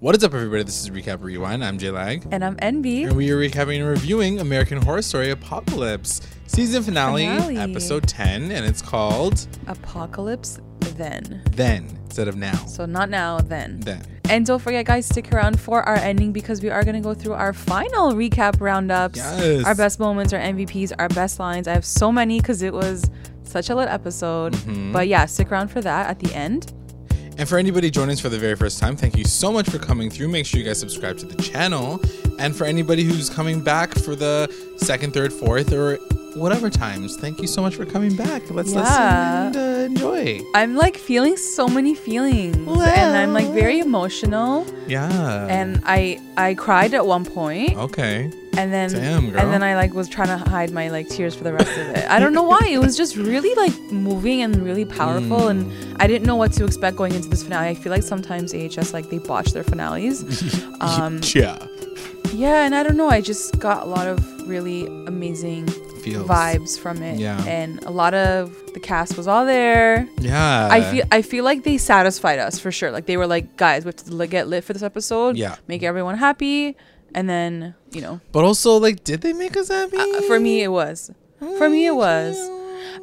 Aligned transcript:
What 0.00 0.16
is 0.16 0.24
up, 0.24 0.32
everybody? 0.32 0.62
This 0.62 0.82
is 0.82 0.88
Recap 0.88 1.22
Rewind. 1.22 1.62
I'm 1.62 1.76
Jay 1.76 1.90
Lag. 1.90 2.26
And 2.30 2.42
I'm 2.42 2.56
Envy. 2.60 3.02
And 3.02 3.14
we 3.14 3.30
are 3.32 3.36
recapping 3.36 3.80
and 3.80 3.86
reviewing 3.86 4.40
American 4.40 4.80
Horror 4.80 5.02
Story 5.02 5.28
Apocalypse, 5.28 6.22
season 6.46 6.82
finale, 6.82 7.26
Finale. 7.26 7.58
episode 7.58 8.08
10, 8.08 8.50
and 8.50 8.64
it's 8.64 8.80
called 8.80 9.46
Apocalypse 9.66 10.58
then. 10.96 11.42
Then 11.50 11.98
instead 12.06 12.28
of 12.28 12.36
now. 12.36 12.56
So 12.64 12.86
not 12.86 13.10
now, 13.10 13.40
then. 13.40 13.80
Then. 13.80 14.02
And 14.30 14.46
don't 14.46 14.62
forget, 14.62 14.86
guys, 14.86 15.04
stick 15.04 15.34
around 15.34 15.60
for 15.60 15.82
our 15.82 15.96
ending 15.96 16.32
because 16.32 16.62
we 16.62 16.70
are 16.70 16.82
going 16.82 16.96
to 16.96 17.02
go 17.02 17.12
through 17.12 17.34
our 17.34 17.52
final 17.52 18.12
recap 18.12 18.58
roundups. 18.58 19.18
Yes. 19.18 19.66
Our 19.66 19.74
best 19.74 20.00
moments, 20.00 20.32
our 20.32 20.40
MVPs, 20.40 20.92
our 20.98 21.10
best 21.10 21.38
lines. 21.38 21.68
I 21.68 21.74
have 21.74 21.84
so 21.84 22.10
many 22.10 22.40
because 22.40 22.62
it 22.62 22.72
was 22.72 23.10
such 23.42 23.68
a 23.68 23.74
lit 23.74 23.90
episode. 23.90 24.54
Mm-hmm. 24.54 24.92
But 24.92 25.08
yeah, 25.08 25.26
stick 25.26 25.52
around 25.52 25.68
for 25.68 25.82
that 25.82 26.08
at 26.08 26.20
the 26.20 26.34
end. 26.34 26.72
And 27.40 27.48
for 27.48 27.56
anybody 27.56 27.90
joining 27.90 28.12
us 28.12 28.20
for 28.20 28.28
the 28.28 28.38
very 28.38 28.54
first 28.54 28.78
time, 28.78 28.96
thank 28.96 29.16
you 29.16 29.24
so 29.24 29.50
much 29.50 29.66
for 29.70 29.78
coming 29.78 30.10
through. 30.10 30.28
Make 30.28 30.44
sure 30.44 30.60
you 30.60 30.66
guys 30.66 30.78
subscribe 30.78 31.16
to 31.16 31.24
the 31.24 31.42
channel. 31.42 31.98
And 32.38 32.54
for 32.54 32.66
anybody 32.66 33.02
who's 33.02 33.30
coming 33.30 33.62
back 33.62 33.94
for 33.94 34.14
the 34.14 34.52
second, 34.76 35.14
third, 35.14 35.32
fourth, 35.32 35.72
or 35.72 35.96
whatever 36.34 36.70
times, 36.70 37.16
thank 37.16 37.40
you 37.40 37.46
so 37.46 37.62
much 37.62 37.76
for 37.76 37.84
coming 37.84 38.14
back. 38.16 38.42
Let's 38.50 38.72
Yeah. 38.72 38.80
listen 38.80 39.02
and 39.02 39.56
uh, 39.56 39.84
enjoy. 39.86 40.40
I'm 40.54 40.76
like 40.76 40.96
feeling 40.96 41.36
so 41.36 41.68
many 41.68 41.94
feelings. 41.94 42.56
And 42.56 43.16
I'm 43.16 43.32
like 43.32 43.48
very 43.48 43.78
emotional. 43.80 44.66
Yeah. 44.86 45.46
And 45.48 45.82
I 45.84 46.20
I 46.36 46.54
cried 46.54 46.94
at 46.94 47.06
one 47.06 47.24
point. 47.24 47.76
okay. 47.76 48.30
and 48.56 48.72
then 48.72 48.90
Damn, 48.90 49.30
girl. 49.30 49.40
and 49.40 49.52
then 49.52 49.62
I 49.62 49.76
like 49.76 49.94
was 49.94 50.08
trying 50.08 50.26
to 50.28 50.36
hide 50.50 50.72
my 50.72 50.88
like 50.90 51.08
tears 51.08 51.34
for 51.36 51.44
the 51.44 51.52
rest 51.52 51.70
of 51.70 51.86
it. 51.96 52.04
I 52.10 52.18
don't 52.18 52.32
know 52.34 52.42
why. 52.42 52.60
It 52.68 52.78
was 52.78 52.96
just 52.96 53.14
really 53.16 53.54
like 53.54 53.76
moving 53.92 54.42
and 54.42 54.56
really 54.64 54.84
powerful, 54.84 55.48
and 55.48 55.70
I 56.02 56.06
didn't 56.08 56.26
know 56.26 56.34
what 56.36 56.52
to 56.54 56.64
expect 56.64 56.96
going 56.96 57.14
into 57.14 57.28
this 57.28 57.42
finale. 57.44 57.68
I 57.68 57.74
feel 57.74 57.92
like 57.92 58.02
sometimes 58.02 58.52
AHS 58.52 58.92
like 58.92 59.08
they 59.08 59.18
botch 59.18 59.52
their 59.52 59.64
finales. 59.64 60.16
Um, 60.80 61.20
yeah. 61.34 61.58
Yeah, 62.32 62.64
and 62.64 62.74
I 62.74 62.82
don't 62.82 62.96
know. 62.96 63.08
I 63.08 63.20
just 63.20 63.58
got 63.58 63.82
a 63.82 63.86
lot 63.86 64.06
of 64.06 64.18
really 64.48 64.86
amazing 65.06 65.66
Feels. 66.02 66.26
vibes 66.28 66.78
from 66.78 67.02
it, 67.02 67.18
Yeah. 67.18 67.42
and 67.44 67.82
a 67.84 67.90
lot 67.90 68.14
of 68.14 68.54
the 68.74 68.80
cast 68.80 69.16
was 69.16 69.26
all 69.28 69.44
there. 69.46 70.08
Yeah. 70.18 70.68
I 70.70 70.80
feel 70.90 71.04
I 71.12 71.22
feel 71.22 71.44
like 71.44 71.64
they 71.64 71.76
satisfied 71.78 72.38
us 72.38 72.58
for 72.58 72.70
sure. 72.72 72.90
Like 72.90 73.06
they 73.06 73.16
were 73.16 73.26
like, 73.26 73.56
guys, 73.56 73.84
we 73.84 73.88
have 73.88 73.96
to 73.96 74.26
get 74.26 74.48
lit 74.48 74.64
for 74.64 74.72
this 74.72 74.82
episode. 74.82 75.36
Yeah. 75.36 75.56
make 75.68 75.82
everyone 75.82 76.16
happy, 76.16 76.76
and 77.14 77.28
then 77.28 77.74
you 77.92 78.00
know 78.00 78.20
But 78.32 78.44
also, 78.44 78.76
like, 78.78 79.04
did 79.04 79.20
they 79.22 79.32
make 79.32 79.56
us 79.56 79.68
happy? 79.68 79.96
Uh, 79.96 80.20
for 80.22 80.38
me, 80.40 80.62
it 80.62 80.68
was. 80.72 81.10
For 81.58 81.68
me, 81.70 81.86
it 81.86 81.94
was. 81.96 82.36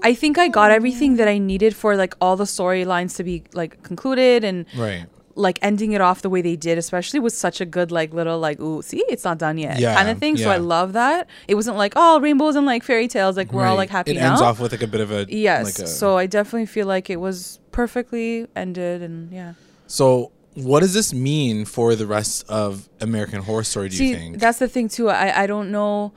I 0.04 0.14
think 0.14 0.38
I 0.38 0.48
got 0.48 0.70
everything 0.72 1.16
that 1.18 1.28
I 1.28 1.38
needed 1.38 1.76
for 1.76 1.96
like 1.96 2.14
all 2.22 2.36
the 2.36 2.44
storylines 2.46 3.16
to 3.18 3.24
be 3.24 3.44
like 3.54 3.82
concluded 3.84 4.44
and 4.44 4.66
Right. 4.76 5.06
Like 5.38 5.60
ending 5.62 5.92
it 5.94 6.02
off 6.02 6.22
the 6.22 6.30
way 6.30 6.42
they 6.42 6.56
did, 6.56 6.78
especially 6.78 7.20
with 7.20 7.34
such 7.34 7.62
a 7.62 7.66
good 7.66 7.92
like 7.92 8.14
little 8.14 8.40
like 8.40 8.60
ooh 8.60 8.82
see 8.82 9.04
it's 9.08 9.24
not 9.24 9.38
done 9.38 9.58
yet 9.58 9.80
Yeah, 9.80 9.96
kind 9.96 10.10
of 10.10 10.18
thing. 10.18 10.36
So 10.38 10.50
I 10.50 10.58
love 10.58 10.94
that. 10.94 11.28
It 11.48 11.56
wasn't 11.56 11.78
like 11.78 11.94
oh 11.96 12.20
rainbows 12.20 12.56
and 12.56 12.66
like 12.66 12.84
fairy 12.84 13.08
tales 13.08 13.38
like 13.38 13.54
we're 13.54 13.66
all 13.66 13.76
like 13.76 13.90
happy 13.90 14.12
It 14.12 14.16
now. 14.16 14.32
ends 14.32 14.42
off 14.42 14.60
with 14.60 14.72
like 14.72 14.82
a 14.82 14.88
bit 14.88 15.02
of 15.02 15.12
a 15.12 15.26
yes. 15.30 15.64
Like 15.66 15.88
a, 15.88 15.88
so 15.88 16.18
I 16.18 16.26
definitely 16.26 16.66
feel 16.66 16.88
like 16.88 17.10
it 17.10 17.20
was 17.20 17.60
perfectly 17.72 18.48
ended 18.56 19.02
and 19.04 19.32
yeah. 19.32 19.54
so 19.86 20.32
what 20.56 20.80
does 20.80 20.94
this 20.96 21.14
mean 21.14 21.66
for 21.66 21.94
the 21.94 22.08
rest 22.08 22.44
of 22.50 22.90
American 23.00 23.44
Horror 23.44 23.64
Story? 23.64 23.90
Do 23.90 23.98
See, 23.98 24.10
you 24.10 24.16
think? 24.16 24.40
that's 24.40 24.58
the 24.58 24.68
thing 24.68 24.90
too. 24.90 25.10
I 25.10 25.44
I 25.44 25.48
don't 25.48 25.70
know. 25.72 26.14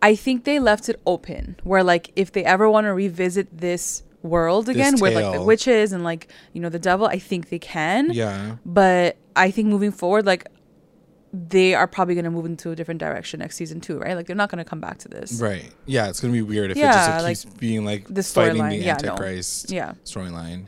I 0.00 0.14
think 0.14 0.44
they 0.44 0.58
left 0.60 0.88
it 0.88 1.00
open 1.04 1.56
where 1.64 1.82
like 1.82 2.12
if 2.14 2.30
they 2.30 2.44
ever 2.44 2.70
want 2.70 2.84
to 2.86 2.94
revisit 2.94 3.48
this 3.66 4.04
world 4.22 4.68
again 4.68 5.00
with 5.00 5.14
like 5.14 5.32
the 5.34 5.42
witches 5.42 5.92
and 5.92 6.04
like 6.04 6.28
you 6.52 6.60
know 6.60 6.68
the 6.68 6.78
devil, 6.78 7.06
I 7.06 7.18
think 7.18 7.48
they 7.48 7.58
can. 7.58 8.10
yeah. 8.12 8.56
But 8.66 9.16
I 9.36 9.50
think 9.50 9.68
moving 9.68 9.92
forward, 9.92 10.26
like 10.26 10.46
they 11.32 11.74
are 11.74 11.86
probably 11.86 12.16
gonna 12.16 12.30
move 12.30 12.44
into 12.44 12.70
a 12.72 12.76
different 12.76 12.98
direction 12.98 13.38
next 13.40 13.56
season 13.56 13.80
too, 13.80 13.98
right? 13.98 14.14
Like 14.14 14.26
they're 14.26 14.34
not 14.36 14.50
gonna 14.50 14.64
come 14.64 14.80
back 14.80 14.98
to 14.98 15.08
this. 15.08 15.40
Right. 15.40 15.70
Yeah. 15.86 16.08
It's 16.08 16.18
gonna 16.20 16.32
be 16.32 16.42
weird 16.42 16.72
if 16.72 16.76
it 16.76 16.80
just 16.80 17.08
like, 17.10 17.22
like, 17.22 17.38
keeps 17.40 17.44
being 17.56 17.84
like 17.84 18.06
the 18.12 18.22
fighting 18.22 18.60
storyline, 18.62 18.70
the 18.70 18.76
yeah, 18.78 18.96
no. 19.02 19.10
Antichrist 19.10 19.70
Yeah. 19.70 19.92
storyline. 20.04 20.66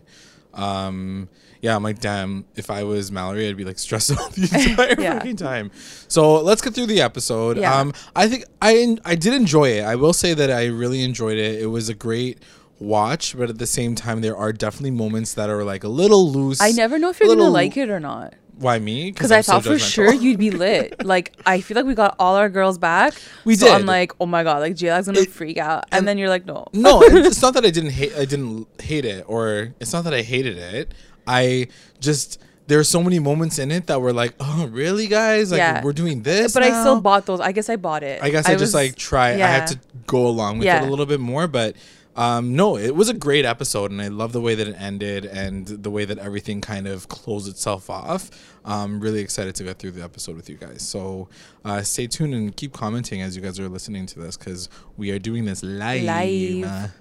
Um. 0.55 1.29
Yeah. 1.61 1.75
I'm 1.77 1.83
like, 1.83 2.01
damn. 2.01 2.45
If 2.57 2.71
I 2.71 2.85
was 2.85 3.11
Mallory, 3.11 3.49
I'd 3.49 3.57
be 3.57 3.65
like 3.65 3.79
stressed 3.79 4.11
out 4.19 4.33
the 4.33 4.43
entire 4.43 4.95
Yeah. 5.01 5.19
fucking 5.19 5.37
time. 5.37 5.71
So 6.09 6.41
let's 6.43 6.61
get 6.63 6.75
through 6.75 6.87
the 6.87 7.01
episode. 7.01 7.57
Yeah. 7.59 7.75
Um. 7.77 7.93
I 8.15 8.29
think 8.29 8.45
I 8.61 8.97
I 9.05 9.15
did 9.15 9.35
enjoy 9.35 9.71
it. 9.79 9.83
I 9.85 9.97
will 9.97 10.13
say 10.13 10.35
that 10.35 10.51
I 10.51 10.67
really 10.67 11.03
enjoyed 11.03 11.39
it. 11.39 11.61
It 11.61 11.67
was 11.67 11.89
a 11.89 11.95
great 11.95 12.43
watch, 12.83 13.37
but 13.37 13.49
at 13.51 13.59
the 13.59 13.67
same 13.67 13.95
time, 13.95 14.21
there 14.21 14.37
are 14.37 14.53
definitely 14.53 14.91
moments 14.93 15.35
that 15.35 15.49
are 15.51 15.65
like 15.65 15.85
a 15.85 15.89
little 15.89 16.31
loose. 16.31 16.61
I 16.61 16.73
never 16.73 16.99
know 16.99 17.11
if 17.11 17.21
you're 17.21 17.29
gonna 17.35 17.49
like 17.51 17.77
it 17.77 17.91
or 17.91 18.01
not. 18.01 18.35
Why 18.59 18.79
me? 18.79 19.11
Because 19.11 19.33
I 19.33 19.41
so 19.41 19.53
thought 19.55 19.65
for 19.65 19.79
sure 19.79 20.13
you'd 20.13 20.39
be 20.39 20.51
lit. 20.65 21.05
like 21.05 21.33
I 21.47 21.61
feel 21.63 21.75
like 21.77 21.87
we 21.87 21.95
got 21.95 22.15
all 22.19 22.37
our 22.37 22.49
girls 22.49 22.79
back. 22.79 23.15
We 23.45 23.57
so 23.57 23.67
did. 23.67 23.75
I'm 23.75 23.87
like, 23.87 24.13
oh 24.21 24.27
my 24.27 24.45
god, 24.45 24.61
like 24.61 24.77
J-Lag's 24.77 25.07
gonna 25.07 25.21
It- 25.21 25.31
freak 25.31 25.59
out, 25.59 25.85
and, 25.91 26.01
and- 26.01 26.09
then 26.09 26.19
you're 26.19 26.29
like, 26.29 26.47
no, 26.47 26.67
no, 26.73 27.01
it's 27.05 27.43
not 27.43 27.55
that 27.55 27.65
I 27.65 27.71
didn't 27.71 27.91
hate. 27.91 28.15
I 28.15 28.25
didn't 28.25 28.69
hate 28.81 29.05
it, 29.05 29.25
or 29.27 29.75
it's 29.81 29.93
not 29.93 30.05
that 30.05 30.15
I 30.15 30.23
hated 30.23 30.59
it. 30.59 30.93
I 31.27 31.69
just 32.01 32.39
there 32.69 32.79
are 32.79 32.85
so 32.85 33.03
many 33.03 33.19
moments 33.19 33.59
in 33.59 33.71
it 33.73 33.87
that 33.89 34.01
were 34.01 34.13
like, 34.13 34.35
oh, 34.39 34.69
really, 34.71 35.09
guys? 35.09 35.51
Like 35.51 35.59
Yeah. 35.59 35.83
we're 35.83 35.93
doing 35.93 36.23
this, 36.23 36.55
but 36.55 36.63
I 36.63 36.81
still 36.83 37.01
bought 37.01 37.27
those. 37.27 37.41
I 37.41 37.51
guess 37.53 37.69
I 37.69 37.77
bought 37.77 38.03
it. 38.05 38.23
I 38.23 38.31
guess 38.31 38.47
I, 38.47 38.53
just 38.53 38.61
was- 38.63 38.75
like 38.75 38.95
try. 38.97 39.31
I 39.31 39.37
yeah. 39.37 39.49
had 39.49 39.67
to 39.69 39.79
go 40.07 40.27
along 40.29 40.59
with 40.59 40.69
it 40.69 40.83
a 40.83 40.87
little 40.87 41.07
bit 41.07 41.21
more, 41.21 41.47
but. 41.49 41.75
Um, 42.15 42.55
no, 42.55 42.77
it 42.77 42.95
was 42.95 43.09
a 43.09 43.15
great 43.15 43.45
episode, 43.45 43.91
and 43.91 44.03
I 44.03 44.09
love 44.09 44.33
the 44.33 44.41
way 44.41 44.55
that 44.55 44.69
it 44.69 44.77
ended 44.79 45.25
and 45.25 45.67
the 45.67 45.91
way 45.91 46.05
that 46.05 46.19
everything 46.19 46.61
kind 46.61 46.87
of 46.87 47.09
closed 47.09 47.49
itself 47.49 47.89
off. 47.89 48.31
I'm 48.65 49.01
really 49.01 49.21
excited 49.21 49.55
to 49.57 49.65
go 49.65 49.73
through 49.73 49.93
the 49.93 50.03
episode 50.05 50.37
with 50.37 50.49
you 50.49 50.57
guys. 50.57 50.83
So 50.83 51.29
uh, 51.65 51.83
stay 51.83 52.07
tuned 52.07 52.35
and 52.35 52.55
keep 52.55 52.73
commenting 52.75 53.23
as 53.23 53.35
you 53.35 53.43
guys 53.43 53.59
are 53.59 53.69
listening 53.69 54.07
to 54.07 54.19
this 54.21 54.37
because 54.37 54.69
we 54.97 55.11
are 55.11 55.19
doing 55.19 55.47
this 55.47 55.63
live. 55.63 56.05
Live. 56.05 56.93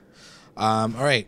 Um, 0.56 0.96
all 0.96 1.04
right. 1.04 1.28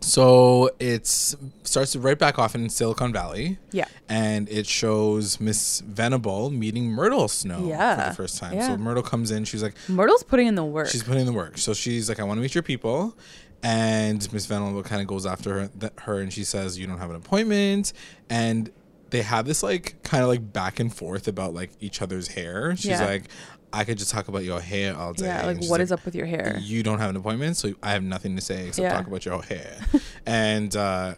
So 0.00 0.70
it 0.78 1.06
starts 1.06 1.96
right 1.96 2.18
back 2.18 2.38
off 2.38 2.54
in 2.54 2.68
Silicon 2.68 3.12
Valley. 3.12 3.58
Yeah. 3.72 3.86
And 4.08 4.48
it 4.48 4.66
shows 4.66 5.40
Miss 5.40 5.80
Venable 5.80 6.50
meeting 6.50 6.86
Myrtle 6.90 7.26
Snow 7.28 7.60
for 7.62 7.66
Yeah. 7.66 8.08
the 8.10 8.14
first 8.14 8.38
time. 8.38 8.54
Yeah. 8.54 8.68
So 8.68 8.76
Myrtle 8.76 9.02
comes 9.02 9.30
in. 9.30 9.44
She's 9.44 9.62
like, 9.62 9.74
Myrtle's 9.88 10.22
putting 10.22 10.46
in 10.46 10.54
the 10.54 10.64
work. 10.64 10.88
she's 10.88 11.02
putting 11.02 11.20
in 11.20 11.26
the 11.26 11.32
work. 11.32 11.58
So 11.58 11.74
she's 11.74 12.08
like, 12.08 12.20
I 12.20 12.24
want 12.24 12.38
to 12.38 12.42
meet 12.42 12.54
your 12.54 12.62
people. 12.62 13.16
And 13.62 14.32
Miss 14.32 14.46
Venable 14.46 14.84
kind 14.84 15.00
of 15.02 15.08
goes 15.08 15.26
after 15.26 15.62
her, 15.62 15.70
th- 15.80 15.92
her 16.02 16.20
and 16.20 16.32
she 16.32 16.44
says, 16.44 16.78
You 16.78 16.86
don't 16.86 16.98
have 16.98 17.10
an 17.10 17.16
appointment. 17.16 17.92
And 18.30 18.70
they 19.10 19.22
have 19.22 19.46
this 19.46 19.62
like 19.64 20.00
kind 20.04 20.22
of 20.22 20.28
like 20.28 20.52
back 20.52 20.78
and 20.78 20.94
forth 20.94 21.26
about 21.26 21.54
like 21.54 21.70
each 21.80 22.00
other's 22.00 22.28
hair. 22.28 22.76
She's 22.76 22.86
Yeah. 22.86 23.04
like, 23.04 23.24
I 23.72 23.84
could 23.84 23.98
just 23.98 24.10
talk 24.10 24.28
about 24.28 24.44
your 24.44 24.60
hair 24.60 24.96
all 24.96 25.12
day. 25.12 25.26
yeah, 25.26 25.44
like 25.46 25.62
what 25.66 25.80
is 25.80 25.92
up 25.92 26.04
with 26.04 26.14
your 26.14 26.26
hair? 26.26 26.58
you 26.60 26.82
don't 26.82 26.98
have 26.98 27.10
an 27.10 27.16
appointment, 27.16 27.56
so 27.56 27.74
I 27.82 27.90
have 27.90 28.02
nothing 28.02 28.34
to 28.36 28.42
say 28.42 28.68
except 28.68 28.82
Yeah. 28.82 28.92
talk 28.96 29.06
about 29.06 29.24
your 29.26 29.42
hair. 29.42 29.76
and 30.26 30.74
uh, 30.74 31.14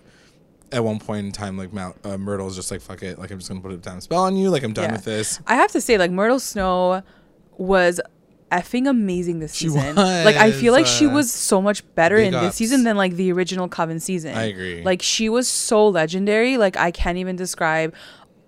at 0.73 0.83
one 0.85 0.99
point 0.99 1.27
in 1.27 1.33
time, 1.33 1.57
like 1.57 1.73
Mal- 1.73 1.97
uh, 2.05 2.17
Myrtle's 2.19 2.57
just 2.57 2.71
like, 2.71 2.81
fuck 2.81 3.03
it, 3.03 3.19
like 3.19 3.31
I'm 3.31 3.39
just 3.39 3.49
gonna 3.49 3.61
put 3.61 3.73
a 3.73 3.77
damn 3.77 4.01
spell 4.01 4.23
on 4.25 4.37
you, 4.37 4.51
like 4.51 4.63
I'm 4.65 4.73
done 4.73 4.87
Yeah. 4.87 4.93
with 4.93 5.05
this. 5.05 5.41
I 5.47 5.55
have 5.57 5.71
to 5.73 5.81
say, 5.81 5.97
like 5.99 6.11
Myrtle 6.11 6.41
Snow 6.41 7.03
was 7.57 8.01
effing 8.51 8.89
amazing 8.89 9.39
this 9.39 9.55
She 9.55 9.69
season. 9.69 9.95
Like 9.97 10.35
I 10.37 10.51
feel 10.51 10.73
like 10.73 10.83
was, 10.87 10.93
she 10.93 11.07
uh, 11.07 11.11
was 11.15 11.33
so 11.33 11.63
much 11.63 11.85
better 11.95 12.17
in 12.17 12.35
ups. 12.35 12.47
this 12.49 12.57
season 12.57 12.83
than 12.83 12.97
like 12.97 13.15
the 13.15 13.31
original 13.33 13.69
Coven 13.69 14.01
season. 14.01 14.37
I 14.37 14.45
agree. 14.45 14.83
Like 14.83 15.03
she 15.03 15.29
was 15.29 15.47
so 15.47 15.87
legendary. 15.89 16.57
Like 16.57 16.77
I 16.77 16.91
can't 16.91 17.19
even 17.19 17.37
describe. 17.37 17.95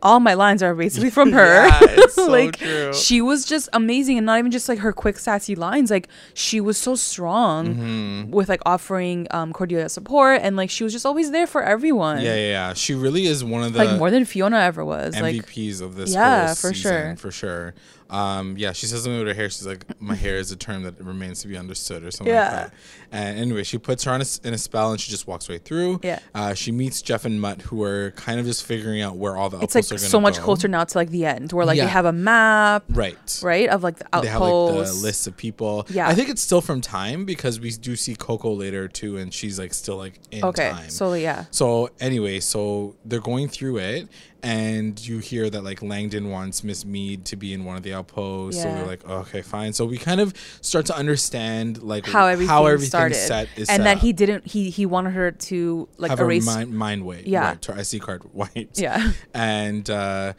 All 0.02 0.18
my 0.20 0.34
lines 0.34 0.62
are 0.62 0.74
basically 0.74 1.10
from 1.10 1.32
her. 1.38 1.66
Yeah, 1.68 2.06
so 2.10 2.26
like 2.26 2.56
true. 2.58 2.92
she 2.92 3.20
was 3.22 3.44
just 3.44 3.68
amazing, 3.72 4.16
and 4.18 4.26
not 4.26 4.38
even 4.38 4.50
just 4.50 4.68
like 4.68 4.80
her 4.80 4.92
quick 4.92 5.18
sassy 5.18 5.54
lines. 5.54 5.90
Like 5.90 6.08
she 6.34 6.60
was 6.60 6.76
so 6.76 6.94
strong 6.96 7.74
Mm-hmm. 7.74 8.30
with 8.32 8.48
like 8.48 8.60
offering 8.66 9.26
um, 9.30 9.52
Cordelia 9.52 9.88
support, 9.88 10.40
and 10.42 10.56
like 10.56 10.70
she 10.70 10.84
was 10.84 10.92
just 10.92 11.06
always 11.06 11.30
there 11.30 11.46
for 11.46 11.62
everyone. 11.62 12.20
Yeah, 12.20 12.34
yeah, 12.34 12.50
yeah. 12.50 12.74
She 12.74 12.94
really 12.94 13.26
is 13.26 13.44
one 13.44 13.62
of 13.62 13.72
the 13.72 13.84
like 13.84 13.98
more 13.98 14.10
than 14.10 14.24
Fiona 14.24 14.58
ever 14.58 14.84
was. 14.84 15.18
Like 15.20 15.36
MVPs 15.36 15.80
of 15.80 15.94
this 15.96 16.12
Yeah, 16.12 16.48
for 16.54 16.74
season, 16.74 16.82
sure. 16.82 17.16
for 17.16 17.30
sure. 17.30 17.74
Um, 18.12 18.56
yeah, 18.58 18.72
she 18.72 18.86
says 18.86 19.02
something 19.02 19.18
with 19.18 19.28
her 19.28 19.34
hair. 19.34 19.48
She's 19.50 19.66
like, 19.66 19.84
"My 20.00 20.14
hair 20.14 20.36
is 20.36 20.52
a 20.52 20.56
term 20.56 20.82
that 20.82 21.00
remains 21.02 21.40
to 21.42 21.48
be 21.48 21.56
understood," 21.56 22.04
or 22.04 22.10
something 22.10 22.32
Yeah. 22.34 22.42
like 22.42 22.50
that. 22.70 22.72
And 23.10 23.38
anyway, 23.38 23.62
she 23.64 23.78
puts 23.78 24.04
her 24.04 24.12
on 24.12 24.20
a 24.20 24.24
in 24.44 24.52
a 24.54 24.58
spell, 24.58 24.90
and 24.92 25.00
she 25.00 25.10
just 25.10 25.26
walks 25.26 25.48
right 25.48 25.64
through. 25.64 26.00
Yeah. 26.02 26.18
Uh, 26.34 26.52
she 26.54 26.72
meets 26.72 27.00
Jeff 27.02 27.24
and 27.24 27.40
Mutt, 27.40 27.62
who 27.62 27.82
are 27.82 28.12
kind 28.16 28.38
of 28.38 28.46
just 28.46 28.64
figuring 28.64 29.00
out 29.02 29.16
where 29.16 29.36
all 29.36 29.48
the 29.50 29.58
it's 29.60 29.74
like 29.74 29.84
outposts 29.84 29.92
are 29.92 30.04
going 30.04 30.10
so 30.10 30.20
much 30.20 30.36
go. 30.38 30.44
closer 30.44 30.68
now 30.68 30.84
to 30.84 30.98
like 30.98 31.10
the 31.10 31.24
end, 31.26 31.52
where 31.52 31.64
like 31.66 31.76
Yeah. 31.78 31.86
they 31.86 31.90
have 31.90 32.04
a 32.04 32.12
map, 32.12 32.84
Right. 32.90 33.40
right, 33.42 33.68
of 33.70 33.82
like 33.82 33.96
the 33.98 34.04
They 34.20 34.28
have 34.28 34.40
like 34.42 34.50
the 34.50 34.56
outposts. 34.56 35.02
lists 35.02 35.26
of 35.26 35.36
people. 35.36 35.86
Yeah. 35.88 36.06
I 36.08 36.14
think 36.14 36.28
it's 36.28 36.42
still 36.42 36.60
from 36.60 36.80
time 36.82 37.24
because 37.24 37.60
we 37.60 37.70
do 37.70 37.96
see 37.96 38.14
Coco 38.14 38.52
later 38.52 38.88
too, 38.88 39.16
and 39.16 39.32
she's 39.32 39.58
like 39.58 39.72
still 39.72 39.96
like 39.96 40.20
in 40.30 40.44
okay, 40.44 40.70
time. 40.70 40.90
so 40.90 41.14
yeah, 41.14 41.46
So 41.50 41.88
anyway, 42.00 42.40
so 42.40 42.94
they're 43.04 43.20
going 43.20 43.48
through 43.48 43.78
it, 43.78 44.08
and 44.42 44.98
you 45.06 45.18
hear 45.18 45.48
that 45.48 45.62
like 45.62 45.82
Langdon 45.82 46.30
wants 46.30 46.64
Miss 46.64 46.84
Mead 46.84 47.24
to 47.26 47.36
be 47.36 47.52
in 47.52 47.64
one 47.64 47.76
of 47.76 47.82
the 47.82 47.94
outposts. 47.94 48.60
So 48.60 48.68
Yeah. 48.68 48.74
they're 48.76 48.86
like, 48.86 49.08
okay, 49.08 49.42
fine. 49.42 49.72
So 49.72 49.84
we 49.84 49.98
kind 49.98 50.20
of 50.20 50.34
start 50.60 50.86
to 50.86 50.96
understand 50.96 51.82
like 51.82 52.06
how 52.06 52.26
everything, 52.26 52.48
how 52.50 52.66
everything's 52.66 52.88
started, 52.88 53.14
set 53.14 53.48
is 53.56 53.68
and 53.68 53.76
set 53.78 53.84
that 53.84 53.96
up. 53.98 54.02
he 54.02 54.12
didn't. 54.12 54.46
He 54.46 54.70
he 54.70 54.84
wanted 54.86 55.10
her 55.12 55.30
to 55.30 55.88
like 55.98 56.10
have 56.10 56.20
erase. 56.20 56.44
mind, 56.46 56.72
mind 56.72 57.06
weight. 57.06 57.26
Yeah. 57.26 57.50
Right, 57.50 57.62
to 57.62 57.72
SD 57.72 58.00
card 58.00 58.22
wiped. 58.32 58.78
Yeah. 58.78 59.12
And 59.34 59.88
uh, 59.88 60.32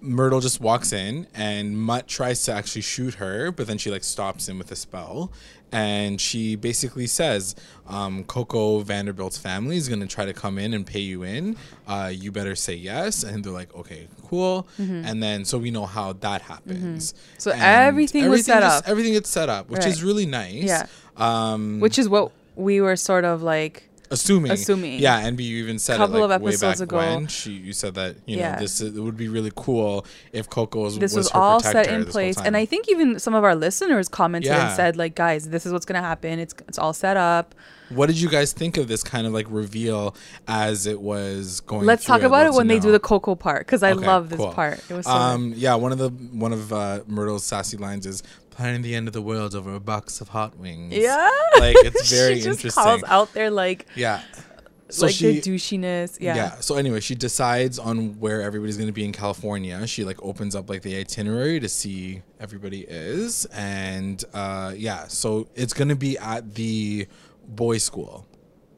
Myrtle 0.00 0.40
just 0.40 0.60
walks 0.60 0.92
in, 0.92 1.26
and 1.34 1.76
Mutt 1.78 2.06
tries 2.06 2.42
to 2.44 2.52
actually 2.52 2.82
shoot 2.82 3.14
her, 3.14 3.50
but 3.50 3.66
then 3.66 3.78
she 3.78 3.90
like 3.90 4.04
stops 4.04 4.48
him 4.48 4.58
with 4.58 4.70
a 4.70 4.76
spell, 4.76 5.32
and 5.72 6.20
she 6.20 6.56
basically 6.56 7.06
says, 7.06 7.54
um, 7.88 8.24
"Coco 8.24 8.80
Vanderbilt's 8.80 9.38
family 9.38 9.76
is 9.76 9.88
gonna 9.88 10.06
try 10.06 10.24
to 10.24 10.32
come 10.32 10.58
in 10.58 10.72
and 10.74 10.86
pay 10.86 11.00
you 11.00 11.22
in. 11.22 11.56
Uh, 11.86 12.10
you 12.14 12.30
better 12.32 12.54
say 12.54 12.74
yes." 12.74 13.22
And 13.22 13.42
they're 13.44 13.52
like, 13.52 13.74
"Okay, 13.74 14.08
cool." 14.28 14.66
And 14.78 15.22
then 15.22 15.44
so 15.44 15.58
we 15.58 15.70
know 15.70 15.86
how 15.86 16.12
that 16.14 16.42
happens. 16.42 17.12
Mm-hmm. 17.12 17.34
So 17.38 17.50
And 17.52 17.62
everything 17.62 18.28
was 18.28 18.44
set 18.46 18.60
just- 18.60 18.84
up. 18.84 18.88
Everything 18.88 19.12
gets 19.12 19.28
set 19.30 19.48
up, 19.48 19.68
which 19.68 19.80
Right. 19.80 19.88
is 19.88 20.02
really 20.02 20.26
nice. 20.26 20.64
Yeah. 20.64 20.86
Um, 21.16 21.80
which 21.80 21.98
is 21.98 22.08
what 22.08 22.30
we 22.56 22.80
were 22.80 22.96
sort 22.96 23.24
of 23.24 23.42
like. 23.42 23.88
Assuming 24.10 24.52
Assuming. 24.52 24.98
yeah 25.00 25.18
and 25.26 25.40
you 25.40 25.62
even 25.62 25.78
said 25.78 25.94
a 25.96 25.98
Couple 25.98 26.16
it 26.16 26.26
like 26.28 26.36
of 26.36 26.42
way 26.42 26.50
episodes 26.50 26.80
back 26.80 26.88
ago. 26.88 26.96
when 26.98 27.26
she 27.28 27.52
you 27.52 27.72
said 27.72 27.94
that 27.94 28.16
you 28.26 28.38
Yeah. 28.38 28.52
know 28.52 28.58
this 28.60 28.80
is, 28.80 28.96
it 28.96 29.00
would 29.00 29.16
be 29.16 29.28
really 29.28 29.52
cool 29.56 30.06
if 30.32 30.48
coco 30.48 30.82
was, 30.84 30.98
This 30.98 31.14
was, 31.14 31.30
her 31.30 31.38
all 31.38 31.60
set 31.60 31.88
in 31.88 32.04
place, 32.06 32.36
and 32.38 32.56
I 32.56 32.64
think 32.66 32.88
even 32.88 33.18
some 33.18 33.34
of 33.34 33.44
our 33.44 33.54
listeners 33.54 34.08
commented 34.08 34.50
Yeah. 34.50 34.66
and 34.68 34.76
said 34.76 34.96
like, 34.96 35.14
"Guys, 35.14 35.48
this 35.48 35.66
is 35.66 35.72
what's 35.72 35.86
gonna 35.86 36.00
happen. 36.00 36.38
It's 36.38 36.54
it's 36.68 36.78
all 36.78 36.92
set 36.92 37.16
up." 37.16 37.54
what 37.90 38.06
did 38.06 38.20
you 38.20 38.28
guys 38.28 38.52
think 38.52 38.76
of 38.78 38.88
this 38.88 39.04
kind 39.04 39.28
of 39.28 39.32
like 39.32 39.46
reveal 39.48 40.12
as 40.48 40.86
it 40.88 41.00
was 41.00 41.60
going 41.60 41.86
Let's 41.86 42.04
talk 42.04 42.22
about 42.22 42.44
it 42.44 42.52
when 42.52 42.66
they 42.66 42.80
do 42.80 42.90
the 42.90 42.98
Coco 42.98 43.36
part 43.36 43.60
because 43.60 43.84
I 43.84 43.92
Okay, 43.92 44.04
love 44.04 44.28
this 44.28 44.38
cool. 44.38 44.52
part. 44.52 44.80
It 44.88 44.94
was 44.94 45.06
so 45.06 45.12
um 45.12 45.52
yeah 45.56 45.76
one 45.76 45.92
of 45.92 45.98
the 45.98 46.08
one 46.08 46.52
of 46.52 46.72
uh 46.72 47.02
myrtle's 47.06 47.44
sassy 47.44 47.76
lines 47.76 48.04
is 48.04 48.24
planning 48.56 48.82
the 48.82 48.94
end 48.94 49.06
of 49.06 49.14
the 49.14 49.22
world 49.22 49.54
over 49.54 49.74
a 49.74 49.80
box 49.80 50.20
of 50.20 50.28
hot 50.28 50.56
wings 50.58 50.94
yeah, 50.94 51.30
like 51.58 51.76
it's 51.80 52.10
very 52.16 52.36
she 52.36 52.42
just 52.42 52.58
interesting 52.58 52.82
calls 52.82 53.02
out 53.04 53.32
there 53.34 53.50
like 53.50 53.86
yeah 53.94 54.22
so 54.88 55.06
like 55.06 55.14
she 55.14 55.32
their 55.32 55.42
douchiness. 55.42 56.18
Yeah. 56.20 56.36
Yeah. 56.36 56.50
So 56.60 56.76
anyway, 56.76 57.00
she 57.00 57.14
decides 57.14 57.78
on 57.78 58.20
where 58.20 58.42
everybody's 58.42 58.76
going 58.76 58.88
to 58.88 58.92
be 58.92 59.04
in 59.04 59.12
California. 59.12 59.86
She 59.86 60.04
like 60.04 60.22
opens 60.22 60.54
up 60.54 60.70
like 60.70 60.82
the 60.82 60.96
itinerary 60.96 61.60
to 61.60 61.68
see 61.68 62.22
everybody 62.38 62.82
is, 62.82 63.46
and 63.46 64.22
uh, 64.32 64.74
yeah, 64.76 65.08
so 65.08 65.48
it's 65.54 65.72
going 65.72 65.88
to 65.88 65.96
be 65.96 66.16
at 66.18 66.54
the 66.54 67.06
boys' 67.48 67.82
school, 67.82 68.26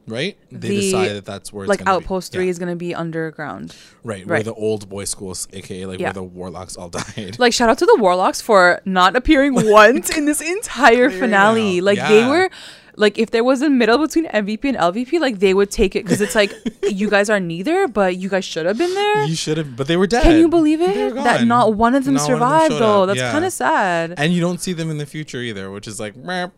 right? 0.08 0.36
They 0.50 0.68
The- 0.68 0.80
decide 0.80 1.08
that 1.16 1.24
that's 1.24 1.52
where 1.52 1.64
it's 1.64 1.68
like 1.68 1.86
Outpost 1.86 2.32
be. 2.32 2.36
Three 2.38 2.44
Yeah. 2.46 2.50
is 2.50 2.58
gonna 2.58 2.76
be 2.76 2.94
underground. 2.94 3.74
right, 4.04 4.26
where 4.26 4.42
the 4.42 4.54
old 4.54 4.88
boys' 4.88 5.10
schools, 5.10 5.46
aka 5.52 5.86
like 5.86 6.00
Yeah. 6.00 6.06
where 6.08 6.12
the 6.14 6.22
warlocks 6.22 6.76
all 6.76 6.88
died. 7.00 7.36
Like 7.38 7.52
shout 7.52 7.68
out 7.68 7.78
to 7.78 7.86
the 7.86 7.96
Warlocks 7.98 8.40
for 8.40 8.80
not 8.84 9.14
appearing 9.16 9.54
once 9.70 10.10
in 10.10 10.24
this 10.24 10.40
entire 10.40 11.10
finale. 11.10 11.80
Like 11.80 11.98
they 11.98 12.26
were 12.26 12.48
like 12.98 13.18
if 13.18 13.30
there 13.30 13.44
was 13.44 13.62
a 13.62 13.70
middle 13.70 13.98
between 13.98 14.26
MVP 14.26 14.64
and 14.64 14.76
LVP, 14.76 15.20
like 15.20 15.38
they 15.38 15.54
would 15.54 15.70
take 15.70 15.96
it 15.96 16.04
because 16.04 16.20
it's 16.20 16.34
like 16.34 16.52
you 16.82 17.08
guys 17.08 17.30
are 17.30 17.40
neither, 17.40 17.88
but 17.88 18.16
you 18.16 18.28
guys 18.28 18.44
should 18.44 18.66
have 18.66 18.76
been 18.76 18.92
there. 18.94 19.24
you 19.24 19.34
should 19.36 19.56
have, 19.56 19.76
but 19.76 19.86
they 19.86 19.96
were 19.96 20.06
dead. 20.06 20.24
Can 20.24 20.38
you 20.38 20.48
believe 20.48 20.80
it? 20.80 21.14
That 21.14 21.46
not 21.46 21.74
one 21.74 21.94
of 21.94 22.04
them 22.04 22.14
Not 22.14 22.28
one 22.28 22.32
of 22.32 22.40
them 22.40 22.68
survived 22.68 22.74
though. 22.82 23.06
That's 23.06 23.18
Yeah. 23.18 23.32
kind 23.32 23.44
of 23.44 23.52
sad. 23.52 24.14
And 24.18 24.32
you 24.32 24.40
don't 24.40 24.60
see 24.60 24.72
them 24.72 24.90
in 24.90 24.98
the 24.98 25.06
future 25.06 25.38
either, 25.38 25.70
which 25.70 25.86
is 25.86 26.00
like, 26.00 26.14
yeah. 26.24 26.50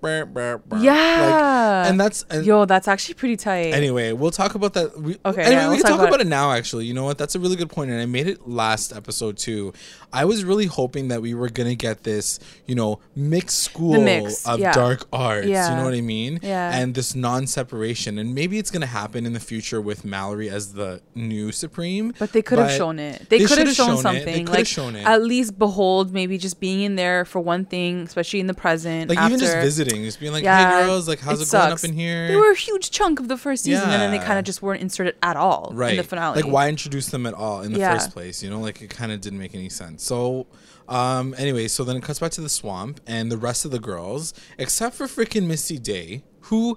Like, 1.83 1.91
and 1.91 2.01
that's 2.01 2.25
and 2.31 2.45
Yo, 2.47 2.65
that's 2.65 2.89
actually 2.89 3.15
pretty 3.15 3.37
tight. 3.37 3.73
Anyway, 3.75 4.13
we'll 4.13 4.31
talk 4.31 4.55
about 4.55 4.75
that. 4.75 4.99
We, 5.01 5.19
Okay, 5.25 5.43
Anyway, 5.43 5.61
yeah, 5.61 5.69
we 5.69 5.75
we'll 5.75 5.83
can 5.83 5.91
talk 5.91 6.01
about 6.01 6.09
about 6.09 6.21
it 6.21 6.27
now. 6.27 6.53
Actually, 6.53 6.87
you 6.87 6.95
know 6.95 7.05
what? 7.05 7.19
That's 7.19 7.35
a 7.35 7.39
really 7.41 7.57
good 7.57 7.71
point, 7.71 7.91
and 7.91 8.01
I 8.01 8.07
made 8.07 8.27
it 8.27 8.49
last 8.49 8.93
episode 8.95 9.37
too. 9.37 9.73
I 10.13 10.25
was 10.25 10.45
really 10.45 10.67
hoping 10.67 11.09
that 11.09 11.21
we 11.23 11.35
were 11.35 11.49
gonna 11.49 11.75
get 11.75 12.05
this, 12.05 12.39
you 12.67 12.75
know, 12.75 13.01
mixed 13.15 13.59
school 13.59 14.01
mix, 14.01 14.47
of 14.47 14.61
dark 14.61 15.07
arts. 15.13 15.47
You 15.47 15.53
know 15.53 15.85
what 15.85 15.95
I 15.95 16.01
mean? 16.01 16.30
Yeah. 16.43 16.71
And 16.79 16.95
this 16.95 17.15
non-separation, 17.15 18.19
and 18.19 18.35
maybe 18.35 18.59
it's 18.59 18.71
gonna 18.71 18.87
happen 18.87 19.27
in 19.27 19.33
the 19.33 19.41
future 19.41 19.81
with 19.81 20.05
Mallory 20.05 20.49
as 20.51 20.75
the 20.75 21.01
new 21.15 21.53
supreme. 21.53 22.15
But 22.19 22.33
they 22.33 22.43
could 22.43 22.59
have 22.59 22.71
shown 22.71 22.99
it. 22.99 23.29
They, 23.29 23.39
they 23.39 23.45
could 23.47 23.59
have 23.59 23.73
shown, 23.75 23.89
shown 23.95 23.99
something. 23.99 24.47
like 24.47 24.67
shown 24.67 24.97
it. 24.97 25.07
at 25.07 25.23
least 25.23 25.59
behold, 25.59 26.13
maybe 26.13 26.39
just 26.39 26.61
being 26.61 26.83
in 26.83 26.97
there 26.97 27.25
for 27.25 27.41
one 27.41 27.65
thing, 27.65 28.03
especially 28.03 28.41
in 28.41 28.47
the 28.47 28.55
present. 28.55 29.09
Like 29.09 29.19
after, 29.19 29.35
even 29.35 29.41
just 29.41 29.57
visiting, 29.57 30.05
just 30.05 30.21
being 30.21 30.33
like, 30.33 30.45
Yeah, 30.45 30.81
"Hey 30.81 30.87
girls, 30.87 31.09
like 31.09 31.21
how's 31.21 31.41
it 31.41 31.49
it, 31.49 31.53
going 31.53 31.73
up 31.73 31.85
in 31.85 31.93
here?" 31.93 32.29
They 32.29 32.37
were 32.37 32.51
a 32.53 32.57
huge 32.57 32.91
chunk 32.91 33.21
of 33.21 33.29
the 33.29 33.37
first 33.37 33.65
season, 33.65 33.89
and 33.91 34.01
then 34.03 34.11
they 34.11 34.19
kind 34.19 34.39
of 34.39 34.45
just 34.45 34.63
weren't 34.63 34.83
inserted 34.83 35.17
at 35.23 35.37
all 35.37 35.71
right 35.75 35.93
in 35.93 35.97
the 35.97 36.05
finale. 36.05 36.41
like 36.43 36.51
why 36.51 36.69
introduce 36.69 37.09
them 37.09 37.27
at 37.27 37.35
all 37.35 37.63
in 37.63 37.73
the 37.73 37.79
Yeah. 37.79 37.95
first 37.95 38.13
place 38.13 38.43
you 38.43 38.51
know 38.51 38.61
like 38.61 38.83
it 38.83 38.91
kind 38.91 39.13
of 39.13 39.21
didn't 39.21 39.39
make 39.39 39.55
any 39.55 39.69
sense 39.69 40.03
so 40.05 40.47
um 40.91 41.35
anyway 41.39 41.67
so 41.69 41.85
then 41.85 41.97
it 41.97 42.03
cuts 42.03 42.19
back 42.19 42.33
to 42.33 42.41
the 42.41 42.49
swamp 42.49 43.01
and 43.07 43.31
the 43.31 43.39
rest 43.39 43.65
of 43.65 43.71
the 43.71 43.79
girls 43.79 44.35
except 44.59 44.95
for 44.95 45.07
freaking 45.07 45.47
misty 45.47 45.79
day 45.79 46.23
who 46.43 46.77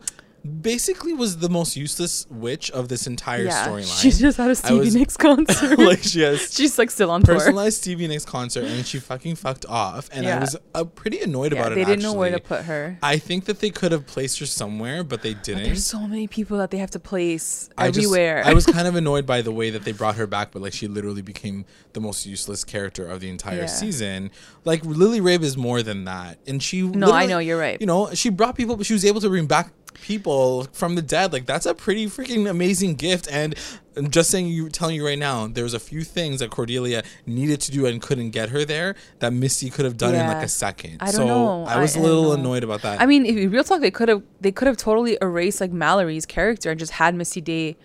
basically 0.61 1.13
was 1.13 1.37
the 1.37 1.49
most 1.49 1.77
useless 1.77 2.27
witch 2.29 2.69
of 2.71 2.89
this 2.89 3.07
entire 3.07 3.43
Yeah, 3.45 3.67
storyline 3.67 4.01
she 4.01 4.11
just 4.11 4.37
had 4.37 4.51
a 4.51 4.55
Stevie 4.55 4.79
was- 4.79 4.95
Nicks 4.95 5.15
concert. 5.27 5.79
like 5.79 6.03
she 6.03 6.21
has 6.21 6.53
She's 6.53 6.77
like 6.77 6.91
still 6.91 7.09
on 7.11 7.23
tour. 7.23 7.35
personalized 7.35 7.77
Stevie 7.81 8.07
Nicks 8.07 8.25
concert 8.25 8.65
and 8.65 8.85
she 8.85 8.99
fucking 8.99 9.35
fucked 9.35 9.65
off 9.67 10.09
and 10.11 10.27
I 10.27 10.39
was 10.39 10.57
uh, 10.75 10.83
pretty 10.83 11.21
annoyed 11.21 11.53
Yeah, 11.53 11.59
about 11.61 11.71
it 11.71 11.75
they 11.75 11.85
didn't 11.85 12.03
know 12.03 12.13
where 12.13 12.31
to 12.31 12.39
put 12.39 12.63
her. 12.65 12.97
I 13.01 13.17
think 13.19 13.45
that 13.45 13.59
they 13.59 13.69
could 13.69 13.91
have 13.93 14.05
placed 14.05 14.39
her 14.39 14.45
somewhere 14.45 15.03
but 15.03 15.21
they 15.21 15.33
didn't 15.33 15.63
There's 15.63 15.85
so 15.85 16.01
many 16.07 16.27
people 16.27 16.57
that 16.57 16.71
they 16.71 16.77
have 16.77 16.91
to 16.91 16.99
place 16.99 17.69
I 17.77 17.87
just- 17.87 17.99
everywhere. 17.99 18.43
I 18.45 18.53
was 18.53 18.65
kind 18.65 18.87
of 18.91 18.95
annoyed 18.95 19.25
by 19.25 19.41
the 19.41 19.51
way 19.51 19.69
that 19.69 19.83
they 19.85 19.93
brought 19.93 20.15
her 20.15 20.27
back, 20.27 20.51
but 20.51 20.61
like 20.61 20.73
she 20.73 20.87
literally 20.87 21.21
became 21.21 21.65
the 21.93 22.01
most 22.01 22.25
useless 22.25 22.63
character 22.65 23.05
of 23.07 23.21
the 23.21 23.29
entire 23.29 23.59
Yeah. 23.61 23.65
season. 23.67 24.29
Like 24.65 24.83
Lily 24.83 25.21
Rabe 25.21 25.43
is 25.43 25.55
more 25.57 25.81
than 25.83 26.05
that, 26.05 26.39
and 26.47 26.61
she. 26.63 26.81
No, 26.81 27.11
I 27.11 27.25
know, 27.25 27.39
you're 27.39 27.57
right. 27.59 27.79
You 27.79 27.85
know, 27.87 28.13
she 28.13 28.29
brought 28.29 28.55
people, 28.55 28.75
but 28.77 28.85
she 28.85 28.93
was 28.93 29.03
able 29.05 29.21
to 29.21 29.29
bring 29.29 29.45
back 29.45 29.71
people 29.93 30.65
from 30.73 30.95
the 30.95 31.01
dead. 31.01 31.33
Like 31.33 31.45
that's 31.45 31.65
a 31.65 31.73
pretty 31.73 32.07
freaking 32.07 32.49
amazing 32.49 32.95
gift. 32.95 33.27
And 33.31 33.55
I'm 33.95 34.09
just 34.09 34.29
saying, 34.31 34.47
you 34.47 34.69
telling 34.69 34.95
you 34.95 35.05
right 35.05 35.19
now, 35.19 35.47
there's 35.47 35.73
a 35.73 35.79
few 35.79 36.03
things 36.03 36.39
that 36.39 36.49
Cordelia 36.49 37.03
needed 37.25 37.61
to 37.61 37.71
do 37.71 37.85
and 37.85 38.01
couldn't 38.01 38.31
get 38.31 38.49
her 38.49 38.65
there 38.65 38.95
that 39.19 39.31
Misty 39.33 39.69
could 39.69 39.85
have 39.85 39.97
done 39.97 40.15
in 40.15 40.25
like 40.25 40.43
a 40.43 40.47
second. 40.47 40.97
I 40.99 41.05
don't 41.05 41.13
so 41.15 41.27
know. 41.27 41.65
I 41.65 41.79
was 41.79 41.95
I- 41.95 41.99
a 41.99 42.03
little 42.03 42.33
annoyed 42.33 42.63
about 42.63 42.81
that. 42.81 42.99
I 43.01 43.05
mean, 43.05 43.25
if 43.25 43.51
real 43.51 43.63
talk, 43.63 43.81
they 43.81 43.91
could 43.91 44.09
have 44.09 44.23
they 44.41 44.51
could 44.51 44.67
have 44.67 44.77
totally 44.77 45.17
erased 45.21 45.61
like 45.61 45.71
Mallory's 45.71 46.25
character 46.25 46.71
and 46.71 46.79
just 46.79 46.93
had 46.93 47.13
Misty 47.15 47.41
Day 47.41 47.77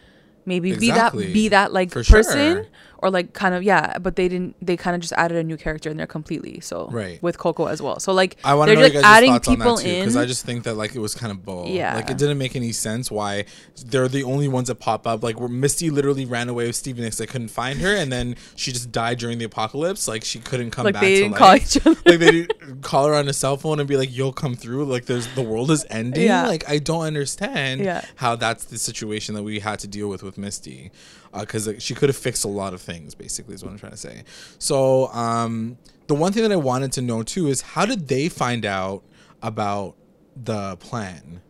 maybe 0.46 0.72
Exactly. 0.72 1.26
be 1.26 1.28
that 1.28 1.34
be 1.34 1.48
that 1.48 1.72
like 1.74 1.90
For 1.90 2.02
person 2.02 2.54
sure. 2.56 2.66
Or 2.98 3.10
like 3.10 3.32
kind 3.32 3.54
of 3.54 3.62
yeah, 3.62 3.98
but 3.98 4.16
they 4.16 4.28
didn't. 4.28 4.54
They 4.60 4.76
kind 4.76 4.94
of 4.94 5.00
just 5.00 5.12
added 5.14 5.36
a 5.36 5.44
new 5.44 5.56
character 5.56 5.90
in 5.90 5.96
there 5.96 6.06
completely. 6.06 6.60
So 6.60 6.88
Right. 6.90 7.22
with 7.22 7.38
Coco 7.38 7.66
as 7.66 7.80
well. 7.82 8.00
So 8.00 8.12
like 8.12 8.36
I 8.44 8.54
want 8.54 8.70
to 8.70 8.74
know 8.76 8.88
guys' 8.88 9.02
adding 9.04 9.32
thoughts 9.32 9.48
on 9.48 9.56
people 9.56 9.76
that 9.76 9.82
too, 9.82 9.88
in. 9.88 10.00
because 10.00 10.16
I 10.16 10.24
just 10.26 10.44
think 10.44 10.64
that 10.64 10.74
like 10.74 10.94
it 10.94 11.00
was 11.00 11.14
kind 11.14 11.30
of 11.32 11.44
bull. 11.44 11.66
Yeah. 11.68 11.94
like 11.94 12.10
it 12.10 12.18
didn't 12.18 12.38
make 12.38 12.56
any 12.56 12.72
sense 12.72 13.10
why 13.10 13.44
they're 13.86 14.08
the 14.08 14.24
only 14.24 14.48
ones 14.48 14.68
that 14.68 14.76
pop 14.76 15.06
up. 15.06 15.22
Like 15.22 15.38
where 15.40 15.48
Misty 15.48 15.90
literally 15.90 16.24
ran 16.24 16.48
away 16.48 16.66
with 16.66 16.76
Stevie 16.76 17.02
Nicks, 17.02 17.18
they 17.18 17.26
couldn't 17.26 17.48
find 17.48 17.80
her, 17.80 17.94
and 17.94 18.12
then 18.12 18.36
she 18.56 18.72
just 18.72 18.90
died 18.92 19.18
during 19.18 19.38
the 19.38 19.44
apocalypse. 19.44 20.08
Like 20.08 20.24
she 20.24 20.38
couldn't 20.40 20.70
come 20.70 20.84
like 20.84 20.94
back. 20.94 21.02
they 21.02 21.14
didn't 21.16 21.32
life. 21.32 21.38
call 21.38 21.54
each 21.56 21.76
other. 21.86 22.00
like 22.06 22.18
they 22.18 22.30
didn't 22.30 22.82
call 22.82 23.06
her 23.06 23.14
on 23.14 23.28
a 23.28 23.32
cell 23.32 23.56
phone 23.56 23.78
and 23.80 23.88
be 23.88 23.96
like, 23.96 24.10
"You'll 24.14 24.32
come 24.32 24.54
through." 24.54 24.84
Like 24.86 25.06
there's 25.06 25.26
the 25.34 25.42
world 25.42 25.70
is 25.70 25.86
ending. 25.90 26.24
Yeah. 26.26 26.46
Like 26.46 26.68
I 26.68 26.78
don't 26.78 27.02
understand 27.04 27.80
Yeah. 27.82 28.04
how 28.16 28.36
that's 28.36 28.64
the 28.64 28.78
situation 28.78 29.34
that 29.34 29.42
we 29.42 29.60
had 29.60 29.78
to 29.80 29.86
deal 29.86 30.08
with 30.08 30.22
with 30.22 30.38
Misty, 30.38 30.90
uh, 31.32 31.40
because 31.40 31.66
like, 31.66 31.80
she 31.80 31.94
could 31.94 32.08
have 32.08 32.16
fixed 32.16 32.44
a 32.44 32.48
lot 32.48 32.74
of 32.74 32.80
things. 32.88 33.14
Basically, 33.14 33.54
is 33.54 33.62
what 33.62 33.70
I'm 33.70 33.78
trying 33.78 33.92
to 33.92 33.98
say. 33.98 34.24
So 34.58 35.06
um, 35.08 35.78
the 36.08 36.14
one 36.14 36.32
thing 36.32 36.42
that 36.42 36.52
I 36.52 36.56
wanted 36.56 36.92
to 36.92 37.02
know 37.02 37.22
too 37.22 37.48
is 37.48 37.60
how 37.60 37.86
did 37.86 38.08
they 38.08 38.28
find 38.28 38.64
out 38.64 39.04
about 39.42 39.94
the 40.34 40.76
plan? 40.76 41.42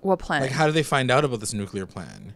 what 0.00 0.20
plan? 0.20 0.42
Like 0.42 0.52
how 0.52 0.66
did 0.66 0.74
they 0.74 0.84
find 0.84 1.10
out 1.10 1.24
about 1.24 1.40
this 1.40 1.52
nuclear 1.52 1.86
plan? 1.86 2.34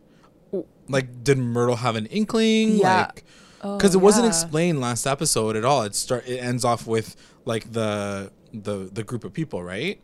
Like 0.88 1.22
did 1.22 1.38
Myrtle 1.38 1.76
have 1.76 1.94
an 1.96 2.06
inkling? 2.06 2.76
Yeah. 2.76 3.06
Like 3.06 3.24
Oh, 3.62 3.76
because 3.76 3.94
it 3.94 3.98
wasn't 3.98 4.24
yeah. 4.24 4.30
explained 4.30 4.80
last 4.80 5.06
episode 5.06 5.54
at 5.54 5.64
all. 5.64 5.82
It 5.82 5.94
start 5.94 6.26
it 6.26 6.38
ends 6.38 6.64
off 6.64 6.86
with 6.86 7.14
like 7.44 7.72
the 7.72 8.32
the 8.52 8.90
the 8.92 9.04
group 9.04 9.24
of 9.24 9.32
people, 9.32 9.62
right? 9.62 10.00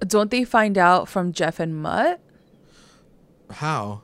Don't 0.00 0.30
they 0.30 0.44
find 0.44 0.78
out 0.78 1.08
from 1.08 1.32
Jeff 1.32 1.60
and 1.60 1.76
Mutt? 1.76 2.20
How? 3.50 4.02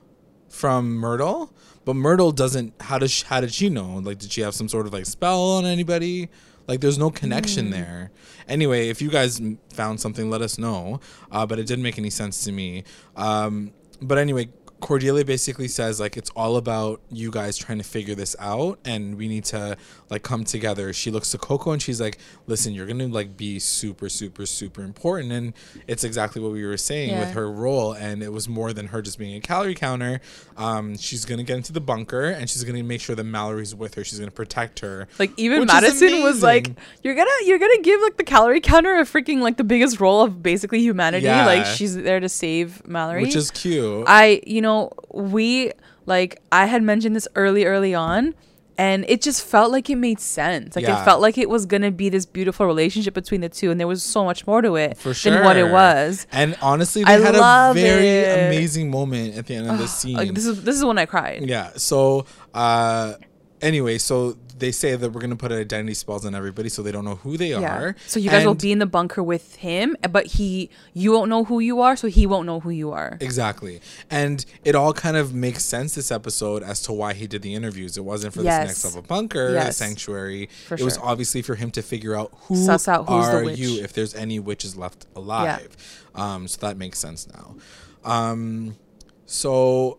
From 0.49 0.95
Myrtle? 0.95 1.53
But 1.85 1.97
Myrtle 1.97 2.33
doesn't 2.33 2.75
how 2.81 2.99
does 2.99 3.11
she, 3.11 3.27
how 3.27 3.41
did 3.41 3.53
she 3.53 3.69
know? 3.71 3.97
Like 3.97 4.19
did 4.19 4.31
she 4.33 4.41
have 4.43 4.55
some 4.55 4.69
sort 4.69 4.87
of 4.87 4.93
like 4.93 5.07
spell 5.07 5.41
on 5.53 5.65
anybody? 5.67 6.29
Like 6.69 6.81
there's 6.81 6.99
no 6.99 7.11
connection 7.11 7.67
Hmm. 7.67 7.73
there. 7.73 8.11
Anyway, 8.49 8.89
if 8.89 9.01
you 9.03 9.11
guys 9.11 9.41
found 9.73 10.01
something, 10.01 10.29
let 10.31 10.43
us 10.43 10.59
know. 10.59 11.01
Uh, 11.33 11.47
but 11.47 11.59
it 11.59 11.67
didn't 11.67 11.83
make 11.83 11.99
any 11.99 12.11
sense 12.11 12.45
to 12.45 12.53
me. 12.53 12.85
Um, 13.17 13.73
but 14.03 14.19
anyway, 14.19 14.49
Cordelia 14.81 15.25
basically 15.25 15.69
says 15.69 16.01
like 16.01 16.17
it's 16.17 16.31
all 16.31 16.57
about 16.57 17.01
you 17.11 17.31
guys 17.31 17.57
trying 17.57 17.79
to 17.79 17.85
figure 17.85 18.15
this 18.15 18.35
out 18.39 18.79
and 18.85 19.17
we 19.17 19.29
need 19.29 19.45
to 19.47 19.77
like 20.09 20.23
come 20.23 20.45
together. 20.45 20.93
She 20.93 21.11
looks 21.11 21.31
to 21.33 21.39
Coco 21.39 21.71
and 21.73 21.81
she's 21.83 22.01
like, 22.01 22.19
"Listen, 22.47 22.73
you're 22.75 22.87
going 22.87 22.99
to 22.99 23.09
like 23.09 23.37
be 23.37 23.59
super 23.59 24.09
super 24.09 24.47
super 24.47 24.83
important." 24.83 25.33
And 25.33 25.53
it's 25.87 26.05
exactly 26.05 26.41
what 26.43 26.53
we 26.53 26.65
were 26.65 26.77
saying 26.77 27.11
Yeah. 27.11 27.21
with 27.21 27.33
her 27.33 27.51
role 27.51 27.93
and 27.93 28.23
it 28.23 28.33
was 28.33 28.49
more 28.49 28.73
than 28.73 28.87
her 28.89 29.03
just 29.03 29.19
being 29.19 29.35
a 29.37 29.41
calorie 29.41 29.75
counter. 29.75 30.21
Um, 30.57 30.97
she's 30.97 31.25
going 31.25 31.39
to 31.39 31.45
get 31.45 31.57
into 31.57 31.73
the 31.73 31.81
bunker 31.81 32.25
and 32.25 32.49
she's 32.49 32.65
going 32.65 32.77
to 32.77 32.83
make 32.83 33.01
sure 33.01 33.15
that 33.17 33.25
Mallory's 33.25 33.75
with 33.75 33.95
her. 33.95 34.05
She's 34.05 34.19
going 34.19 34.31
to 34.31 34.35
protect 34.35 34.81
her. 34.81 35.09
Like 35.19 35.33
even 35.37 35.67
Madison 35.67 36.23
was 36.23 36.43
like, 36.43 36.71
"You're 37.03 37.15
gonna, 37.15 37.31
you're 37.45 37.59
gonna 37.59 37.83
give 37.83 38.01
like 38.01 38.17
the 38.17 38.25
calorie 38.25 38.61
counter 38.61 38.97
a 38.97 39.03
freaking 39.03 39.41
like 39.41 39.57
the 39.57 39.65
biggest 39.65 40.01
role 40.01 40.23
of 40.23 40.43
basically 40.43 40.81
humanity. 40.81 41.27
Yeah. 41.27 41.45
Like 41.47 41.67
she's 41.67 41.95
there 41.97 42.21
to 42.21 42.29
save 42.29 42.87
Mallory." 42.87 43.23
which 43.23 43.37
is 43.37 43.51
cute. 43.51 44.05
I, 44.07 44.41
you 44.47 44.61
know, 44.63 44.70
we 45.13 45.73
like 46.07 46.41
I 46.53 46.67
had 46.67 46.83
mentioned 46.83 47.15
this 47.17 47.29
early, 47.35 47.65
early 47.65 47.95
on, 47.95 48.35
and 48.79 49.05
it 49.09 49.21
just 49.23 49.45
felt 49.45 49.71
like 49.71 49.91
it 49.91 49.97
made 49.97 50.21
sense. 50.21 50.75
Like 50.77 50.87
Yeah. 50.87 51.01
it 51.01 51.05
felt 51.05 51.21
like 51.21 51.37
it 51.39 51.49
was 51.49 51.67
gonna 51.67 51.91
be 51.91 52.09
this 52.09 52.25
beautiful 52.27 52.65
relationship 52.67 53.13
between 53.15 53.41
the 53.43 53.49
two, 53.49 53.71
and 53.71 53.79
there 53.79 53.87
was 53.87 54.03
so 54.03 54.25
much 54.25 54.47
more 54.47 54.63
to 54.63 54.77
it 54.77 54.97
for 54.97 55.13
sure. 55.15 55.33
than 55.33 55.45
what 55.45 55.57
it 55.57 55.71
was. 55.71 56.27
And 56.33 56.57
honestly, 56.63 57.05
they 57.05 57.15
I 57.15 57.21
had 57.21 57.35
a 57.35 57.73
very 57.75 58.09
it. 58.09 58.47
amazing 58.49 58.91
moment 58.91 59.37
at 59.37 59.47
the 59.47 59.55
end 59.55 59.69
of 59.71 59.79
the 59.79 59.87
scene. 59.89 60.17
Like 60.23 60.35
this 60.35 60.47
is 60.47 60.65
this 60.65 60.77
is 60.77 60.85
when 60.85 60.99
I 60.99 61.07
cried. 61.07 61.47
Yeah. 61.47 61.71
So, 61.77 62.27
uh, 62.55 63.15
anyway, 63.61 63.99
so 63.99 64.37
they 64.61 64.71
say 64.73 64.95
that 64.95 65.11
we're 65.13 65.21
gonna 65.21 65.35
put 65.37 65.51
identity 65.51 65.95
spells 65.95 66.25
on 66.25 66.35
everybody, 66.35 66.69
so 66.69 66.83
they 66.83 66.93
don't 66.93 67.05
know 67.05 67.17
who 67.17 67.37
they 67.37 67.53
are. 67.53 67.97
So 68.07 68.21
you 68.21 68.31
guys 68.31 68.47
will 68.47 68.55
be 68.55 68.71
in 68.73 68.79
the 68.79 68.87
bunker 68.87 69.23
with 69.23 69.57
him, 69.57 69.97
but 70.11 70.27
he, 70.27 70.71
you 70.95 71.13
won't 71.13 71.29
know 71.29 71.45
who 71.45 71.59
you 71.61 71.81
are, 71.81 71.97
so 71.97 72.09
he 72.09 72.27
won't 72.27 72.47
know 72.47 72.61
who 72.61 72.71
you 72.71 72.93
are. 72.93 73.19
Exactly. 73.21 73.81
And 74.11 74.45
it 74.65 74.75
all 74.75 74.93
kind 74.93 75.17
of 75.17 75.35
makes 75.35 75.65
sense 75.65 75.95
this 75.95 76.11
episode 76.13 76.63
as 76.63 76.81
to 76.83 76.93
why 76.93 77.15
he 77.15 77.27
did 77.27 77.43
the 77.43 77.55
interviews. 77.55 77.97
It 77.97 78.05
wasn't 78.05 78.35
for 78.35 78.43
Yes. 78.43 78.69
this 78.69 78.85
next 78.85 78.85
level 78.95 79.03
bunker, 79.09 79.53
Yes. 79.53 79.77
sanctuary. 79.79 80.49
For 80.69 80.75
it 80.75 80.83
was 80.83 80.97
obviously 80.99 81.43
for 81.43 81.55
him 81.57 81.71
to 81.73 81.83
figure 81.83 82.15
out 82.15 82.33
who 82.43 82.57
Suss 82.57 82.87
out 82.87 83.09
are 83.09 83.43
you, 83.45 83.83
if 83.83 83.93
there's 83.93 84.15
any 84.15 84.39
witches 84.39 84.77
left 84.77 85.07
alive. 85.17 85.69
Yeah. 86.15 86.35
Um, 86.35 86.49
so 86.49 86.59
that 86.67 86.77
makes 86.77 86.99
sense 86.99 87.27
now. 87.33 87.57
Um, 88.05 88.77
so 89.27 89.99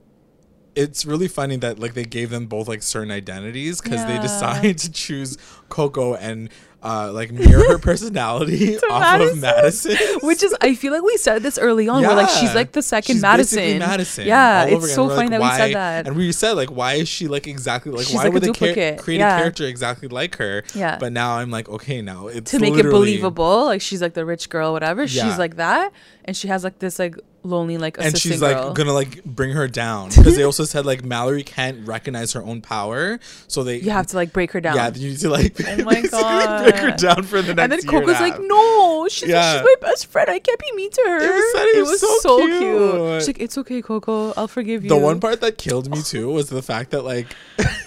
it's 0.75 1.06
really 1.06 1.28
funny 1.28 1.58
that 1.58 1.80
like 1.80 1.94
they 1.94 2.06
gave 2.06 2.30
them 2.30 2.46
both 2.46 2.68
like 2.68 2.82
certain 2.82 3.12
identities 3.12 3.82
because 3.82 4.06
they 4.06 4.16
Yeah. 4.16 4.22
decided 4.22 4.78
to 4.80 4.92
choose 4.92 5.38
Coco 5.70 6.16
and 6.16 6.50
uh, 6.84 7.12
like 7.13 7.32
mirror 7.32 7.63
her 7.68 7.78
personality 7.92 8.75
off 8.90 9.22
of 9.22 9.38
Madison. 9.38 9.96
Which 10.24 10.42
is, 10.42 10.56
I 10.62 10.74
feel 10.74 10.92
like 10.92 11.04
we 11.04 11.16
said 11.18 11.44
this 11.44 11.60
early 11.60 11.88
on. 11.88 12.01
We're 12.01 12.16
like, 12.16 12.30
she's 12.30 12.56
like 12.56 12.72
the 12.72 12.82
second 12.82 13.16
She's 13.18 13.22
Madison. 13.22 13.78
Madison. 13.78 14.25
Yeah, 14.25 14.63
it's 14.66 14.92
so 14.96 15.08
funny 15.10 15.30
like, 15.30 15.30
that 15.30 15.42
we 15.42 15.48
said 15.58 15.75
that. 15.75 16.08
And 16.08 16.18
we 16.18 16.32
said 16.32 16.54
like, 16.54 16.72
why 16.72 16.94
is 16.94 17.08
she 17.08 17.28
like 17.28 17.46
exactly 17.46 17.92
like 17.92 18.08
She's 18.08 18.16
why 18.16 18.24
like 18.24 18.34
would 18.34 18.42
they 18.42 18.51
ca- 18.51 18.98
create 18.98 19.20
Yeah. 19.20 19.38
a 19.38 19.40
character 19.42 19.66
exactly 19.66 20.08
like 20.08 20.38
her? 20.38 20.63
Yeah. 20.74 20.98
But 20.98 21.12
now 21.13 21.34
I'm 21.38 21.51
like, 21.51 21.70
okay, 21.70 22.01
now 22.01 22.25
it's 22.28 22.50
to 22.50 22.60
make 22.60 22.74
it 22.74 22.84
believable, 22.90 23.66
like 23.66 23.82
she's 23.82 24.01
like 24.01 24.16
the 24.16 24.25
rich 24.25 24.50
girl, 24.50 24.74
whatever. 24.74 25.04
Yeah. 25.04 25.28
She's 25.30 25.38
like 25.38 25.58
that, 25.58 25.92
and 26.25 26.36
she 26.36 26.48
has 26.48 26.63
like 26.63 26.80
this 26.80 26.98
like 26.98 27.16
lonely 27.43 27.77
like 27.77 27.98
And 28.00 28.17
she's 28.17 28.39
girl. 28.39 28.67
like 28.67 28.75
gonna 28.75 28.93
like 28.93 29.24
bring 29.24 29.51
her 29.51 29.67
down 29.67 30.10
because 30.15 30.36
they 30.36 30.43
also 30.43 30.63
said 30.63 30.86
like 30.86 31.03
Mallory 31.03 31.43
can't 31.43 31.88
recognize 31.88 32.33
her 32.33 32.43
own 32.43 32.62
power, 32.62 33.19
so 33.48 33.63
they 33.63 33.77
you 33.77 33.89
have 33.91 34.07
to 34.07 34.15
like 34.15 34.31
break 34.33 34.51
her 34.51 34.62
down. 34.62 34.75
yeah 34.75 34.91
you 34.93 35.10
need 35.10 35.19
to 35.19 35.29
like 35.29 35.55
Oh 35.60 35.77
my 35.83 35.93
basically 36.01 36.71
break 36.71 36.75
her 36.77 36.91
down 36.98 37.24
for 37.24 37.41
the 37.41 37.53
next 37.53 37.63
and 37.63 37.71
then 37.71 37.81
Coco's 37.81 38.17
a 38.19 38.21
like, 38.21 38.39
no, 38.41 39.07
she's, 39.10 39.29
Yeah. 39.29 39.53
she's 39.57 39.63
my 39.63 39.75
best 39.81 40.07
friend. 40.07 40.29
I 40.29 40.39
can't 40.39 40.60
be 40.60 40.71
mean 40.75 40.91
to 40.91 41.01
her. 41.07 41.17
It 41.17 41.29
was- 41.29 41.51
it 41.74 41.81
was 42.03 42.21
so 42.21 42.38
cute. 42.48 43.21
She's 43.21 43.27
like, 43.27 43.39
it's 43.41 43.57
okay, 43.57 43.81
Coco. 43.81 44.33
I'll 44.38 44.48
forgive 44.48 44.83
you. 44.83 44.89
The 44.89 44.98
one 44.98 45.19
part 45.19 45.41
that 45.41 45.57
killed 45.57 45.89
me 45.89 46.01
too 46.01 46.29
was 46.29 46.50
the 46.50 46.62
fact 46.62 46.91
that 46.91 47.03
like 47.03 47.27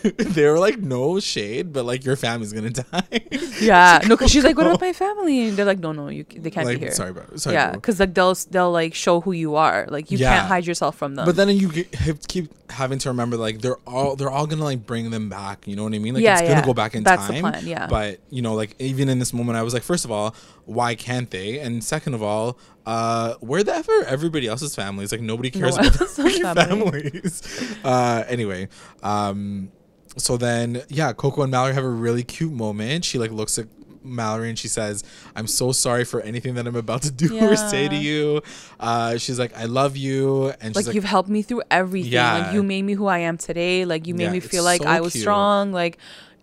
they 0.02 0.46
were 0.46 0.58
like 0.58 0.78
no 0.78 1.20
shade, 1.20 1.72
but 1.72 1.84
like 1.84 2.04
your 2.04 2.16
family's 2.16 2.52
gonna 2.52 2.70
die. 2.70 3.20
yeah, 3.60 4.00
no, 4.04 4.16
because 4.16 4.30
she's 4.30 4.44
like, 4.44 4.56
what 4.56 4.66
about 4.66 4.80
my 4.80 4.92
family? 4.92 5.48
And 5.48 5.56
they're 5.56 5.64
like, 5.66 5.78
no, 5.78 5.92
no, 5.92 6.08
you, 6.08 6.24
they 6.24 6.50
can't 6.50 6.66
like, 6.66 6.78
be 6.78 6.84
here. 6.86 6.92
Sorry, 6.92 7.12
bro. 7.12 7.24
Sorry, 7.36 7.54
yeah, 7.54 7.72
because 7.72 8.00
like 8.00 8.14
they'll 8.14 8.34
they'll 8.50 8.72
like 8.72 8.94
show 8.94 9.20
who 9.20 9.32
you 9.32 9.43
are. 9.52 9.86
Like 9.90 10.10
you 10.10 10.16
Yeah. 10.16 10.34
can't 10.34 10.48
hide 10.48 10.66
yourself 10.66 10.96
from 10.96 11.14
them. 11.14 11.26
But 11.26 11.36
then 11.36 11.50
you 11.50 11.70
have, 11.92 12.26
keep 12.26 12.50
having 12.70 12.98
to 13.00 13.10
remember 13.10 13.36
like 13.36 13.60
they're 13.60 13.76
all 13.86 14.16
they're 14.16 14.30
all 14.30 14.46
gonna 14.46 14.64
like 14.64 14.86
bring 14.86 15.10
them 15.10 15.28
back. 15.28 15.68
You 15.68 15.76
know 15.76 15.84
what 15.84 15.92
I 15.92 15.98
mean? 15.98 16.14
Like 16.14 16.22
Yeah, 16.24 16.32
it's 16.38 16.48
gonna 16.48 16.54
yeah. 16.60 16.64
go 16.64 16.72
back 16.72 16.94
in 16.94 17.02
That's 17.04 17.26
the 17.26 17.34
time. 17.34 17.42
plan, 17.42 17.66
yeah. 17.66 17.86
But 17.86 18.20
you 18.30 18.40
know, 18.40 18.54
like 18.54 18.74
even 18.78 19.10
in 19.10 19.18
this 19.18 19.34
moment, 19.34 19.58
I 19.58 19.62
was 19.62 19.74
like, 19.74 19.82
first 19.82 20.06
of 20.06 20.10
all, 20.10 20.34
why 20.64 20.94
can't 20.94 21.30
they? 21.30 21.58
And 21.58 21.84
second 21.84 22.14
of 22.14 22.22
all, 22.22 22.58
uh, 22.86 23.34
where 23.40 23.62
the 23.62 23.74
ever 23.74 24.04
everybody 24.06 24.46
else's 24.48 24.74
families? 24.74 25.12
Like 25.12 25.20
nobody 25.20 25.50
cares 25.50 25.76
about 25.76 26.00
else's 26.00 26.16
their 26.16 26.54
family. 26.54 27.10
families. 27.10 27.76
uh, 27.84 28.24
anyway, 28.26 28.68
um, 29.02 29.70
so 30.16 30.36
then 30.36 30.82
yeah, 30.88 31.12
Coco 31.12 31.42
and 31.42 31.50
Mallory 31.50 31.74
have 31.74 31.84
a 31.84 31.88
really 31.88 32.22
cute 32.22 32.52
moment. 32.52 33.04
She 33.04 33.18
like 33.18 33.30
looks 33.30 33.58
at 33.58 33.66
Mallory 34.04 34.48
and 34.50 34.58
she 34.58 34.68
says, 34.68 35.02
"I'm 35.34 35.46
so 35.46 35.72
sorry 35.72 36.04
for 36.04 36.20
anything 36.20 36.54
that 36.54 36.66
I'm 36.66 36.76
about 36.76 37.02
to 37.02 37.10
do 37.10 37.38
or 37.44 37.56
say 37.56 37.88
to 37.88 37.96
you." 37.96 38.42
Uh, 38.78 39.16
she's 39.18 39.38
like, 39.38 39.56
"I 39.56 39.64
love 39.64 39.96
you," 39.96 40.48
and 40.60 40.62
she's 40.70 40.76
like, 40.76 40.86
like, 40.86 40.94
you've 40.94 41.04
helped 41.04 41.28
me 41.28 41.42
through 41.42 41.62
everything. 41.70 42.12
Yeah. 42.12 42.38
Like 42.38 42.54
you 42.54 42.62
made 42.62 42.82
me 42.82 42.92
who 42.94 43.06
I 43.06 43.18
am 43.20 43.36
today. 43.38 43.84
Like 43.84 44.06
you 44.06 44.14
made 44.14 44.24
Yeah, 44.24 44.30
me 44.32 44.40
feel 44.40 44.62
like 44.64 44.82
so 44.82 44.88
I 44.88 45.00
was 45.00 45.12
cute. 45.12 45.22
strong. 45.22 45.72
Like 45.72 45.98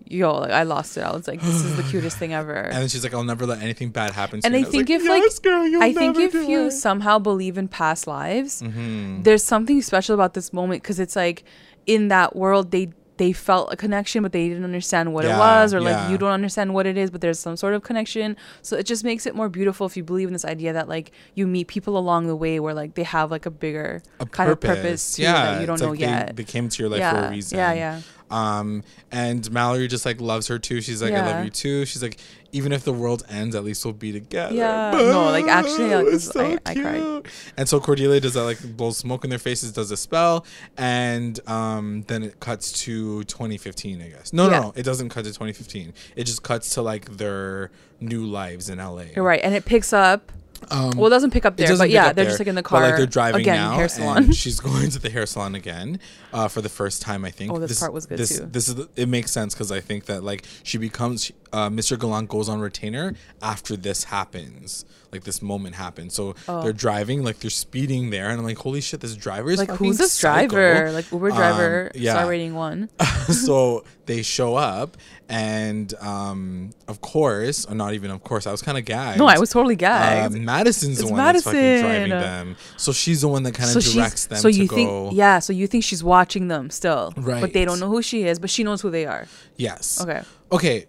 yo, 0.07 0.39
like 0.39 0.51
I 0.51 0.63
lost 0.63 0.97
it. 0.97 1.01
I 1.01 1.11
was 1.15 1.25
like, 1.25 1.39
this 1.39 1.63
is 1.63 1.77
the 1.77 1.83
cutest 1.83 2.17
thing 2.17 2.33
ever. 2.33 2.53
And 2.73 2.81
then 2.81 2.89
she's 2.89 3.03
like, 3.03 3.13
"I'll 3.13 3.23
never 3.23 3.45
let 3.45 3.61
anything 3.61 3.91
bad 3.91 4.11
happen." 4.11 4.41
to 4.41 4.45
And 4.45 4.53
you. 4.53 4.59
I 4.59 4.63
was 4.63 4.69
think 4.71 4.89
like, 4.89 4.99
if, 4.99 5.07
like- 5.07 5.21
"Yes, 5.23 5.39
girl, 5.39 5.81
I 5.81 5.93
think 5.93 6.17
if 6.17 6.33
you 6.33 6.65
it." 6.67 6.71
somehow 6.71 7.17
believe 7.19 7.57
in 7.57 7.67
past 7.69 8.07
lives, 8.07 8.61
Mhm. 8.61 9.23
there's 9.23 9.43
something 9.43 9.81
special 9.81 10.13
about 10.13 10.33
this 10.33 10.51
moment 10.51 10.81
because 10.83 10.99
it's 10.99 11.15
like 11.15 11.43
in 11.87 12.09
that 12.09 12.35
world 12.35 12.71
they 12.71 12.89
they 13.21 13.31
felt 13.31 13.71
a 13.71 13.77
connection 13.77 14.23
but 14.23 14.31
they 14.31 14.47
didn't 14.49 14.63
understand 14.63 15.13
what 15.13 15.23
it 15.23 15.37
was 15.37 15.75
or 15.75 15.79
yeah. 15.79 15.91
like 15.91 16.09
you 16.09 16.17
don't 16.17 16.31
understand 16.31 16.73
what 16.73 16.87
it 16.87 16.97
is 16.97 17.11
but 17.11 17.21
there's 17.21 17.37
some 17.37 17.55
sort 17.55 17.75
of 17.75 17.83
connection 17.83 18.35
so 18.63 18.75
it 18.75 18.83
just 18.83 19.03
makes 19.03 19.27
it 19.27 19.35
more 19.35 19.47
beautiful 19.47 19.85
if 19.85 19.95
you 19.95 20.03
believe 20.03 20.27
in 20.27 20.33
this 20.33 20.43
idea 20.43 20.73
that 20.73 20.89
like 20.89 21.11
you 21.35 21.45
meet 21.45 21.67
people 21.67 21.99
along 21.99 22.25
the 22.25 22.35
way 22.35 22.59
where 22.59 22.73
like 22.73 22.95
they 22.95 23.03
have 23.03 23.29
like 23.29 23.45
a 23.45 23.51
bigger 23.51 24.01
a 24.19 24.25
kind 24.25 24.49
of 24.49 24.59
purpose 24.59 25.19
yeah, 25.19 25.33
that 25.33 25.61
you 25.61 25.67
don't 25.67 25.79
know 25.79 25.91
like 25.91 25.99
yet 25.99 26.35
They, 26.35 26.43
they 26.43 26.51
came 26.51 26.67
to 26.67 26.81
your 26.81 26.89
life 26.89 26.99
yeah 26.99 27.11
for 27.11 27.27
a 27.27 27.29
reason. 27.29 27.59
yeah 27.59 27.73
yeah 27.73 28.01
Um, 28.31 28.83
and 29.11 29.49
Mallory 29.51 29.87
just 29.87 30.05
like 30.05 30.21
loves 30.21 30.47
her 30.47 30.57
too. 30.59 30.81
She's 30.81 31.01
like, 31.01 31.13
"I 31.13 31.25
love 31.35 31.45
you 31.45 31.51
too." 31.51 31.85
She's 31.85 32.01
like, 32.01 32.17
"Even 32.51 32.71
if 32.71 32.83
the 32.83 32.93
world 32.93 33.23
ends, 33.29 33.55
at 33.55 33.63
least 33.63 33.83
we'll 33.85 33.93
be 33.93 34.11
together." 34.11 34.53
Yeah. 34.55 34.91
No, 35.11 35.25
like, 35.25 35.47
actually, 35.47 35.93
like, 35.93 36.05
It's 36.07 36.27
this- 36.29 36.35
I- 36.35 36.57
I 36.65 36.75
cried. 36.75 37.27
And 37.57 37.67
so 37.67 37.79
Cordelia 37.79 38.19
does 38.19 38.33
that, 38.35 38.43
like 38.43 38.59
blows 38.77 38.97
smoke 38.97 39.23
in 39.23 39.29
their 39.29 39.39
faces, 39.39 39.71
does 39.73 39.91
a 39.91 39.97
spell, 39.97 40.45
and 40.77 41.39
um, 41.49 42.03
then 42.07 42.23
it 42.23 42.39
cuts 42.39 42.71
to 42.83 43.23
2015, 43.25 44.01
I 44.01 44.07
guess. 44.09 44.33
No, 44.33 44.45
Yeah. 44.49 44.49
no, 44.51 44.61
no, 44.67 44.73
it 44.75 44.83
doesn't 44.83 45.09
cut 45.09 45.25
to 45.25 45.31
2015. 45.31 45.93
It 46.15 46.23
just 46.23 46.43
cuts 46.43 46.69
to 46.75 46.81
like 46.81 47.17
their 47.17 47.71
new 47.99 48.25
lives 48.25 48.69
in 48.69 48.79
LA. 48.79 49.03
you're 49.15 49.23
right 49.25 49.41
and 49.43 49.53
it 49.53 49.63
picks 49.65 49.93
up 49.93 50.31
Um, 50.69 50.91
well 50.95 51.07
it 51.07 51.09
doesn't 51.09 51.31
pick 51.31 51.45
up 51.45 51.57
there 51.57 51.75
but 51.75 51.89
yeah 51.89 52.05
they're 52.05 52.13
there, 52.13 52.25
just 52.25 52.39
like 52.39 52.47
in 52.47 52.55
the 52.55 52.61
but, 52.61 52.69
car 52.69 52.81
like 52.81 52.97
they're 52.97 53.05
driving 53.05 53.41
again 53.41 53.57
now, 53.57 53.75
hair 53.75 53.89
salon 53.89 54.31
she's 54.41 54.59
going 54.59 54.89
to 54.91 54.99
the 54.99 55.09
hair 55.09 55.25
salon 55.25 55.55
again 55.55 55.99
uh, 56.33 56.47
for 56.47 56.61
the 56.61 56.69
first 56.69 57.01
time. 57.01 57.25
I 57.25 57.31
think. 57.31 57.51
Oh, 57.51 57.59
this 57.59 57.79
part 57.79 57.93
was 57.93 58.05
good 58.05 58.17
this, 58.19 58.37
too. 58.37 58.45
This 58.45 58.67
is 58.67 58.75
the- 58.75 58.89
it 58.95 59.09
makes 59.09 59.31
sense 59.31 59.53
because 59.53 59.71
I 59.71 59.79
think 59.79 60.05
that 60.05 60.23
like 60.23 60.45
she 60.63 60.77
becomes 60.77 61.31
uh, 61.51 61.69
Mr. 61.69 61.99
Gallant 61.99 62.29
goes 62.29 62.49
on 62.49 62.59
retainer 62.59 63.15
after 63.41 63.75
this 63.75 64.05
happens. 64.05 64.85
Like 65.11 65.23
this 65.23 65.41
moment 65.41 65.75
happens. 65.75 66.13
So 66.13 66.35
Oh. 66.47 66.61
they're 66.63 66.73
driving, 66.73 67.23
like 67.23 67.39
they're 67.39 67.49
speeding 67.49 68.09
there, 68.11 68.29
and 68.29 68.39
I'm 68.39 68.45
like, 68.45 68.57
holy 68.57 68.81
shit, 68.81 68.99
this 69.01 69.15
driver 69.15 69.51
is 69.51 69.59
like 69.59 69.69
who's 69.71 69.97
this 69.97 70.13
psycho. 70.13 70.47
driver 70.55 70.91
like 70.91 71.11
uber 71.11 71.31
Um, 71.31 71.35
driver 71.37 71.91
yeah. 71.95 72.13
star 72.13 72.29
rating 72.29 72.55
one 72.55 72.89
so 73.27 73.83
they 74.05 74.21
show 74.21 74.55
up, 74.55 74.97
and 75.29 75.93
um, 76.01 76.71
of 76.87 77.01
course, 77.01 77.65
or 77.65 77.75
not 77.75 77.93
even 77.93 78.11
of 78.11 78.23
course, 78.23 78.45
I 78.47 78.51
was 78.51 78.61
kind 78.61 78.77
of 78.77 78.85
gagged. 78.85 79.19
no 79.19 79.25
i 79.27 79.37
was 79.39 79.49
totally 79.51 79.75
gagged 79.75 80.35
Uh, 80.35 80.39
Madison's 80.39 80.97
the 80.97 81.03
It's 81.03 81.11
one 81.11 81.17
that's 81.17 81.43
fucking 81.43 81.81
driving 81.81 82.09
them. 82.09 82.55
So 82.77 82.91
she's 82.91 83.21
the 83.21 83.27
one 83.27 83.43
that 83.43 83.53
kind 83.53 83.75
of 83.75 83.81
so 83.83 83.93
directs 83.93 84.25
them 84.25 84.39
so 84.39 84.49
to 84.49 84.55
you 84.55 84.67
go. 84.67 84.75
think 84.75 85.13
yeah 85.13 85.39
so 85.39 85.53
you 85.53 85.67
think 85.67 85.83
she's 85.83 86.03
watching 86.03 86.47
them 86.47 86.69
still 86.69 87.13
right? 87.17 87.39
but 87.41 87.53
they 87.53 87.63
don't 87.65 87.79
know 87.79 87.87
who 87.89 88.01
she 88.01 88.23
is 88.23 88.39
but 88.39 88.49
she 88.49 88.63
knows 88.63 88.81
who 88.81 88.89
they 88.89 89.05
are 89.05 89.27
Yes. 89.57 90.01
okay 90.01 90.21
Okay. 90.51 90.87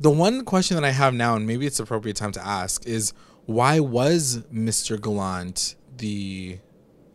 The 0.00 0.10
one 0.10 0.44
question 0.44 0.74
that 0.74 0.82
I 0.84 0.90
have 0.90 1.14
now, 1.14 1.36
and 1.36 1.46
maybe 1.46 1.66
it's 1.66 1.78
appropriate 1.78 2.16
time 2.16 2.32
to 2.32 2.44
ask, 2.44 2.84
is 2.84 3.12
why 3.46 3.80
was 3.80 4.38
Mr. 4.52 5.00
Gallant 5.00 5.74
the 5.96 6.58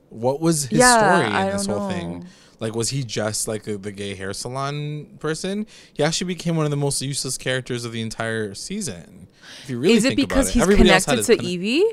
what 0.10 0.42
was 0.42 0.66
his 0.66 0.80
Yeah, 0.80 0.98
story 1.26 1.42
in 1.42 1.52
this 1.52 1.66
whole 1.66 1.80
know. 1.80 1.88
thing? 1.90 2.26
Like, 2.60 2.76
was 2.76 2.90
he 2.90 3.04
just 3.04 3.48
like 3.48 3.64
the, 3.64 3.78
the 3.78 3.92
gay 3.92 4.16
hair 4.16 4.34
salon 4.34 5.18
person? 5.20 5.66
He 5.94 6.04
actually 6.04 6.28
became 6.34 6.56
one 6.58 6.66
of 6.66 6.72
the 6.72 6.78
most 6.78 7.02
useless 7.02 7.38
characters 7.38 7.86
of 7.86 7.94
the 7.94 8.02
entire 8.02 8.54
season. 8.54 9.28
If 9.64 9.70
you 9.70 9.80
really 9.80 9.94
is 9.96 10.04
it 10.06 10.10
think 10.16 10.28
because 10.28 10.48
about 10.48 10.50
it. 10.50 10.54
he's 10.54 10.64
Everybody 10.64 10.90
connected 10.90 11.24
to 11.26 11.36
conne- 11.38 11.46
evie 11.46 11.84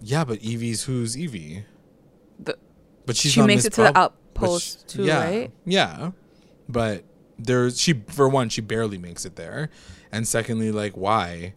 Yeah, 0.00 0.24
but 0.24 0.40
Evie's 0.42 0.84
who's 0.84 1.16
Evie? 1.16 1.64
The- 2.38 2.58
but 3.06 3.16
she's 3.16 3.32
she 3.32 3.40
makes 3.42 3.58
Miss 3.60 3.66
it 3.66 3.72
to 3.74 3.82
the 3.84 3.98
outpost 3.98 4.90
she- 4.90 4.98
too 4.98 5.04
yeah, 5.04 5.24
right 5.24 5.50
Yeah, 5.64 6.10
but 6.68 7.04
there's 7.38 7.80
she 7.80 7.94
for 8.08 8.28
one 8.28 8.48
she 8.50 8.60
barely 8.60 8.98
makes 8.98 9.24
it 9.24 9.36
there, 9.36 9.70
and 10.12 10.26
secondly, 10.28 10.72
like 10.72 10.92
why? 10.94 11.54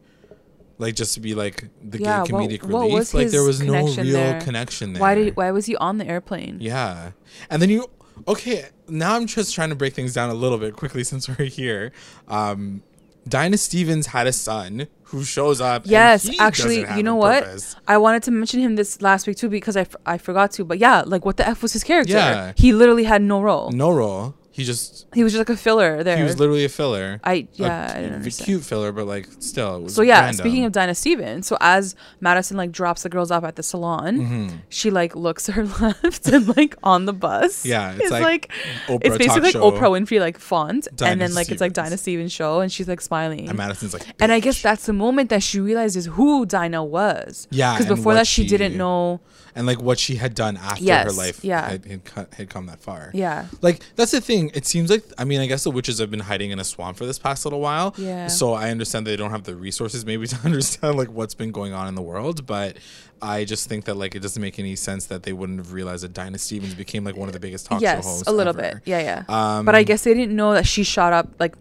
Like 0.78 0.96
just 0.96 1.14
to 1.16 1.20
be 1.20 1.34
like 1.36 1.66
the 1.84 2.00
Yeah, 2.00 2.24
gay 2.26 2.32
comedic 2.34 2.64
what 2.64 2.82
relief. 2.82 2.94
was 2.94 3.14
like 3.14 3.30
there 3.30 3.44
was 3.44 3.62
no 3.62 3.74
real 3.74 3.94
connection 3.96 4.12
there? 4.14 4.42
connection 4.42 4.94
there. 4.94 5.02
Why 5.02 5.16
did 5.16 5.36
why 5.36 5.52
was 5.52 5.66
he 5.66 5.76
on 5.78 5.98
the 5.98 6.06
airplane? 6.08 6.58
Yeah. 6.60 7.12
And 7.50 7.62
then 7.62 7.70
you 7.70 7.90
okay, 8.28 8.66
now 8.88 9.16
I'm 9.16 9.28
just 9.28 9.54
trying 9.54 9.70
to 9.70 9.76
break 9.76 9.94
things 9.94 10.14
down 10.14 10.30
a 10.30 10.34
little 10.34 10.58
bit 10.58 10.76
quickly 10.76 11.04
since 11.12 11.28
we're 11.28 11.46
here. 11.46 11.92
Um 12.28 12.84
Dinah 13.28 13.58
Stevens 13.58 14.08
had 14.08 14.26
a 14.26 14.32
son 14.32 14.88
who 15.04 15.22
shows 15.24 15.60
up. 15.60 15.82
Yes, 15.86 16.30
actually, 16.40 16.86
you 16.96 17.04
know 17.04 17.16
what? 17.18 17.44
purpose. 17.44 17.76
I 17.86 17.98
wanted 17.98 18.24
to 18.24 18.32
mention 18.32 18.62
him 18.62 18.78
this 18.78 19.02
last 19.02 19.28
week 19.28 19.36
too 19.36 19.50
because 19.50 19.76
I, 19.76 19.82
f- 19.82 19.98
I 20.06 20.18
forgot 20.18 20.52
to. 20.52 20.64
But 20.64 20.78
yeah, 20.80 21.02
like 21.06 21.26
what 21.26 21.36
the 21.36 21.46
f 21.46 21.62
was 21.62 21.74
his 21.74 21.84
character? 21.84 22.14
Yeah. 22.14 22.54
He 22.56 22.72
literally 22.72 23.04
had 23.04 23.22
no 23.22 23.42
role. 23.42 23.70
No 23.72 23.92
role. 23.92 24.36
He 24.58 24.64
just 24.64 25.06
He 25.14 25.24
was 25.24 25.34
just 25.34 25.40
like 25.40 25.56
a 25.56 25.56
filler 25.56 26.04
there. 26.04 26.18
he 26.18 26.24
was 26.24 26.40
literally 26.40 26.66
a 26.66 26.70
filler. 26.70 27.20
I 27.24 27.48
yeah, 27.54 27.86
I 27.86 27.88
cu- 27.94 28.00
didn't 28.02 28.12
a 28.12 28.16
understand. 28.16 28.46
cute 28.48 28.64
filler, 28.64 28.92
but 28.92 29.06
like 29.06 29.28
still. 29.38 29.76
It 29.78 29.84
was 29.84 29.94
So 29.94 30.02
yeah, 30.02 30.22
random. 30.22 30.44
speaking 30.44 30.66
of 30.66 30.72
Dinah 30.72 30.96
Stevens, 30.96 31.46
so 31.46 31.58
as 31.62 31.96
Madison 32.22 32.58
like 32.58 32.72
drops 32.72 33.04
the 33.04 33.10
girls 33.10 33.30
off 33.30 33.44
at 33.44 33.56
the 33.56 33.62
salon, 33.62 34.18
Mm-hmm. 34.18 34.56
she 34.70 34.90
like 34.90 35.16
looks 35.16 35.46
her 35.46 35.64
left 35.82 36.28
and 36.28 36.58
like 36.58 36.76
on 36.82 37.06
the 37.06 37.14
bus. 37.14 37.66
Yeah, 37.66 37.92
it's 37.92 38.02
it's 38.06 38.12
like 38.12 38.24
like, 38.24 38.52
Oprah 38.88 39.06
it's 39.06 39.18
basically 39.20 39.42
like 39.42 39.54
show. 39.54 39.72
Oprah 39.72 39.92
Winfrey 39.96 40.20
like 40.20 40.40
font, 40.40 40.88
Dinah 40.96 41.12
and 41.12 41.22
then 41.22 41.34
like 41.36 41.52
it's 41.52 41.62
like 41.62 41.74
Stevens. 41.74 41.90
Dinah 41.90 41.98
Stevens 41.98 42.32
show, 42.32 42.60
and 42.62 42.72
she's 42.72 42.88
like 42.88 43.00
smiling. 43.02 43.48
and 43.50 43.58
Madison's 43.58 43.94
like, 43.94 44.08
And 44.20 44.32
I 44.32 44.40
guess 44.40 44.60
that's 44.62 44.88
the 44.88 44.94
moment 44.94 45.30
that 45.30 45.44
she 45.44 45.60
realizes 45.60 46.08
who 46.08 46.48
Dinah 46.48 46.84
was. 46.84 47.48
Yeah, 47.52 47.74
Because 47.78 47.86
before 47.96 48.16
that, 48.16 48.26
she, 48.26 48.42
she- 48.42 48.48
didn't 48.50 48.76
know. 48.76 49.22
And 49.58 49.66
like 49.66 49.82
what 49.82 49.98
she 49.98 50.16
had 50.16 50.36
done 50.36 50.56
after 50.56 50.94
her 50.94 51.12
life 51.12 51.44
yeah. 51.44 51.68
had, 51.68 51.86
had, 51.86 52.34
had 52.34 52.50
come 52.50 52.68
that 52.68 52.80
far. 52.80 53.10
Yeah. 53.14 53.48
Like 53.62 53.82
that's 53.96 54.12
the 54.12 54.22
thing. 54.22 54.52
It 54.54 54.68
seems 54.68 54.92
like 54.92 55.04
I 55.18 55.26
mean 55.26 55.42
I 55.42 55.48
guess 55.48 55.64
the 55.64 55.72
witches 55.72 55.98
have 55.98 56.12
been 56.12 56.20
hiding 56.20 56.52
in 56.52 56.60
a 56.60 56.64
swamp 56.64 56.96
for 56.96 57.08
this 57.08 57.18
past 57.18 57.44
little 57.44 57.60
while. 57.60 57.96
Yeah. 57.98 58.28
So 58.28 58.54
I 58.54 58.70
understand 58.70 59.08
they 59.08 59.16
don't 59.16 59.32
have 59.32 59.44
the 59.44 59.56
resources 59.56 60.06
maybe 60.06 60.28
to 60.28 60.38
understand 60.46 60.96
like 60.96 61.10
what's 61.10 61.34
been 61.34 61.52
going 61.52 61.74
on 61.74 61.88
in 61.88 61.96
the 61.96 62.04
world, 62.04 62.46
but 62.46 62.78
I 63.20 63.46
just 63.46 63.68
think 63.68 63.86
that 63.86 63.96
like 63.96 64.14
it 64.14 64.20
doesn't 64.20 64.42
make 64.42 64.60
any 64.60 64.76
sense 64.76 65.08
that 65.08 65.24
they 65.24 65.34
wouldn't 65.34 65.58
have 65.58 65.74
realized 65.74 66.04
that 66.04 66.14
Dinah 66.14 66.38
Stevens 66.38 66.76
became 66.76 67.04
like 67.04 67.18
one 67.18 67.28
of 67.28 67.34
the 67.34 67.40
biggest 67.40 67.66
talk 67.66 67.80
show 67.80 67.84
yes, 67.84 68.06
hosts. 68.06 68.28
a 68.28 68.32
little 68.32 68.58
ever. 68.58 68.76
bit. 68.76 68.84
Yeah, 68.86 69.00
yeah. 69.00 69.24
Um, 69.28 69.66
but 69.66 69.74
I 69.74 69.82
guess 69.82 70.04
they 70.04 70.14
didn't 70.14 70.36
know 70.36 70.54
that 70.54 70.68
she 70.68 70.84
shot 70.84 71.14
up 71.14 71.30
like 71.40 71.56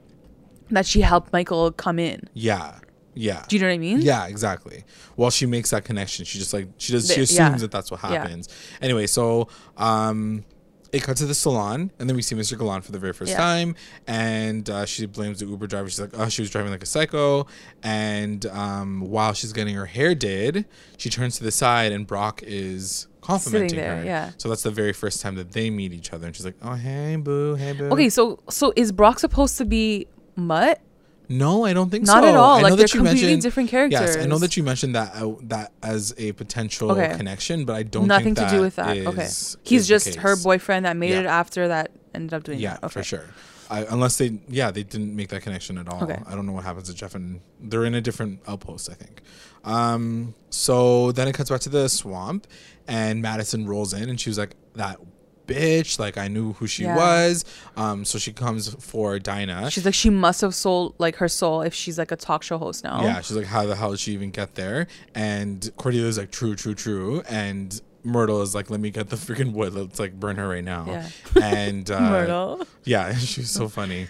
that. 0.70 0.84
She 0.84 1.00
helped 1.00 1.32
Michael 1.32 1.72
come 1.72 1.98
in. 1.98 2.28
Yeah. 2.34 2.78
Yeah. 3.16 3.42
Do 3.48 3.56
you 3.56 3.62
know 3.62 3.68
what 3.68 3.74
I 3.74 3.78
mean? 3.78 4.02
Yeah, 4.02 4.26
exactly. 4.26 4.84
Well, 5.16 5.30
she 5.30 5.46
makes 5.46 5.70
that 5.70 5.84
connection. 5.84 6.24
She 6.26 6.38
just 6.38 6.52
like 6.52 6.68
she 6.76 6.92
does. 6.92 7.12
She 7.12 7.22
assumes 7.22 7.38
yeah. 7.38 7.56
that 7.56 7.70
that's 7.70 7.90
what 7.90 8.00
Yeah. 8.02 8.20
happens. 8.22 8.48
Anyway, 8.82 9.06
so 9.06 9.48
um, 9.78 10.44
it 10.92 11.02
cuts 11.02 11.20
to 11.20 11.26
the 11.26 11.34
salon, 11.34 11.90
and 11.98 12.08
then 12.08 12.14
we 12.14 12.22
see 12.22 12.34
Mr. 12.36 12.56
Gallant 12.58 12.84
for 12.84 12.92
the 12.92 12.98
very 12.98 13.12
first 13.12 13.30
Yeah. 13.32 13.38
time, 13.38 13.74
and 14.06 14.68
uh, 14.70 14.84
she 14.84 15.06
blames 15.06 15.40
the 15.40 15.46
Uber 15.46 15.66
driver. 15.66 15.88
She's 15.88 16.00
like, 16.00 16.10
"Oh, 16.14 16.28
she 16.28 16.42
was 16.42 16.50
driving 16.50 16.70
like 16.70 16.82
a 16.82 16.86
psycho." 16.86 17.46
And 17.82 18.44
um, 18.46 19.00
while 19.00 19.32
she's 19.32 19.52
getting 19.52 19.74
her 19.74 19.86
hair 19.86 20.14
did, 20.14 20.66
she 20.98 21.08
turns 21.10 21.38
to 21.38 21.44
the 21.44 21.50
side, 21.50 21.92
and 21.92 22.06
Brock 22.06 22.42
is 22.44 23.08
complimenting 23.22 23.76
there, 23.78 23.96
her. 23.98 24.04
yeah. 24.04 24.30
So 24.36 24.48
that's 24.48 24.62
the 24.62 24.70
very 24.70 24.92
first 24.92 25.20
time 25.20 25.34
that 25.36 25.52
they 25.52 25.70
meet 25.70 25.92
each 25.92 26.12
other, 26.12 26.26
and 26.26 26.36
she's 26.36 26.44
like, 26.44 26.56
"Oh, 26.62 26.74
hey, 26.74 27.16
boo, 27.16 27.54
hey, 27.56 27.72
boo." 27.72 27.86
Okay, 27.90 28.08
so 28.10 28.38
so 28.50 28.72
is 28.76 28.92
Brock 28.92 29.18
supposed 29.18 29.56
to 29.58 29.64
be 29.64 30.06
Mutt? 30.36 30.80
No, 31.28 31.64
I 31.64 31.72
don't 31.72 31.90
think 31.90 32.06
Not 32.06 32.12
so. 32.14 32.20
Not 32.20 32.28
at 32.28 32.36
all. 32.36 32.58
I 32.58 32.62
Like, 32.62 32.70
know 32.70 32.76
they're 32.76 32.86
that 32.86 32.94
you 32.94 33.00
completely 33.00 33.22
mentioned- 33.22 33.42
different 33.42 33.68
characters. 33.70 34.00
Yes, 34.00 34.16
I 34.16 34.26
know 34.26 34.38
that 34.38 34.56
you 34.56 34.62
mentioned 34.62 34.94
that 34.94 35.14
uh, 35.16 35.34
that 35.44 35.72
as 35.82 36.14
a 36.18 36.32
potential 36.32 36.92
Okay. 36.92 37.14
connection, 37.16 37.64
but 37.64 37.74
I 37.74 37.82
don't 37.82 38.06
Nothing 38.06 38.34
think 38.36 38.48
to 38.48 38.54
do 38.56 38.60
with 38.60 38.76
that. 38.76 38.96
is- 38.96 39.06
okay, 39.06 39.28
he's 39.64 39.88
just 39.88 40.14
her 40.16 40.36
boyfriend 40.36 40.86
that 40.86 40.96
made 40.96 41.10
Yeah. 41.10 41.20
it 41.20 41.26
after 41.26 41.66
that 41.68 41.90
ended 42.14 42.32
up 42.34 42.44
doing 42.44 42.60
Yeah, 42.60 42.74
that. 42.74 42.84
Okay. 42.84 42.92
for 42.92 43.02
sure. 43.02 43.24
I, 43.68 43.84
unless 43.90 44.16
they, 44.18 44.38
yeah, 44.48 44.70
they 44.70 44.84
didn't 44.84 45.16
make 45.16 45.28
that 45.30 45.42
connection 45.42 45.76
at 45.78 45.88
all. 45.88 46.04
Okay. 46.04 46.20
I 46.24 46.36
don't 46.36 46.46
know 46.46 46.52
what 46.52 46.62
happens 46.62 46.86
to 46.88 46.94
Jeff 46.94 47.16
and 47.16 47.40
they're 47.60 47.84
in 47.84 47.96
a 47.96 48.00
different 48.00 48.38
outpost, 48.46 48.88
I 48.88 48.94
think. 48.94 49.22
Um, 49.64 50.34
so 50.50 51.10
then 51.10 51.26
it 51.26 51.34
cuts 51.34 51.50
back 51.50 51.60
to 51.62 51.68
the 51.68 51.88
swamp, 51.88 52.46
and 52.86 53.20
Madison 53.20 53.66
rolls 53.66 53.92
in, 53.92 54.08
and 54.08 54.20
she 54.20 54.30
was 54.30 54.38
like, 54.38 54.54
"That 54.76 55.00
bitch!" 55.46 55.98
Like 55.98 56.18
I 56.18 56.28
knew 56.28 56.52
who 56.54 56.66
she 56.66 56.84
Yeah. 56.84 56.96
was. 56.96 57.44
Um, 57.76 58.04
so 58.04 58.18
she 58.18 58.32
comes 58.32 58.74
for 58.82 59.18
Dinah. 59.18 59.70
She's 59.70 59.84
like 59.84 59.94
she 59.94 60.10
must 60.10 60.40
have 60.40 60.54
sold 60.54 60.94
like 60.98 61.16
her 61.16 61.28
soul 61.28 61.62
if 61.62 61.74
she's 61.74 61.98
like 61.98 62.12
a 62.12 62.16
talk 62.16 62.42
show 62.42 62.58
host 62.58 62.84
now. 62.84 63.02
Yeah, 63.02 63.20
she's 63.20 63.36
like, 63.36 63.46
how 63.46 63.66
the 63.66 63.76
hell 63.76 63.90
did 63.90 64.00
she 64.00 64.12
even 64.12 64.30
get 64.30 64.54
there? 64.54 64.86
And 65.14 65.60
Cordelia's 65.76 66.18
like, 66.18 66.30
true, 66.30 66.54
true, 66.54 66.74
true. 66.74 67.22
And 67.28 67.80
Myrtle 68.04 68.40
is 68.42 68.54
like, 68.54 68.70
let 68.70 68.78
me 68.80 68.90
get 68.90 69.08
the 69.08 69.16
freaking 69.16 69.52
wood. 69.52 69.74
Let's 69.74 69.98
like 69.98 70.18
burn 70.18 70.36
her 70.36 70.48
right 70.48 70.62
now. 70.64 70.86
Yeah. 70.86 71.08
And 71.42 71.90
uh, 71.90 72.00
Myrtle. 72.00 72.66
yeah, 72.84 73.14
she's 73.16 73.50
so 73.50 73.68
funny. 73.68 74.06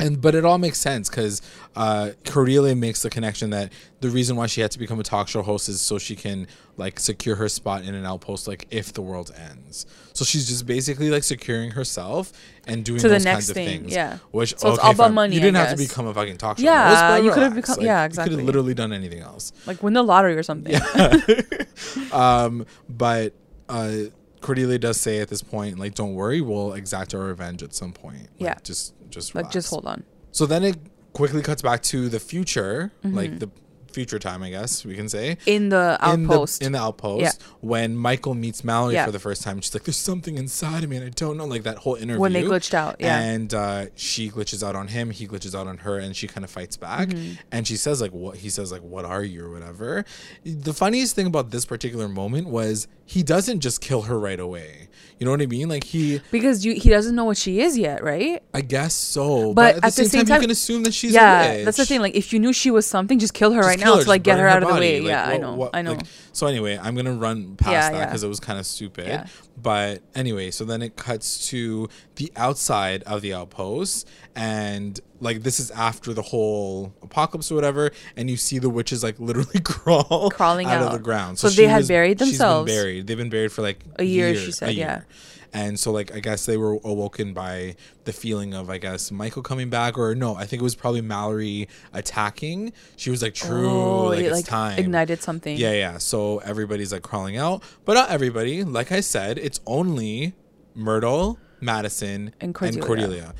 And 0.00 0.20
but 0.20 0.34
it 0.36 0.44
all 0.44 0.58
makes 0.58 0.78
sense 0.78 1.08
because 1.08 1.42
uh, 1.74 2.10
Cordelia 2.24 2.76
makes 2.76 3.02
the 3.02 3.10
connection 3.10 3.50
that 3.50 3.72
the 4.00 4.08
reason 4.10 4.36
why 4.36 4.46
she 4.46 4.60
had 4.60 4.70
to 4.70 4.78
become 4.78 5.00
a 5.00 5.02
talk 5.02 5.26
show 5.26 5.42
host 5.42 5.68
is 5.68 5.80
so 5.80 5.98
she 5.98 6.14
can 6.14 6.46
like 6.76 7.00
secure 7.00 7.34
her 7.34 7.48
spot 7.48 7.82
in 7.84 7.94
an 7.96 8.06
outpost 8.06 8.46
like 8.46 8.66
if 8.70 8.92
the 8.92 9.02
world 9.02 9.32
ends. 9.36 9.86
So 10.12 10.24
she's 10.24 10.46
just 10.46 10.66
basically 10.66 11.10
like 11.10 11.24
securing 11.24 11.72
herself 11.72 12.32
and 12.66 12.84
doing 12.84 13.00
To 13.00 13.08
those 13.08 13.24
next 13.24 13.34
kinds 13.34 13.50
of 13.50 13.54
thing, 13.54 13.80
things. 13.80 13.92
yeah. 13.92 14.18
Which 14.30 14.56
So 14.56 14.70
it's 14.70 14.78
all 14.78 14.92
about 14.92 15.12
money, 15.12 15.34
You 15.34 15.40
didn't 15.40 15.56
have 15.56 15.70
to 15.70 15.76
become 15.76 16.06
a 16.06 16.14
fucking 16.14 16.36
talk 16.36 16.58
show 16.58 16.64
Yeah, 16.64 16.88
host. 16.90 17.00
but 17.00 17.24
you 17.24 17.32
could've 17.32 17.54
become- 17.56 17.76
Like, 17.78 17.86
yeah, 17.86 18.04
You 18.04 18.10
could 18.10 18.32
have 18.32 18.42
literally 18.42 18.74
done 18.74 18.92
anything 18.92 19.20
else. 19.20 19.52
Like 19.66 19.82
win 19.82 19.94
the 19.94 20.02
lottery 20.04 20.36
or 20.36 20.42
something. 20.44 20.80
um, 22.12 22.66
but 22.88 23.32
uh, 23.68 23.92
Cordelia 24.40 24.78
does 24.78 25.00
say 25.00 25.18
at 25.18 25.28
this 25.28 25.42
point, 25.42 25.78
like, 25.78 25.94
don't 25.94 26.14
worry, 26.14 26.40
we'll 26.40 26.74
exact 26.74 27.14
our 27.14 27.20
revenge 27.22 27.62
at 27.62 27.74
some 27.74 27.92
point. 27.92 28.20
Like, 28.22 28.28
Yeah. 28.38 28.54
just 28.62 28.94
just 29.10 29.34
Like 29.34 29.50
just 29.50 29.70
hold 29.70 29.86
on. 29.86 30.04
So 30.32 30.46
then 30.46 30.62
it 30.64 30.76
quickly 31.12 31.42
cuts 31.42 31.62
back 31.62 31.82
to 31.84 32.08
the 32.08 32.20
future, 32.20 32.92
Mm-hmm. 33.04 33.16
like 33.16 33.38
the 33.38 33.50
future 33.90 34.18
time, 34.18 34.42
I 34.42 34.50
guess 34.50 34.84
we 34.84 34.94
can 34.94 35.08
say. 35.08 35.38
In 35.46 35.70
the 35.70 35.96
outpost. 36.00 36.60
In 36.62 36.64
the, 36.64 36.66
in 36.66 36.72
the 36.72 36.78
outpost, 36.86 37.22
Yeah. 37.22 37.32
when 37.62 37.96
Michael 37.96 38.34
meets 38.34 38.62
Mallory 38.62 38.94
Yeah. 38.94 39.06
for 39.06 39.10
the 39.12 39.18
first 39.18 39.42
time, 39.42 39.60
she's 39.62 39.72
like, 39.74 39.84
"There's 39.84 39.96
something 39.96 40.36
inside 40.36 40.84
of 40.84 40.90
me, 40.90 40.96
and 40.98 41.06
I 41.06 41.08
don't 41.08 41.36
know." 41.38 41.46
Like 41.46 41.62
that 41.62 41.78
whole 41.78 41.94
interview 41.94 42.20
When 42.20 42.34
they 42.34 42.42
glitched 42.42 42.74
out, 42.74 42.96
yeah. 43.00 43.18
and 43.18 43.52
uh, 43.54 43.86
she 43.96 44.30
glitches 44.30 44.62
out 44.62 44.76
on 44.76 44.88
him, 44.88 45.10
he 45.10 45.26
glitches 45.26 45.58
out 45.58 45.66
on 45.66 45.78
her, 45.78 45.98
and 45.98 46.14
she 46.14 46.28
kind 46.28 46.44
of 46.44 46.50
fights 46.50 46.76
back. 46.76 47.08
Mm-hmm. 47.08 47.40
And 47.50 47.66
she 47.66 47.76
says 47.76 48.00
like, 48.02 48.12
"What?" 48.12 48.36
He 48.36 48.50
says 48.50 48.70
like, 48.70 48.82
"What 48.82 49.06
are 49.06 49.24
you?" 49.24 49.46
or 49.46 49.50
whatever. 49.50 50.04
The 50.44 50.74
funniest 50.74 51.16
thing 51.16 51.26
about 51.26 51.50
this 51.50 51.64
particular 51.64 52.08
moment 52.08 52.48
was 52.48 52.86
he 53.08 53.22
doesn't 53.22 53.60
just 53.60 53.80
kill 53.80 54.02
her 54.02 54.18
right 54.20 54.38
away. 54.38 54.88
You 55.18 55.24
know 55.24 55.30
what 55.32 55.40
I 55.40 55.46
mean? 55.46 55.68
Like 55.68 55.82
he, 55.84 56.20
because 56.30 56.64
you, 56.64 56.74
he 56.74 56.90
doesn't 56.90 57.16
know 57.16 57.24
what 57.24 57.38
she 57.38 57.60
is 57.60 57.76
yet, 57.76 58.04
right? 58.04 58.42
I 58.52 58.60
guess 58.60 58.94
so, 58.94 59.54
But 59.54 59.76
but, 59.76 59.84
at 59.86 59.94
the, 59.94 60.04
same, 60.04 60.26
time, 60.26 60.36
you 60.36 60.40
can 60.42 60.50
assume 60.50 60.82
that 60.84 60.92
she's 60.92 61.12
yeah, 61.12 61.64
that's 61.64 61.78
the 61.78 61.86
thing. 61.86 62.00
Like, 62.02 62.14
if 62.14 62.32
you 62.32 62.38
knew 62.38 62.52
she 62.52 62.70
was 62.70 62.86
something, 62.86 63.18
just 63.18 63.32
kill 63.34 63.52
her 63.52 63.60
Just 63.62 63.68
right 63.68 63.78
kill 63.78 63.92
now 63.94 63.96
her, 63.96 64.02
to 64.04 64.08
like 64.08 64.22
get 64.22 64.38
her 64.38 64.46
out 64.46 64.62
of 64.62 64.68
the 64.68 64.74
way. 64.74 65.00
Like, 65.00 65.08
yeah, 65.08 65.26
I 65.26 65.38
know. 65.38 65.54
what- 65.54 65.70
I 65.74 65.82
know. 65.82 65.94
like, 65.94 66.02
so 66.32 66.46
anyway, 66.46 66.78
I'm 66.80 66.94
gonna 66.94 67.14
run 67.14 67.56
past 67.56 67.72
Yeah, 67.72 67.90
that 67.90 67.96
yeah. 67.96 68.04
because 68.06 68.22
it 68.22 68.28
was 68.28 68.38
kind 68.40 68.58
of 68.60 68.66
stupid. 68.66 69.08
Yeah. 69.08 69.26
But 69.60 70.02
anyway, 70.14 70.50
so 70.50 70.64
then 70.64 70.82
it 70.82 70.96
cuts 70.96 71.48
to 71.48 71.88
the 72.16 72.30
outside 72.36 73.02
of 73.04 73.22
the 73.22 73.34
outpost, 73.34 74.08
and 74.36 75.00
like 75.20 75.42
this 75.42 75.58
is 75.58 75.70
after 75.72 76.12
the 76.12 76.22
whole 76.22 76.94
apocalypse 77.02 77.50
or 77.50 77.54
whatever, 77.56 77.90
and 78.16 78.30
you 78.30 78.36
see 78.36 78.58
the 78.58 78.70
witches 78.70 79.02
like 79.02 79.18
literally 79.18 79.60
crawl 79.64 80.30
Crawling 80.30 80.66
out, 80.68 80.82
of 80.82 80.92
the 80.92 80.98
ground. 80.98 81.38
So 81.38 81.48
she 81.48 81.62
they 81.62 81.68
had 81.68 81.88
buried 81.88 82.18
she's 82.18 82.28
been 82.28 82.28
themselves. 82.38 82.72
buried. 82.72 83.06
They've 83.06 83.16
been 83.16 83.30
buried 83.30 83.52
for 83.52 83.62
like 83.62 83.80
A 83.96 84.04
year, 84.04 84.34
she 84.34 84.52
said, 84.52 84.74
yeah. 84.74 85.02
And 85.52 85.78
so, 85.80 85.92
like, 85.92 86.14
I 86.14 86.20
guess 86.20 86.44
they 86.46 86.56
were 86.56 86.74
awoken 86.84 87.32
by 87.32 87.74
the 88.04 88.12
feeling 88.12 88.52
of, 88.54 88.68
I 88.68 88.78
guess, 88.78 89.10
Michael 89.10 89.42
coming 89.42 89.70
back, 89.70 89.96
or 89.96 90.14
no, 90.14 90.34
I 90.36 90.44
think 90.44 90.60
it 90.60 90.64
was 90.64 90.74
probably 90.74 91.00
Mallory 91.00 91.68
attacking. 91.94 92.72
She 92.96 93.10
was 93.10 93.22
like, 93.22 93.34
"True, 93.34 93.68
Oh, 93.70 94.02
like 94.08 94.18
it, 94.20 94.22
it's 94.26 94.32
like, 94.32 94.44
time." 94.44 94.78
ignited 94.78 95.22
something. 95.22 95.56
Yeah, 95.56 95.72
yeah. 95.72 95.98
So 95.98 96.38
everybody's 96.38 96.92
like 96.92 97.02
crawling 97.02 97.36
out, 97.36 97.62
but 97.84 97.94
not 97.94 98.10
everybody. 98.10 98.62
Like 98.64 98.92
I 98.92 99.00
said, 99.00 99.38
it's 99.38 99.60
only 99.66 100.34
Myrtle, 100.74 101.38
Madison, 101.60 102.34
And 102.40 102.54
Cordelia. 102.54 102.82
Cordelia. 102.86 103.34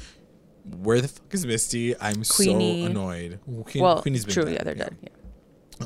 Where 0.83 1.01
the 1.01 1.09
fuck 1.09 1.33
is 1.33 1.47
Misty? 1.47 1.95
I'm 1.99 2.23
Queenie. 2.25 2.83
so 2.85 2.91
annoyed. 2.91 3.39
Que- 3.67 3.81
Well, 3.81 4.03
Queenie's 4.03 4.25
been 4.25 4.35
true. 4.35 4.45
dead, 4.45 4.55
Yeah, 4.55 4.65
they're 4.65 4.75
dead. 4.75 4.97
Yeah. 5.03 5.09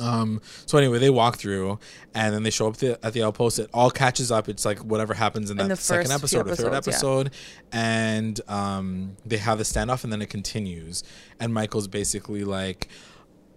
Um. 0.01 0.41
So 0.67 0.79
anyway, 0.79 0.99
they 0.99 1.11
walk 1.11 1.37
through, 1.37 1.79
and 2.15 2.35
then 2.35 2.43
they 2.43 2.51
show 2.51 2.69
up 2.69 2.77
the, 2.77 2.99
at 3.05 3.13
the 3.13 3.23
outpost. 3.23 3.59
It 3.59 3.71
all 3.73 3.91
catches 3.91 4.31
up. 4.31 4.49
It's 4.49 4.65
like 4.65 4.79
whatever 4.79 5.15
happens 5.15 5.51
in 5.51 5.57
that 5.57 5.69
the 5.69 5.77
second 5.77 6.13
episode 6.13 6.49
or 6.49 6.57
third 6.57 6.75
episodes, 6.75 6.87
yeah. 6.87 6.93
episode, 6.93 7.31
and 7.73 8.41
um, 8.49 9.17
they 9.25 9.39
have 9.39 9.59
the 9.59 9.65
standoff, 9.65 10.05
and 10.05 10.13
then 10.13 10.23
it 10.23 10.31
continues. 10.31 11.03
And 11.41 11.53
Michael's 11.53 11.89
basically 11.89 12.45
like, 12.45 12.89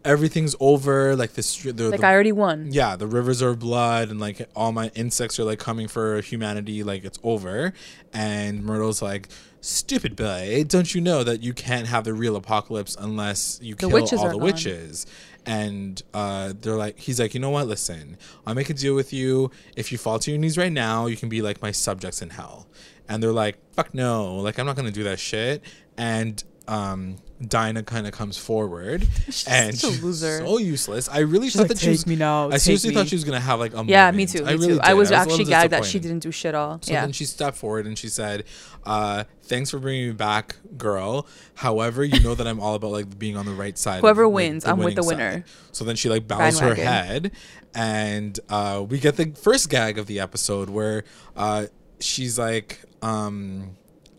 everything's 0.06 0.56
over. 0.60 1.16
Like 1.16 1.34
this, 1.34 1.62
the, 1.62 1.90
Like 1.90 2.00
the, 2.00 2.08
I 2.08 2.14
already 2.14 2.32
won. 2.32 2.68
yeah, 2.72 2.96
the 2.96 3.08
rivers 3.08 3.42
are 3.42 3.56
blood, 3.56 4.10
and 4.10 4.20
like 4.20 4.48
all 4.56 4.72
my 4.72 4.90
insects 4.96 5.40
are 5.40 5.44
like 5.44 5.60
coming 5.60 5.88
for 5.88 6.22
humanity. 6.22 6.84
Like 6.84 7.04
it's 7.04 7.20
over, 7.24 7.74
and 8.14 8.64
Myrtle's 8.64 9.02
like, 9.02 9.28
"Stupid 9.62 10.16
boy, 10.16 10.64
don't 10.68 10.94
you 10.96 11.02
know 11.02 11.24
that 11.24 11.42
you 11.42 11.54
can't 11.54 11.88
have 11.88 12.04
the 12.06 12.14
real 12.14 12.36
apocalypse 12.36 12.96
unless 13.00 13.60
you 13.62 13.76
The 13.76 13.88
kill 13.88 13.98
all 13.98 14.06
the 14.30 14.34
gone." 14.38 14.40
witches?" 14.42 15.06
And 15.48 16.02
uh, 16.12 16.54
they're 16.60 16.76
like, 16.76 16.98
he's 16.98 17.20
like, 17.20 17.36
you 17.36 17.40
know 17.40 17.52
what? 17.52 17.68
Listen, 17.68 18.18
I'll 18.48 18.56
make 18.56 18.72
a 18.72 18.74
deal 18.74 18.96
with 18.96 19.14
you. 19.14 19.52
If 19.76 19.92
you 19.92 20.00
fall 20.00 20.18
to 20.18 20.32
your 20.32 20.40
knees 20.40 20.58
right 20.58 20.72
now, 20.72 21.06
you 21.06 21.16
can 21.16 21.30
be 21.30 21.44
like 21.44 21.62
my 21.62 21.70
subjects 21.70 22.24
in 22.24 22.32
hell. 22.32 22.66
And 23.08 23.22
they're 23.22 23.32
like, 23.32 23.60
fuck 23.74 23.94
no, 23.94 24.38
like 24.38 24.58
I'm 24.58 24.66
not 24.66 24.76
gonna 24.76 24.90
do 24.90 25.04
that 25.04 25.20
shit. 25.20 25.62
And 25.98 26.44
um, 26.68 27.18
Dinah 27.46 27.84
kind 27.84 28.08
of 28.08 28.14
comes 28.14 28.38
forward 28.38 29.02
and 29.48 29.78
such 29.78 29.90
a 29.90 29.94
she's 29.94 30.04
loser. 30.04 30.38
so 30.40 30.58
useless. 30.58 31.10
I 31.10 31.20
really 31.20 31.48
She's 31.48 31.56
thought 31.56 31.64
like, 31.64 31.70
that 31.70 31.80
she 31.80 31.90
was. 31.90 32.08
Me 32.08 32.16
now, 32.16 32.50
I 32.50 32.58
seriously 32.58 32.90
me." 32.90 32.96
thought 32.96 33.08
she 33.08 33.16
was 33.16 33.24
gonna 33.26 33.40
have 33.40 33.60
like 33.60 33.74
a. 33.74 33.84
Yeah, 33.86 34.06
moment. 34.06 34.16
me 34.18 34.26
too. 34.26 34.44
Me 34.44 34.50
I 34.50 34.54
really 34.54 34.68
too. 34.76 34.80
I 34.82 34.94
was 34.94 35.12
a 35.12 35.16
actually 35.16 35.40
little 35.40 35.50
gagged 35.50 35.74
that 35.74 35.86
she 35.86 36.00
didn't 36.00 36.20
do 36.20 36.32
shit 36.32 36.56
all. 36.56 36.80
So 36.82 36.94
yeah. 36.94 37.02
then 37.02 37.12
she 37.12 37.26
stepped 37.26 37.58
forward 37.58 37.86
and 37.86 37.98
she 37.98 38.08
said, 38.08 38.46
uh, 38.86 39.26
"Thanks 39.44 39.70
for 39.70 39.80
bringing 39.80 40.08
me 40.08 40.14
back, 40.14 40.56
girl. 40.78 41.28
However, 41.56 42.04
you 42.04 42.20
know 42.22 42.36
that 42.36 42.48
I'm 42.48 42.60
all 42.60 42.76
about 42.76 42.92
like 42.92 43.20
being 43.20 43.36
on 43.36 43.46
the 43.46 43.54
right 43.54 43.78
side. 43.78 43.98
of, 43.98 44.02
Whoever 44.02 44.28
like, 44.28 44.36
wins, 44.36 44.66
I'm 44.66 44.78
with 44.78 44.96
the 44.96 45.04
winner. 45.04 45.34
side." 45.34 45.44
So 45.74 45.84
then 45.84 45.98
she 45.98 46.10
like 46.10 46.28
bows 46.28 46.60
her 46.60 46.74
head, 46.76 47.32
and 47.74 48.40
uh, 48.50 48.86
we 48.88 49.00
get 49.00 49.18
the 49.18 49.32
first 49.32 49.70
gag 49.70 49.98
of 49.98 50.08
the 50.08 50.22
episode 50.22 50.70
where 50.70 51.04
uh, 51.36 51.66
she's 52.00 52.40
like, 52.40 52.82
um, 53.02 53.76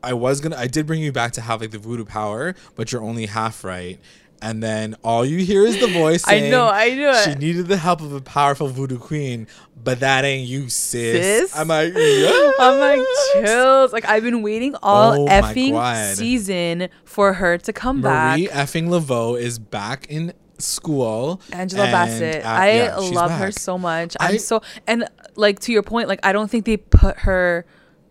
"I 0.07 0.12
was 0.14 0.40
gonna, 0.40 0.57
I 0.57 0.66
did 0.66 0.87
bring 0.87 1.01
you 1.03 1.12
back 1.12 1.33
to 1.33 1.40
have 1.40 1.61
like 1.61 1.71
the 1.73 1.79
voodoo 1.79 2.05
power, 2.05 2.55
but 2.77 2.92
you're 2.92 3.03
only 3.03 3.27
half 3.27 3.64
right." 3.64 3.99
And 4.42 4.62
then 4.62 4.97
all 5.03 5.25
you 5.25 5.38
hear 5.38 5.64
is 5.64 5.81
the 5.81 5.87
voice 5.87 6.23
I 6.29 6.40
know, 6.51 6.69
I 6.69 6.90
knew 6.95 7.14
She 7.25 7.31
it. 7.31 7.38
needed 7.38 7.69
the 7.69 7.79
help 7.79 8.03
of 8.03 8.12
a 8.12 8.21
powerful 8.21 8.69
voodoo 8.69 8.99
queen, 8.99 9.47
but 9.83 10.01
that 10.01 10.27
ain't 10.27 10.47
you, 10.47 10.69
sis. 10.69 11.51
Sis? 11.51 11.59
I'm 11.59 11.69
like, 11.69 11.95
yeah. 11.97 12.51
I'm 12.61 12.79
like 12.79 13.01
chills. 13.33 13.95
Like 13.95 14.05
I've 14.07 14.23
been 14.23 14.42
waiting 14.42 14.75
all 14.83 15.23
Oh 15.23 15.27
effing 15.27 16.14
season 16.14 16.88
for 17.07 17.33
her 17.33 17.57
to 17.57 17.73
come 17.73 18.03
back. 18.03 18.38
Marie 18.38 18.49
effing 18.49 18.88
Laveau 18.88 19.40
is 19.40 19.59
back 19.59 20.07
in 20.11 20.35
school. 20.59 21.40
Angela 21.53 21.85
Bassett. 21.85 22.45
uh, 22.45 22.49
I 22.49 22.73
yeah, 22.73 22.97
love 22.97 23.31
her 23.31 23.51
so 23.51 23.79
much. 23.79 24.16
I'm 24.21 24.35
I- 24.35 24.37
so 24.38 24.61
and 24.87 25.09
like 25.37 25.61
to 25.61 25.73
your 25.73 25.83
point, 25.83 26.09
like 26.09 26.21
I 26.23 26.33
don't 26.33 26.51
think 26.51 26.66
they 26.66 26.77
put 26.77 27.21
her 27.21 27.64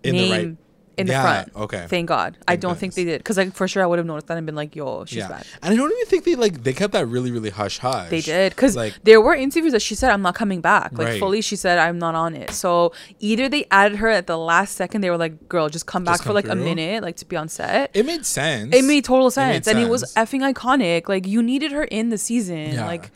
In 0.03 0.15
the 0.15 0.21
name 0.21 0.31
right- 0.31 0.57
in 0.97 1.07
the 1.07 1.13
Yeah, 1.13 1.21
front. 1.43 1.55
okay. 1.55 1.85
Thank 1.89 2.07
God. 2.09 2.37
I 2.47 2.55
don't 2.55 2.77
think 2.77 2.93
they 2.93 3.03
did 3.05 3.19
because 3.19 3.37
like 3.37 3.53
for 3.53 3.67
sure 3.67 3.83
I 3.83 3.85
would 3.85 3.99
have 3.99 4.05
noticed 4.05 4.27
that 4.27 4.37
and 4.37 4.45
been 4.45 4.55
like, 4.55 4.75
"Yo, 4.75 5.05
she's 5.05 5.17
yeah, 5.17 5.27
back." 5.27 5.45
and 5.61 5.73
I 5.73 5.75
don't 5.77 5.91
even 5.91 6.05
think 6.07 6.23
they 6.25 6.35
like 6.35 6.63
they 6.63 6.73
kept 6.73 6.93
that 6.93 7.05
really 7.07 7.31
really 7.31 7.49
hush 7.49 7.77
hush. 7.79 8.09
They 8.09 8.21
did 8.21 8.51
because 8.55 8.75
like 8.75 8.93
there 9.03 9.19
were 9.21 9.33
interviews 9.35 9.73
that 9.73 9.81
she 9.81 9.95
said, 9.95 10.11
"I'm 10.11 10.21
not 10.21 10.35
coming 10.35 10.61
back." 10.61 10.91
Like 10.93 11.07
Right. 11.07 11.19
fully, 11.19 11.41
she 11.41 11.55
said, 11.55 11.77
"I'm 11.79 11.99
not 11.99 12.15
on 12.15 12.35
it." 12.35 12.51
So 12.51 12.93
either 13.19 13.49
they 13.49 13.65
added 13.71 13.97
her 13.97 14.09
at 14.09 14.27
the 14.27 14.37
last 14.37 14.75
second, 14.75 15.01
they 15.01 15.09
were 15.09 15.17
like, 15.17 15.49
"Girl, 15.49 15.69
just 15.69 15.85
come 15.85 16.03
back 16.03 16.13
Just 16.15 16.23
for 16.23 16.29
come 16.29 16.35
like 16.35 16.47
a 16.49 16.55
minute, 16.55 17.03
like 17.03 17.15
to 17.17 17.25
be 17.25 17.35
on 17.35 17.49
set." 17.49 17.91
it 17.93 18.05
made 18.05 18.25
sense. 18.25 18.73
It 18.75 18.83
made 18.83 19.03
total 19.05 19.27
It 19.27 19.35
made 19.37 19.65
sense, 19.65 19.67
and 19.67 19.79
it 19.79 19.89
was 19.89 20.13
effing 20.15 20.41
iconic. 20.53 21.09
Like 21.09 21.27
you 21.27 21.41
needed 21.43 21.71
her 21.71 21.83
in 21.83 22.09
the 22.09 22.17
season. 22.17 22.73
Yeah. 22.73 22.85
Like 22.85 23.11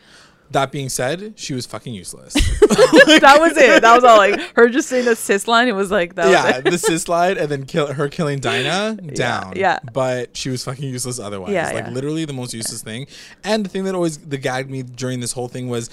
That 0.51 0.71
being 0.71 0.89
said, 0.89 1.33
she 1.35 1.53
was 1.53 1.65
fucking 1.65 1.93
useless. 1.93 2.33
that 2.59 3.37
was 3.39 3.55
it. 3.55 3.81
That 3.81 3.93
was 3.93 4.03
all. 4.03 4.17
Like 4.17 4.39
her 4.55 4.67
just 4.67 4.89
saying 4.89 5.05
the 5.05 5.15
sis 5.15 5.47
line. 5.47 5.67
It 5.67 5.75
was 5.75 5.91
like 5.91 6.15
that. 6.15 6.29
Yeah, 6.29 6.59
the 6.61 6.77
sis 6.77 7.07
line, 7.07 7.37
and 7.37 7.49
then 7.49 7.65
kill 7.65 7.93
her 7.93 8.09
killing 8.09 8.39
Dinah 8.39 8.97
down. 9.13 9.53
yeah. 9.55 9.79
But 9.93 10.35
she 10.35 10.49
was 10.49 10.63
fucking 10.63 10.89
useless 10.89 11.19
otherwise. 11.19 11.51
Yeah, 11.51 11.71
like 11.71 11.85
yeah. 11.85 11.91
literally 11.91 12.25
the 12.25 12.33
most 12.33 12.53
useless 12.53 12.81
thing. 12.81 13.07
And 13.43 13.63
the 13.63 13.69
thing 13.69 13.83
that 13.83 13.95
always 13.95 14.17
the 14.17 14.37
gagged 14.37 14.69
me 14.69 14.83
during 14.83 15.19
this 15.19 15.33
whole 15.33 15.47
thing 15.47 15.69
was 15.69 15.89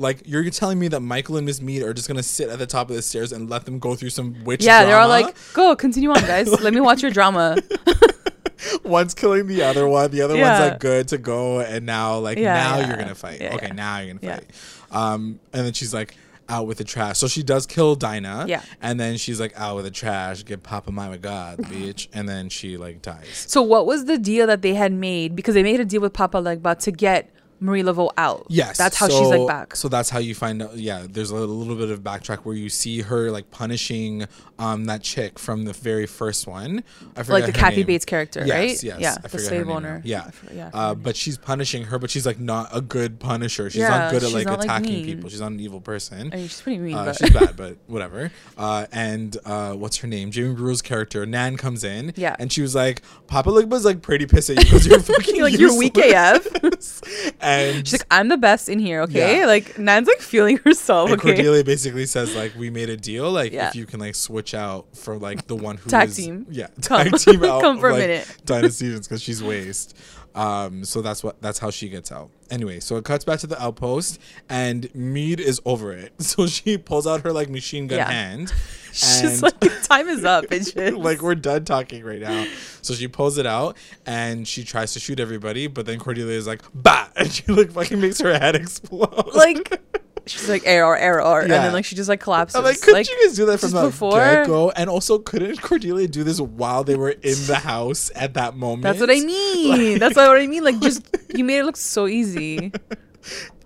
like 0.00 0.22
you're 0.24 0.48
telling 0.50 0.78
me 0.78 0.88
that 0.88 1.00
Michael 1.00 1.36
and 1.36 1.46
Miss 1.46 1.60
Mead 1.60 1.82
are 1.82 1.92
just 1.92 2.08
gonna 2.08 2.22
sit 2.22 2.48
at 2.48 2.58
the 2.58 2.66
top 2.66 2.90
of 2.90 2.96
the 2.96 3.02
stairs 3.02 3.32
and 3.32 3.50
let 3.50 3.66
them 3.66 3.78
go 3.78 3.94
through 3.94 4.10
some 4.10 4.44
witch 4.44 4.64
Yeah, 4.64 4.84
they're 4.84 4.98
all 4.98 5.08
like, 5.08 5.36
"Go, 5.52 5.76
continue 5.76 6.10
on, 6.10 6.20
guys. 6.22 6.48
Let 6.48 6.72
me 6.72 6.80
watch 6.80 7.02
your 7.02 7.10
drama." 7.10 7.58
one's 8.84 9.14
killing 9.14 9.46
the 9.46 9.62
other 9.62 9.86
one, 9.88 10.10
the 10.10 10.22
other 10.22 10.36
Yeah. 10.36 10.58
one's 10.60 10.70
like 10.72 10.80
good 10.80 11.08
to 11.08 11.18
go, 11.18 11.60
and 11.60 11.86
now 11.86 12.18
like 12.18 12.38
Yeah, 12.38 12.54
now 12.54 12.78
yeah. 12.78 12.88
you're 12.88 12.96
gonna 12.96 13.14
fight. 13.14 13.40
Okay, 13.42 13.70
now 13.74 13.98
you're 13.98 14.14
gonna 14.14 14.36
fight. 14.36 14.50
Um, 14.90 15.40
and 15.52 15.66
then 15.66 15.72
she's 15.72 15.94
like 15.94 16.16
out 16.48 16.66
with 16.66 16.78
the 16.78 16.84
trash. 16.84 17.16
So 17.18 17.28
she 17.28 17.42
does 17.44 17.64
kill 17.64 17.94
Dinah. 17.94 18.46
Yeah. 18.48 18.62
And 18.82 18.98
then 18.98 19.16
she's 19.18 19.38
like 19.40 19.52
out 19.56 19.76
with 19.76 19.84
the 19.84 19.90
trash. 19.92 20.44
Get 20.44 20.62
Papa 20.64 20.90
my 20.90 21.16
God, 21.16 21.58
bitch. 21.60 22.08
And 22.12 22.28
then 22.28 22.48
she 22.48 22.76
like 22.76 23.02
dies. 23.02 23.44
So 23.46 23.62
what 23.62 23.86
was 23.86 24.06
the 24.06 24.18
deal 24.18 24.48
that 24.48 24.60
they 24.62 24.74
had 24.74 24.92
made? 24.92 25.36
Because 25.36 25.54
they 25.54 25.62
made 25.62 25.78
a 25.78 25.84
deal 25.84 26.00
with 26.00 26.12
Papa 26.12 26.38
Legba 26.38 26.76
to 26.80 26.90
get 26.90 27.30
Marie 27.60 27.82
Laveau 27.82 28.10
out. 28.16 28.46
Yes, 28.48 28.78
that's 28.78 28.96
how 28.96 29.08
she's 29.08 29.28
like 29.28 29.46
back. 29.46 29.76
So 29.76 29.88
that's 29.88 30.08
how 30.10 30.18
you 30.18 30.34
find 30.34 30.62
out. 30.62 30.76
Yeah, 30.76 31.06
there's 31.08 31.30
a 31.30 31.36
little 31.36 31.76
bit 31.76 31.90
of 31.90 32.00
backtrack 32.00 32.38
where 32.38 32.56
you 32.56 32.68
see 32.70 33.02
her 33.02 33.30
like 33.30 33.50
punishing 33.50 34.26
um 34.58 34.86
that 34.86 35.02
chick 35.02 35.38
from 35.38 35.64
the 35.64 35.72
very 35.72 36.06
first 36.06 36.46
one. 36.46 36.82
I 37.16 37.22
forget 37.22 37.42
like 37.42 37.46
the 37.46 37.52
Kathy 37.58 37.76
name. 37.78 37.86
Bates 37.86 38.04
character, 38.04 38.40
Yes, 38.46 38.50
right? 38.56 38.82
Yes, 38.82 39.00
yeah, 39.00 39.16
I 39.22 39.28
the 39.28 39.38
slave 39.38 39.68
owner. 39.68 40.00
Yeah, 40.04 40.30
forget- 40.30 40.56
yeah, 40.56 40.70
uh, 40.74 40.94
but 40.94 41.16
she's 41.16 41.36
punishing 41.38 41.84
her, 41.84 41.98
but 41.98 42.10
she's 42.10 42.26
like 42.26 42.38
not 42.40 42.68
a 42.74 42.80
good 42.80 43.20
punisher. 43.20 43.68
She's 43.70 43.80
Yeah, 43.80 43.88
not 43.90 44.10
good 44.12 44.22
at 44.24 44.32
like 44.32 44.46
like, 44.46 44.64
attacking 44.64 44.92
mean. 44.92 45.04
people. 45.04 45.28
She's 45.30 45.40
not 45.40 45.52
an 45.52 45.60
evil 45.60 45.80
person. 45.80 46.30
I 46.32 46.36
mean, 46.36 46.48
she's 46.48 46.60
pretty 46.62 46.78
mean, 46.78 46.94
Uh, 46.96 47.04
but 47.06 47.16
she's 47.16 47.30
bad, 47.30 47.56
but 47.58 47.76
whatever. 47.86 48.30
Uh, 48.56 48.86
and 48.92 49.36
uh, 49.44 49.74
what's 49.74 49.98
her 49.98 50.08
name? 50.08 50.30
Jamie 50.30 50.54
Brewer's 50.54 50.82
character 50.82 51.26
Nan 51.26 51.56
comes 51.56 51.84
in, 51.84 52.12
Yeah. 52.16 52.36
and 52.38 52.50
she 52.52 52.62
was 52.62 52.74
like, 52.74 53.02
"Papa 53.26 53.50
Legba's 53.50 53.84
like 53.84 54.00
pretty 54.02 54.26
pissed 54.26 54.50
at 54.50 54.56
you 54.58 54.64
because 54.64 54.86
you're 54.86 55.00
fucking 55.14 55.40
like 55.42 55.58
you're 55.58 55.76
weak 55.76 55.96
useless." 55.96 57.00
AF. 57.02 57.02
And 57.50 57.86
She's 57.88 58.00
like, 58.00 58.06
I'm 58.10 58.28
the 58.28 58.36
best 58.36 58.68
in 58.68 58.78
here, 58.78 59.02
okay? 59.02 59.38
Yeah. 59.40 59.46
Like 59.46 59.78
Nan's 59.78 60.08
like 60.08 60.20
feeling 60.20 60.56
herself, 60.64 61.10
And 61.10 61.20
okay? 61.20 61.34
Cordelia 61.34 61.64
basically 61.64 62.06
says 62.06 62.34
like 62.34 62.54
we 62.56 62.70
made 62.70 62.88
a 62.90 62.96
deal 62.96 63.30
like 63.30 63.52
Yeah. 63.52 63.68
if 63.68 63.74
you 63.76 63.86
can 63.86 64.00
like 64.00 64.14
switch 64.14 64.54
out 64.54 64.86
for 64.96 65.16
like 65.18 65.46
the 65.46 65.56
one 65.56 65.76
who 65.76 65.90
Tag 65.90 66.08
is- 66.08 66.16
team. 66.16 66.46
yeah 66.50 66.66
Come. 66.82 67.04
tag 67.10 67.18
team 67.18 67.42
out 67.50 67.60
Come 67.62 67.78
for 67.80 67.90
a 67.90 67.96
minute. 67.96 68.26
Dinah 68.44 68.70
Stevens 68.70 69.06
because 69.08 69.22
she's 69.22 69.42
waste 69.42 69.96
um 70.36 70.84
so 70.84 71.02
that's 71.02 71.24
what 71.24 71.42
that's 71.42 71.58
how 71.58 71.70
she 71.70 71.88
gets 71.88 72.12
out 72.12 72.30
anyway 72.52 72.78
so 72.78 72.94
it 72.96 73.04
cuts 73.04 73.24
back 73.24 73.40
to 73.40 73.48
the 73.48 73.60
outpost 73.60 74.20
and 74.48 74.88
Mead 74.94 75.40
is 75.40 75.60
over 75.64 75.92
it 75.92 76.12
so 76.22 76.46
she 76.46 76.78
pulls 76.78 77.04
out 77.04 77.22
her 77.22 77.32
like 77.32 77.48
machine 77.48 77.88
gun 77.88 77.98
Yeah. 77.98 78.08
hand 78.12 78.52
She's 79.20 79.42
like, 79.42 79.58
time 79.84 80.08
is 80.08 80.24
up, 80.24 80.44
bitch. 80.48 80.96
like 80.96 81.22
we're 81.22 81.34
done 81.34 81.64
talking 81.64 82.04
right 82.04 82.20
now. 82.20 82.46
So 82.82 82.94
she 82.94 83.08
pulls 83.08 83.38
it 83.38 83.46
out 83.46 83.76
and 84.06 84.46
she 84.48 84.64
tries 84.64 84.92
to 84.94 85.00
shoot 85.00 85.20
everybody, 85.20 85.66
but 85.66 85.86
then 85.86 85.98
Cordelia 85.98 86.36
is 86.36 86.46
like, 86.46 86.62
bah! 86.74 87.08
And 87.16 87.30
she 87.30 87.44
like 87.52 87.72
fucking 87.72 88.00
makes 88.00 88.18
her 88.20 88.32
head 88.38 88.56
explode. 88.56 89.34
like 89.34 89.80
she's 90.26 90.48
like 90.48 90.62
error, 90.64 90.96
error, 90.96 91.20
error, 91.20 91.40
and 91.42 91.50
then 91.50 91.72
like 91.72 91.84
she 91.84 91.94
just 91.96 92.08
like 92.08 92.20
collapses. 92.20 92.54
I'm 92.56 92.64
like, 92.64 92.80
couldn't 92.80 93.08
you 93.08 93.26
guys 93.26 93.36
do 93.36 93.46
that 93.46 93.58
from 93.60 93.72
the 93.72 93.82
before- 93.82 94.12
get 94.12 94.46
go? 94.46 94.70
And 94.70 94.88
also, 94.88 95.18
couldn't 95.18 95.60
Cordelia 95.60 96.08
do 96.08 96.24
this 96.24 96.40
while 96.40 96.82
they 96.84 96.94
were 96.96 97.10
in 97.10 97.36
the 97.46 97.56
house 97.56 98.10
at 98.14 98.34
that 98.34 98.56
moment? 98.56 98.82
That's 98.82 99.00
what 99.00 99.10
I 99.10 99.20
mean. 99.20 99.98
That's 99.98 100.16
what 100.16 100.38
I 100.40 100.46
mean. 100.46 100.64
Like, 100.64 100.80
just 100.80 101.06
you 101.34 101.44
made 101.44 101.58
it 101.58 101.64
look 101.64 101.76
so 101.76 102.06
easy. 102.06 102.72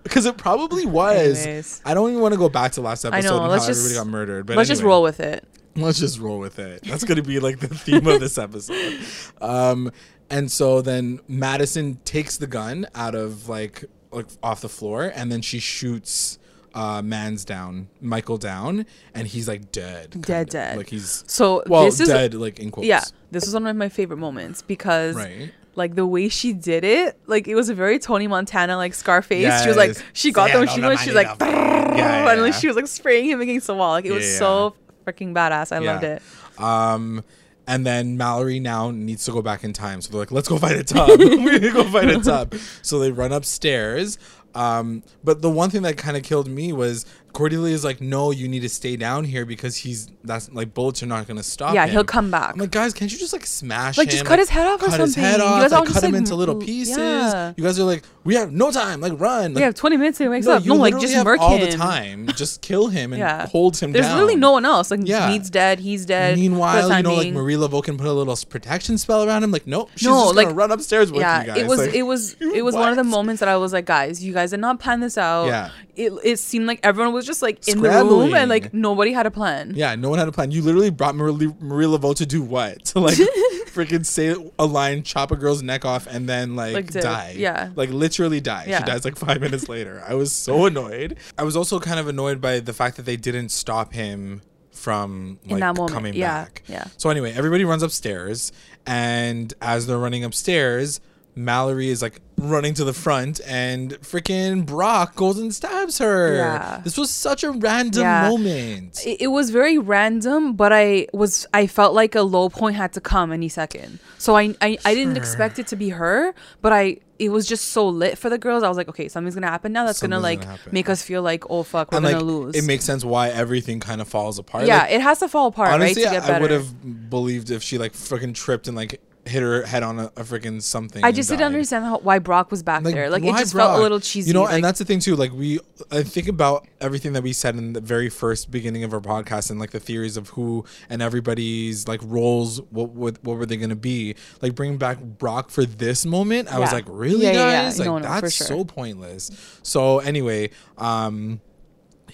Because 0.05 0.25
it 0.25 0.37
probably 0.37 0.85
was. 0.85 1.43
Anyways. 1.45 1.81
I 1.83 1.93
don't 1.93 2.09
even 2.11 2.21
want 2.21 2.33
to 2.33 2.37
go 2.37 2.47
back 2.47 2.71
to 2.73 2.81
last 2.81 3.03
episode 3.05 3.17
I 3.27 3.29
know, 3.29 3.41
and 3.43 3.51
let's 3.51 3.63
how 3.65 3.71
just- 3.71 3.81
everybody 3.81 4.05
got 4.05 4.11
murdered. 4.11 4.45
But 4.45 4.55
Let's 4.55 4.69
just 4.69 4.83
roll 4.83 5.01
with 5.03 5.19
it. 5.19 5.45
Let's 5.75 5.99
just 5.99 6.19
roll 6.19 6.39
with 6.39 6.57
it. 6.59 6.83
That's 6.83 7.03
gonna 7.03 7.21
be 7.23 7.39
like 7.41 7.59
the 7.59 7.67
theme 7.67 8.07
of 8.07 8.21
this 8.21 8.37
episode. 8.37 8.97
Um, 9.41 9.91
and 10.29 10.49
so 10.49 10.81
then 10.81 11.19
Madison 11.27 11.99
takes 12.05 12.37
the 12.37 12.47
gun 12.47 12.87
out 12.95 13.13
of 13.15 13.49
like 13.49 13.83
like 14.11 14.27
off 14.41 14.61
the 14.61 14.69
floor, 14.69 15.11
and 15.13 15.29
then 15.31 15.41
she 15.41 15.59
shoots 15.59 16.39
uh 16.75 17.01
Mans 17.01 17.43
down, 17.43 17.89
Michael 17.99 18.37
down, 18.37 18.85
and 19.13 19.27
he's 19.27 19.47
like 19.49 19.71
dead, 19.73 20.11
Dead, 20.21 20.47
of. 20.47 20.49
dead. 20.51 20.77
Like 20.77 20.89
he's 20.89 21.23
So 21.27 21.63
well 21.67 21.85
this 21.85 21.99
is 21.99 22.07
dead, 22.07 22.33
like 22.35 22.59
in 22.59 22.71
quotes. 22.71 22.87
yeah. 22.87 23.03
This 23.31 23.45
is 23.47 23.53
one 23.53 23.67
of 23.67 23.75
my 23.75 23.89
favorite 23.89 24.17
moments 24.17 24.61
because 24.61 25.15
Right. 25.15 25.51
Like 25.75 25.95
the 25.95 26.05
way 26.05 26.29
she 26.29 26.53
did 26.53 26.83
it, 26.83 27.19
like 27.27 27.47
it 27.47 27.55
was 27.55 27.69
a 27.69 27.73
very 27.75 27.99
Tony 27.99 28.27
Montana 28.27 28.77
like 28.77 28.93
Scarface. 28.93 29.61
She 29.61 29.67
was 29.67 29.77
like 29.77 29.95
she 30.13 30.31
got 30.31 30.49
Yeah, 30.49 30.57
them. 30.59 30.67
She 30.67 30.81
was 30.81 30.99
she's 31.01 31.13
no, 31.13 31.21
like 31.21 31.39
no. 31.39 31.47
Yeah, 31.47 32.29
and 32.31 32.41
like 32.41 32.53
yeah. 32.53 32.59
she 32.59 32.67
was 32.67 32.75
like 32.75 32.87
spraying 32.87 33.25
him 33.29 33.41
against 33.41 33.67
the 33.67 33.75
wall. 33.75 33.91
Like 33.91 34.05
it 34.05 34.11
was 34.11 34.25
Yeah, 34.29 34.39
so 34.39 34.75
freaking 35.05 35.33
badass. 35.33 35.71
I 35.75 35.79
Yeah. 35.81 35.91
loved 35.93 36.03
it. 36.03 36.21
Um, 36.57 37.23
and 37.67 37.85
then 37.85 38.15
Mallory 38.17 38.59
now 38.59 38.91
needs 38.91 39.25
to 39.25 39.31
go 39.31 39.41
back 39.41 39.63
in 39.63 39.73
time. 39.73 40.01
So 40.01 40.11
they're 40.11 40.19
like, 40.19 40.31
let's 40.31 40.47
go 40.47 40.57
fight 40.57 40.75
a 40.77 40.83
tub. 40.83 41.09
We're 41.19 41.27
going 41.27 41.61
to 41.61 41.71
go 41.71 41.83
fight 41.85 42.09
a 42.09 42.19
tub. 42.19 42.53
So 42.81 42.99
they 42.99 43.11
run 43.11 43.31
upstairs. 43.31 44.17
Um, 44.53 45.03
but 45.23 45.41
the 45.41 45.49
one 45.49 45.69
thing 45.69 45.81
that 45.81 45.97
kind 45.97 46.15
of 46.15 46.23
killed 46.23 46.47
me 46.47 46.71
was 46.73 47.05
Cordelia 47.35 47.73
is 47.75 47.83
like, 47.83 47.99
no, 48.01 48.31
you 48.31 48.47
need 48.47 48.61
to 48.61 48.69
stay 48.69 48.95
down 48.95 49.25
here 49.25 49.45
because 49.45 49.75
he's, 49.75 50.07
that's 50.23 50.51
like 50.53 50.73
bullets 50.73 51.03
are 51.03 51.05
not 51.05 51.27
going 51.27 51.37
to 51.37 51.43
stop 51.43 51.75
Yeah, 51.75 51.83
him. 51.85 51.91
he'll 51.91 52.03
come 52.05 52.31
back. 52.31 52.53
I'm 52.53 52.59
like, 52.59 52.71
guys, 52.71 52.93
can't 52.93 53.11
you 53.11 53.17
just 53.17 53.33
like 53.33 53.45
smash 53.45 53.97
Like, 53.97 54.07
him? 54.07 54.11
just 54.13 54.25
cut 54.25 54.39
his 54.39 54.49
head 54.49 54.65
off 54.65 54.81
or 54.81 54.85
cut 54.87 55.01
his 55.01 55.15
head 55.15 55.39
something. 55.39 55.47
You 55.47 55.53
off, 55.53 55.61
guys 55.61 55.71
all 55.73 55.79
like, 55.81 55.89
just, 55.89 55.99
cut 56.01 56.07
him 56.07 56.13
like, 56.13 56.19
into 56.19 56.35
little 56.35 56.55
pieces. 56.55 56.97
yeah. 56.97 57.53
You 57.57 57.63
guys 57.63 57.77
are 57.79 57.83
like, 57.83 58.03
we 58.23 58.35
have 58.35 58.51
no 58.53 58.71
time. 58.71 59.01
Like, 59.01 59.19
run. 59.19 59.53
Like, 59.53 59.57
we 59.57 59.61
have 59.63 59.75
20 59.75 59.97
minutes 59.97 60.17
to 60.19 60.29
wakes 60.29 60.45
no, 60.47 60.53
up. 60.53 60.65
No, 60.65 60.75
like 60.75 60.97
just 60.99 61.13
have 61.13 61.25
murk 61.25 61.39
all 61.41 61.57
him. 61.57 61.69
the 61.69 61.77
time. 61.77 62.27
Just 62.35 62.61
kill 62.61 62.87
him 62.87 63.13
and 63.13 63.19
Yeah. 63.19 63.45
hold 63.47 63.77
him 63.77 63.91
There's 63.91 64.05
down. 64.07 64.17
really 64.19 64.35
no 64.35 64.51
one 64.51 64.65
else. 64.65 64.89
Like 64.91 65.01
Yeah. 65.03 65.27
Mead's 65.29 65.49
dead. 65.49 65.79
He's 65.79 66.05
dead. 66.05 66.37
Meanwhile, 66.37 66.91
you 66.97 67.03
know, 67.03 67.13
like. 67.15 67.33
Marie 67.33 67.53
Laveau 67.55 67.83
can 67.83 67.97
put 67.97 68.07
a 68.07 68.11
little 68.11 68.35
protection 68.49 68.97
spell 68.97 69.23
around 69.23 69.43
him. 69.43 69.51
Like, 69.51 69.67
nope, 69.67 69.89
she's 69.95 70.07
No, 70.07 70.23
just 70.25 70.35
like- 70.35 70.47
gonna 70.47 70.55
run 70.55 70.71
upstairs 70.71 71.11
with 71.11 71.21
yeah, 71.21 71.41
you 71.41 71.47
guys. 71.47 71.57
it 71.57 71.67
was 71.67 71.81
it 71.81 72.01
was 72.01 72.33
it 72.41 72.63
was 72.63 72.75
one 72.75 72.89
of 72.89 72.95
the 72.97 73.03
moments 73.03 73.41
that 73.41 73.49
I 73.49 73.57
was 73.57 73.73
like, 73.73 73.85
guys, 73.85 74.23
you 74.23 74.33
guys 74.33 74.51
did 74.51 74.59
not 74.59 74.79
plan 74.79 74.99
this 75.01 75.17
out. 75.17 75.45
Yeah. 75.47 75.69
It 75.95 76.11
it 76.23 76.39
seemed 76.39 76.65
like 76.67 76.79
everyone 76.83 77.13
was 77.13 77.24
just 77.25 77.41
like 77.41 77.67
in 77.67 77.81
the 77.81 77.89
room 77.89 78.33
and 78.33 78.49
like 78.49 78.73
nobody 78.73 79.11
had 79.11 79.25
a 79.25 79.31
plan. 79.31 79.73
Yeah, 79.75 79.95
no 79.95 80.09
one 80.09 80.19
had 80.19 80.27
a 80.27 80.31
plan. 80.31 80.51
You 80.51 80.61
literally 80.61 80.89
brought 80.89 81.15
Marie, 81.15 81.53
Marie 81.59 81.85
Laveau 81.85 82.15
to 82.15 82.25
do 82.25 82.41
what? 82.41 82.85
To 82.95 82.99
like 82.99 83.17
freaking 83.75 84.05
say 84.05 84.35
a 84.57 84.65
line, 84.65 85.03
chop 85.03 85.31
a 85.31 85.35
girl's 85.35 85.61
neck 85.61 85.83
off, 85.83 86.07
and 86.07 86.29
then 86.29 86.55
like, 86.55 86.73
Like, 86.73 86.91
die. 86.91 87.35
yeah. 87.37 87.71
like 87.75 87.89
literally 87.89 88.39
die. 88.39 88.65
Yeah. 88.67 88.79
She 88.79 88.85
dies 88.85 89.03
like 89.03 89.17
five 89.17 89.41
minutes 89.41 89.67
later. 89.67 90.01
I 90.07 90.13
was 90.13 90.31
so 90.31 90.65
annoyed. 90.67 91.17
I 91.37 91.43
was 91.43 91.57
also 91.57 91.79
kind 91.79 91.99
of 91.99 92.07
annoyed 92.07 92.39
by 92.39 92.59
the 92.59 92.73
fact 92.73 92.95
that 92.97 93.03
they 93.05 93.17
didn't 93.17 93.49
stop 93.49 93.93
him 93.93 94.41
from 94.71 95.39
like 95.47 95.75
coming 95.89 96.13
yeah, 96.13 96.43
back. 96.43 96.63
yeah. 96.67 96.85
So 96.97 97.09
anyway, 97.09 97.33
everybody 97.33 97.65
runs 97.65 97.81
upstairs, 97.83 98.51
and 98.85 99.53
as 99.61 99.87
they're 99.87 99.97
running 99.97 100.23
upstairs, 100.23 100.99
Mallory 101.35 101.89
is 101.89 102.01
like 102.01 102.21
running 102.37 102.73
to 102.75 102.83
the 102.83 102.93
front, 102.93 103.41
and 103.45 103.91
freaking 104.01 104.65
Brock 104.65 105.15
goes 105.15 105.37
and 105.39 105.53
stabs 105.53 105.97
her. 105.99 106.35
Yeah. 106.37 106.81
This 106.83 106.97
was 106.97 107.09
such 107.09 107.43
a 107.43 107.51
random 107.51 108.01
Yeah. 108.03 108.29
moment. 108.29 109.01
it, 109.05 109.21
it 109.21 109.27
was 109.27 109.49
very 109.49 109.77
random, 109.77 110.53
but 110.53 110.71
I 110.73 111.07
was 111.13 111.45
I 111.53 111.67
felt 111.67 111.93
like 111.93 112.15
a 112.15 112.21
low 112.21 112.49
point 112.49 112.75
had 112.75 112.93
to 112.93 113.01
come 113.01 113.31
any 113.31 113.49
second. 113.49 113.99
So 114.17 114.35
I 114.37 114.55
I, 114.61 114.77
I 114.85 114.95
didn't 114.95 115.17
expect 115.17 115.59
it 115.59 115.67
to 115.67 115.75
be 115.75 115.89
her, 115.89 116.33
but 116.61 116.71
I 116.73 116.97
it 117.17 117.29
was 117.29 117.47
just 117.47 117.69
so 117.69 117.87
lit 117.87 118.17
for 118.17 118.29
the 118.29 118.37
girls. 118.37 118.61
I 118.63 118.67
was 118.67 118.75
like, 118.77 118.89
okay, 118.89 119.07
something's 119.07 119.35
gonna 119.35 119.47
happen 119.47 119.71
now. 119.71 119.85
That's 119.85 120.01
gonna 120.01 120.19
like 120.19 120.41
gonna 120.41 120.59
make 120.71 120.89
us 120.89 121.01
feel 121.01 121.21
like 121.21 121.49
oh 121.49 121.63
fuck, 121.63 121.91
we're 121.91 121.97
and 121.99 122.05
gonna 122.05 122.17
like 122.17 122.25
lose. 122.25 122.55
it 122.55 122.63
makes 122.65 122.83
sense 122.85 123.05
why 123.05 123.29
everything 123.29 123.79
kind 123.79 124.01
of 124.01 124.07
falls 124.07 124.37
apart. 124.39 124.65
yeah, 124.67 124.79
Like, 124.79 124.91
it 124.91 125.01
has 125.01 125.19
to 125.19 125.29
fall 125.29 125.47
apart, 125.47 125.69
honestly, 125.71 126.03
right? 126.03 126.13
To 126.21 126.27
get 126.27 126.29
I 126.29 126.39
would 126.39 126.51
have 126.51 127.09
believed 127.09 127.51
if 127.51 127.63
she 127.63 127.77
like 127.77 127.93
freaking 127.93 128.33
tripped 128.33 128.67
and 128.67 128.75
like 128.75 128.99
hit 129.25 129.41
her 129.41 129.63
head 129.65 129.81
on 129.83 129.99
a, 129.99 130.05
a 130.05 130.23
freaking 130.23 130.61
something. 130.61 131.03
I 131.03 131.11
just 131.11 131.29
didn't 131.29 131.41
died. 131.41 131.47
understand 131.47 131.83
how, 131.85 131.97
why 131.97 132.19
Brock 132.19 132.51
was 132.51 132.61
back 132.61 132.83
there. 132.83 133.09
Like 133.09 133.23
it 133.23 133.35
just 133.37 133.53
felt 133.53 133.79
a 133.79 133.81
little 133.81 133.99
cheesy. 133.99 134.27
You 134.29 134.33
know, 134.35 134.43
like, 134.43 134.53
and 134.53 134.63
that's 134.63 134.79
the 134.79 134.85
thing 134.85 134.99
too. 134.99 135.15
Like 135.15 135.31
we, 135.33 135.59
I 135.91 136.03
think 136.03 136.27
about 136.27 136.67
everything 136.79 137.13
that 137.13 137.23
we 137.23 137.33
said 137.33 137.55
in 137.55 137.73
the 137.73 137.81
very 137.81 138.09
first 138.09 138.51
beginning 138.51 138.83
of 138.83 138.93
our 138.93 138.99
podcast, 139.01 139.49
and 139.49 139.59
like 139.59 139.71
the 139.71 139.79
theories 139.79 140.15
of 140.17 140.29
who 140.29 140.63
and 140.89 141.01
everybody's 141.01 141.87
like 141.87 142.01
roles. 142.03 142.61
What 142.69 142.91
would 142.91 143.17
what 143.23 143.37
were 143.37 143.45
they 143.45 143.57
going 143.57 143.69
to 143.69 143.75
be? 143.75 144.15
Like 144.41 144.55
bringing 144.55 144.77
back 144.77 144.99
Brock 144.99 145.49
for 145.49 145.65
this 145.65 146.05
moment. 146.05 146.53
I 146.53 146.59
was 146.59 146.71
like, 146.71 146.85
really, 146.87 147.25
Yeah, 147.25 147.31
yeah, 147.33 147.45
yeah. 147.51 147.63
guys? 147.63 147.79
No, 147.79 147.93
Like 147.93 148.03
no, 148.03 148.09
that's 148.09 148.35
sure. 148.35 148.47
so 148.47 148.63
pointless. 148.63 149.59
So 149.63 149.99
anyway, 149.99 150.51
um, 150.77 151.41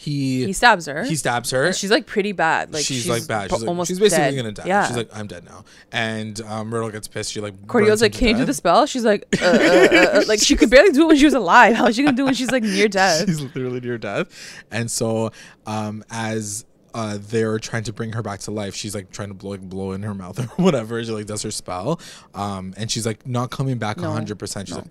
he 0.02 0.46
he 0.46 0.54
stabs 0.54 0.88
her. 0.88 1.04
he 1.04 1.16
stabs 1.16 1.52
her. 1.52 1.66
and 1.66 1.76
she's 1.76 1.92
like 1.92 2.08
pretty 2.08 2.32
bad. 2.32 2.74
Like 2.74 2.84
she's, 2.84 3.08
like 3.08 3.28
bad. 3.28 3.52
She's, 3.52 3.62
like, 3.62 3.68
almost 3.68 3.88
she's 3.88 4.00
basically 4.00 4.32
dead. 4.32 4.36
gonna 4.36 4.52
die. 4.52 4.64
Yeah. 4.66 4.88
She's 4.88 4.98
like, 4.98 5.16
I'm 5.16 5.28
dead 5.28 5.46
now. 5.46 5.64
And 5.92 6.42
um, 6.42 6.70
Myrtle 6.70 6.90
gets 6.90 7.08
pissed. 7.08 7.32
She 7.32 7.40
like 7.40 7.68
Cordelia's 7.68 8.02
like, 8.02 8.12
can 8.12 8.30
you 8.30 8.38
do 8.38 8.46
the 8.46 8.54
spell? 8.56 8.88
She's 8.88 9.06
like, 9.06 9.28
uh, 9.40 9.46
uh, 9.46 9.50
uh, 9.50 9.96
uh, 10.18 10.24
like 10.28 10.40
she 10.40 10.56
could 10.56 10.72
barely 10.72 10.92
do 10.92 11.04
it 11.04 11.08
when 11.10 11.18
she 11.18 11.26
was 11.26 11.36
alive. 11.36 11.76
How's 11.76 11.96
she 11.96 12.04
gonna 12.04 12.18
do 12.18 12.24
it 12.24 12.26
when 12.26 12.34
she's 12.34 12.50
like 12.50 12.64
near 12.64 12.88
death? 12.88 13.26
She's 13.28 13.42
literally 13.42 13.80
near 13.80 14.00
death. 14.00 14.64
And 14.72 14.90
so, 14.90 15.32
um, 15.68 16.04
as 16.10 16.66
uh, 16.96 17.20
they're 17.22 17.60
trying 17.60 17.84
to 17.84 17.94
bring 17.94 18.14
her 18.14 18.24
back 18.24 18.40
to 18.42 18.52
life, 18.52 18.74
she's 18.76 18.96
like 18.96 19.12
trying 19.12 19.28
to 19.28 19.36
blow, 19.36 19.52
like, 19.52 19.62
blow 19.62 19.92
in 19.92 20.02
her 20.02 20.16
mouth 20.16 20.40
or 20.40 20.44
whatever. 20.64 21.04
She 21.04 21.12
like 21.12 21.28
does 21.28 21.44
her 21.44 21.52
spell, 21.52 22.02
um, 22.34 22.74
and 22.76 22.90
she's 22.90 23.06
like 23.06 23.28
not 23.28 23.52
coming 23.52 23.78
back 23.78 23.98
No, 23.98 24.10
hundred 24.12 24.40
percent. 24.40 24.68
She's 24.68 24.78
no. 24.78 24.84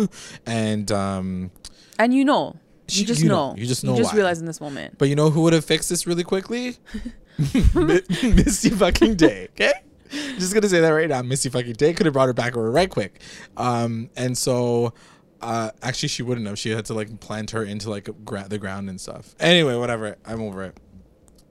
like, 0.00 0.10
and 0.46 0.90
um, 0.90 1.50
And 1.98 2.12
you 2.12 2.24
know, 2.24 2.56
you 2.88 3.04
just 3.04 3.22
you 3.22 3.28
know, 3.28 3.54
you 3.56 3.66
just 3.66 3.82
you 3.82 3.90
know 3.90 3.96
just 3.96 4.12
why. 4.12 4.16
realize 4.16 4.40
in 4.40 4.46
this 4.46 4.60
moment. 4.60 4.96
but 4.98 5.08
you 5.08 5.16
know 5.16 5.30
who 5.30 5.42
would 5.42 5.52
have 5.52 5.64
fixed 5.64 5.88
this 5.88 6.06
really 6.06 6.24
quickly? 6.24 6.76
Mi- 7.74 8.00
Misty 8.22 8.70
fucking 8.70 9.14
Day. 9.16 9.48
Okay. 9.52 9.72
Just 10.38 10.54
gonna 10.54 10.68
say 10.68 10.80
that 10.80 10.88
right 10.90 11.08
now. 11.08 11.22
Misty 11.22 11.50
fucking 11.50 11.74
Day 11.74 11.92
could 11.92 12.06
have 12.06 12.12
brought 12.14 12.26
her 12.26 12.32
back 12.32 12.56
over 12.56 12.70
right 12.70 12.88
quick. 12.90 13.20
Um, 13.56 14.10
and 14.16 14.36
so 14.36 14.94
uh 15.40 15.70
actually 15.82 16.08
she 16.08 16.22
wouldn't 16.22 16.46
have. 16.46 16.58
She 16.58 16.70
had 16.70 16.84
to 16.86 16.94
like 16.94 17.20
plant 17.20 17.50
her 17.52 17.62
into 17.62 17.90
like 17.90 18.08
gra- 18.24 18.48
the 18.48 18.58
ground 18.58 18.88
and 18.88 19.00
stuff. 19.00 19.34
Anyway, 19.38 19.74
whatever. 19.76 20.16
I'm 20.26 20.42
over 20.42 20.64
it. 20.64 20.76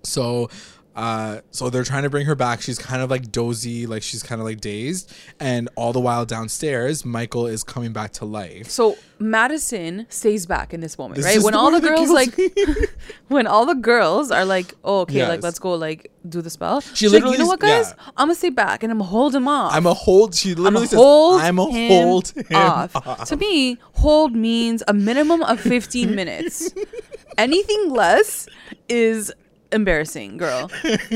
So 0.04 0.50
uh 0.98 1.42
so 1.52 1.70
they're 1.70 1.84
trying 1.84 2.04
to 2.04 2.10
bring 2.10 2.26
her 2.26 2.36
back. 2.36 2.62
She's 2.62 2.80
kind 2.80 3.02
of 3.04 3.10
like 3.10 3.32
dozy, 3.32 3.86
like 3.86 4.02
she's 4.04 4.24
kind 4.24 4.42
of 4.42 4.46
like 4.46 4.60
dazed, 4.60 5.14
and 5.40 5.70
all 5.76 5.94
the 5.94 6.00
while 6.02 6.26
downstairs, 6.26 7.06
Michael 7.06 7.46
is 7.48 7.64
coming 7.64 7.94
back 7.94 8.12
to 8.14 8.26
life. 8.26 8.68
So 8.70 8.98
Madison 9.20 10.08
stays 10.10 10.46
back 10.48 10.74
in 10.74 10.80
this 10.82 10.98
moment, 10.98 11.18
This 11.18 11.26
right? 11.26 11.44
When 11.44 11.54
all 11.54 11.72
the 11.72 11.80
girls 11.82 12.10
like, 12.10 12.36
when 13.28 13.46
all 13.48 13.66
the 13.66 13.76
girls 13.76 14.32
are 14.32 14.44
like, 14.46 14.74
oh, 14.84 15.02
okay, 15.02 15.28
like 15.28 15.44
let's 15.44 15.60
go, 15.60 15.74
like 15.76 16.12
do 16.28 16.42
the 16.42 16.50
spell. 16.50 16.82
She 16.82 16.96
She's 16.96 17.14
like, 17.14 17.24
you 17.24 17.38
know 17.38 17.46
what, 17.46 17.60
guys? 17.60 17.94
yeah. 17.96 18.04
I'm 18.18 18.28
gonna 18.28 18.36
stay 18.36 18.50
back 18.50 18.82
and 18.84 18.92
I'm 18.92 18.98
gonna 18.98 19.10
hold 19.10 19.36
him 19.36 19.48
off. 19.48 19.74
I'm 19.74 19.86
a 19.86 19.94
hold. 19.94 20.34
She 20.36 20.52
I'm 20.54 20.58
literally 20.64 20.88
says, 20.88 20.98
hold 20.98 21.42
"I'm 21.42 21.60
a 21.60 21.72
him 21.72 21.92
hold 22.08 22.30
him 22.36 22.46
off. 22.58 22.96
off." 22.96 23.30
To 23.30 23.38
me, 23.38 23.78
hold 23.94 24.36
means 24.36 24.82
a 24.88 24.94
minimum 24.94 25.44
of 25.44 25.60
15 25.60 26.16
minutes. 26.16 26.72
Anything 27.38 27.92
less 27.92 28.48
is 28.90 29.32
embarrassing, 29.72 30.38
girl. 30.38 30.70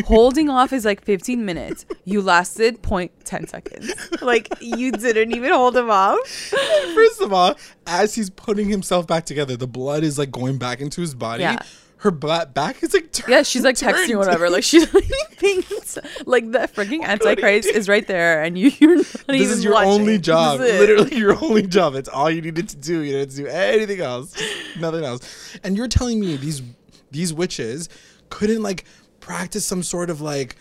Holding 0.06 0.50
off 0.50 0.74
is 0.74 0.86
like 0.86 1.04
15 1.04 1.46
minutes. 1.46 1.86
You 2.06 2.22
lasted 2.22 2.82
point 2.82 3.12
10 3.26 3.48
seconds. 3.48 3.94
Like 4.22 4.48
you 4.62 4.92
didn't 4.92 5.32
even 5.36 5.52
hold 5.52 5.76
him 5.78 5.90
off. 5.90 6.20
First 6.28 7.22
of 7.22 7.34
all, 7.34 7.56
as 7.88 8.16
he's 8.16 8.30
putting 8.30 8.70
himself 8.70 9.08
back 9.08 9.26
together, 9.26 9.56
the 9.58 9.68
blood 9.68 10.04
is 10.04 10.18
like 10.18 10.32
going 10.32 10.58
back 10.58 10.82
into 10.82 11.02
his 11.02 11.14
body. 11.16 11.44
Yeah. 11.44 11.60
Her 11.98 12.10
ba- 12.10 12.50
back 12.52 12.82
is 12.82 12.96
like 12.96 13.12
turned. 13.12 13.30
Yeah, 13.30 13.44
she's 13.44 13.64
like 13.64 13.76
texting 13.76 14.16
or 14.16 14.18
whatever. 14.18 14.50
Like 14.50 14.64
she's 14.64 14.92
like, 14.92 15.06
being, 15.40 15.64
like 16.26 16.52
the 16.52 16.60
freaking 16.74 17.04
antichrist 17.04 17.68
is 17.70 17.88
right 17.88 18.08
there, 18.08 18.42
and 18.42 18.58
you 18.58 18.72
you're 18.80 18.96
not 18.96 19.06
This 19.28 19.42
even 19.42 19.52
is 19.52 19.64
your 19.64 19.74
watching. 19.74 19.92
only 19.92 20.18
job. 20.18 20.60
This. 20.60 20.80
Literally 20.80 21.16
your 21.16 21.38
only 21.44 21.68
job. 21.68 21.94
It's 21.94 22.10
all 22.10 22.32
you 22.32 22.42
needed 22.42 22.70
to 22.70 22.78
do. 22.78 23.02
You 23.02 23.12
didn't 23.20 23.36
do 23.36 23.46
anything 23.46 24.02
else. 24.02 24.34
Nothing 24.80 25.04
else. 25.06 25.60
And 25.64 25.78
you're 25.78 25.88
telling 25.88 26.20
me 26.20 26.38
these 26.38 26.64
these 27.12 27.36
witches 27.36 27.88
couldn't 28.32 28.64
like 28.64 28.86
practice 29.20 29.64
some 29.66 29.84
sort 29.84 30.10
of 30.10 30.20
like 30.22 30.56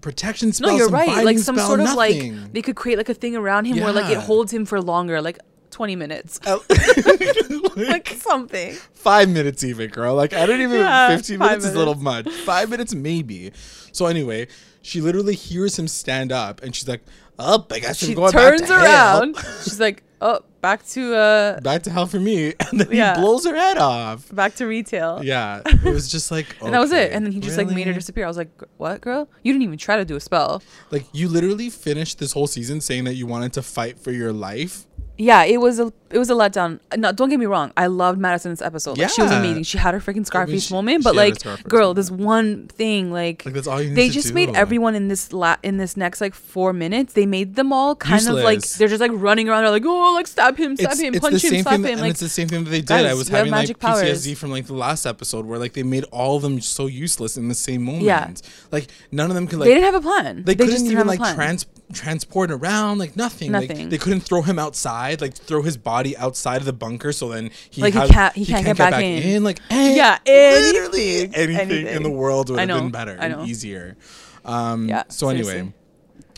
protection 0.00 0.52
spell? 0.52 0.70
No, 0.70 0.76
you're 0.76 0.88
right. 0.88 1.24
Like 1.24 1.38
some 1.38 1.56
spell, 1.56 1.66
sort 1.66 1.80
of 1.80 1.86
nothing. 1.86 2.36
like 2.40 2.52
they 2.52 2.62
could 2.62 2.76
create 2.76 2.98
like 2.98 3.08
a 3.08 3.14
thing 3.14 3.34
around 3.34 3.64
him 3.64 3.82
where 3.82 3.92
like 3.92 4.12
it 4.12 4.18
holds 4.18 4.52
him 4.52 4.64
for 4.64 4.80
longer, 4.80 5.20
like 5.20 5.38
20 5.72 5.96
minutes, 5.96 6.38
oh. 6.46 6.64
like, 7.76 7.88
like 7.88 8.08
something. 8.10 8.74
five 8.92 9.28
minutes 9.28 9.64
even, 9.64 9.90
girl. 9.90 10.14
Like 10.14 10.32
I 10.32 10.46
don't 10.46 10.60
even 10.60 10.78
Yeah, 10.78 11.16
fifteen 11.16 11.40
five 11.40 11.48
minutes 11.48 11.66
is 11.66 11.74
a 11.74 11.78
little 11.78 11.96
much. 11.96 12.30
Five 12.30 12.70
minutes 12.70 12.94
maybe. 12.94 13.50
So 13.90 14.06
anyway, 14.06 14.46
she 14.82 15.00
literally 15.00 15.34
hears 15.34 15.76
him 15.76 15.88
stand 15.88 16.30
up 16.30 16.62
and 16.62 16.76
she's 16.76 16.86
like, 16.86 17.02
Up, 17.40 17.72
I 17.72 17.80
guess 17.80 17.98
She 17.98 18.10
I'm 18.10 18.14
going 18.14 18.30
turns 18.32 18.60
back 18.60 18.68
to 18.68 18.78
hell." 18.78 19.20
around. 19.22 19.36
She's 19.64 19.80
like, 19.80 20.04
oh, 20.24 20.40
back 20.62 20.84
to 20.94 21.14
uh, 21.14 21.60
Back 21.60 21.82
to 21.84 21.90
hell 21.90 22.06
for 22.06 22.18
me. 22.18 22.54
And 22.70 22.80
then 22.80 22.88
Yeah. 22.90 23.14
he 23.14 23.20
blows 23.20 23.44
her 23.46 23.54
head 23.54 23.76
off. 23.78 24.34
back 24.34 24.54
to 24.56 24.66
retail. 24.66 25.20
Yeah. 25.22 25.60
It 25.84 25.92
was 25.98 26.10
just 26.10 26.30
like 26.30 26.46
And 26.62 26.72
that 26.74 26.80
was 26.80 26.92
it. 26.92 27.12
And 27.12 27.24
then 27.24 27.32
he 27.32 27.40
just 27.40 27.58
like 27.58 27.68
made 27.68 27.86
her 27.86 27.92
disappear. 27.92 28.24
I 28.24 28.28
was 28.28 28.36
like, 28.38 28.50
what, 28.78 29.00
girl? 29.02 29.28
You 29.44 29.52
didn't 29.52 29.62
even 29.64 29.78
try 29.78 29.96
to 29.96 30.04
do 30.04 30.16
a 30.16 30.20
spell. 30.20 30.62
Like 30.90 31.04
you 31.12 31.28
literally 31.28 31.68
finished 31.70 32.18
this 32.18 32.32
whole 32.32 32.46
season 32.46 32.80
saying 32.80 33.04
that 33.04 33.14
you 33.14 33.26
wanted 33.26 33.52
to 33.54 33.62
fight 33.62 33.98
for 34.00 34.10
your 34.12 34.32
life. 34.32 34.86
Yeah, 35.16 35.44
it 35.44 35.58
was 35.60 35.78
a 35.78 35.92
it 36.10 36.18
was 36.18 36.28
a 36.30 36.32
letdown. 36.34 36.80
No, 36.96 37.10
don't 37.12 37.28
get 37.28 37.38
me 37.40 37.46
wrong. 37.46 37.72
I 37.76 37.86
loved 37.86 38.18
Madison 38.20 38.50
this 38.52 38.62
episode. 38.62 38.98
Like 38.98 39.10
she 39.10 39.22
was 39.22 39.30
Yeah. 39.32 39.38
amazing. 39.38 39.62
She 39.64 39.78
had 39.78 39.94
her 39.94 40.00
freaking 40.00 40.24
Scarface 40.26 40.64
she- 40.66 40.74
moment, 40.74 41.02
she 41.02 41.04
but 41.04 41.14
had 41.14 41.16
like, 41.16 41.40
Scarface 41.40 41.62
girl, 41.66 41.88
moment. 41.88 41.96
this 41.96 42.10
one 42.10 42.66
thing, 42.68 43.12
like, 43.12 43.44
Like 43.44 43.54
that's 43.54 43.66
all 43.66 43.80
you 43.82 43.90
need 43.90 43.96
they 43.96 44.08
to 44.08 44.14
just 44.14 44.28
do. 44.28 44.34
made 44.34 44.50
everyone 44.56 44.94
in 44.94 45.08
this 45.08 45.32
la- 45.32 45.56
in 45.62 45.76
this 45.76 45.96
next 45.96 46.20
like 46.20 46.34
four 46.34 46.72
minutes. 46.72 47.14
They 47.14 47.26
made 47.26 47.54
them 47.56 47.72
all 47.72 47.94
kind 47.96 48.26
of 48.28 48.34
like 48.36 48.56
Useless. 48.58 48.76
they're 48.76 48.88
just 48.88 49.00
like 49.00 49.10
running 49.14 49.48
around. 49.48 49.62
They're 49.62 49.70
like, 49.72 49.84
oh, 49.86 50.14
like 50.14 50.26
stab 50.26 50.56
him, 50.56 50.76
stab 50.76 50.98
him, 50.98 51.14
punch 51.14 51.44
him, 51.44 51.62
slap 51.62 51.74
thing, 51.74 51.84
him. 51.84 51.90
and 51.92 52.00
Like, 52.00 52.10
it's 52.10 52.20
the 52.20 52.28
same 52.28 52.48
thing 52.48 52.64
that 52.64 52.70
they 52.70 52.80
did. 52.80 52.90
I 52.92 53.02
guys, 53.04 53.16
was 53.16 53.28
you 53.28 53.36
have 53.36 53.46
having 53.46 53.52
like 53.52 53.60
magic 53.62 53.78
PTSD 53.78 54.24
powers. 54.34 54.38
from 54.38 54.50
like 54.50 54.66
the 54.66 54.74
last 54.74 55.06
episode 55.06 55.46
where 55.46 55.58
like 55.58 55.72
they 55.74 55.82
made 55.84 56.04
all 56.12 56.36
of 56.36 56.42
them 56.42 56.60
so 56.60 56.86
useless 56.86 57.36
in 57.36 57.48
the 57.48 57.54
same 57.54 57.82
moment. 57.82 58.04
Yeah. 58.04 58.30
like 58.72 58.88
none 59.12 59.30
of 59.30 59.34
them 59.36 59.46
could 59.46 59.58
like 59.60 59.68
they 59.68 59.74
didn't 59.74 59.86
have 59.92 59.94
a 59.96 60.00
plan. 60.00 60.36
they, 60.36 60.42
They, 60.42 60.54
couldn't 60.54 60.70
just 60.72 60.84
didn't 60.84 60.92
even 60.92 60.96
have 60.98 61.06
a 61.06 61.10
like 61.10 61.18
plan. 61.18 61.34
trans 61.34 61.66
transport 61.94 62.50
around 62.50 62.98
like 62.98 63.16
nothing. 63.16 63.52
Like, 63.52 63.68
they 63.90 63.98
couldn't 63.98 64.20
throw 64.20 64.42
him 64.42 64.58
outside, 64.58 65.20
like 65.20 65.34
throw 65.34 65.62
his 65.62 65.76
body 65.76 66.16
outside 66.16 66.56
of 66.58 66.64
the 66.66 66.72
bunker, 66.72 67.12
so 67.12 67.28
then 67.28 67.50
he 67.70 67.80
Like, 67.82 67.94
he 67.94 68.00
had- 68.00 68.10
can't- 68.10 68.36
he 68.36 68.44
can't 68.46 68.64
get 68.66 68.76
back 68.76 69.02
in. 69.02 69.44
Like 69.44 69.60
eh, 69.70 69.94
Yeah, 69.94 70.18
literally 70.26 71.20
anything, 71.34 71.56
anything, 71.56 71.86
in 71.86 72.02
the 72.02 72.10
world 72.10 72.50
would 72.50 72.58
have 72.58 72.68
been 72.68 72.90
better 72.90 73.16
and 73.18 73.48
easier. 73.48 73.96
Um, 74.44 74.88
Yeah, 74.88 75.04
So 75.08 75.28
anyway. 75.28 75.72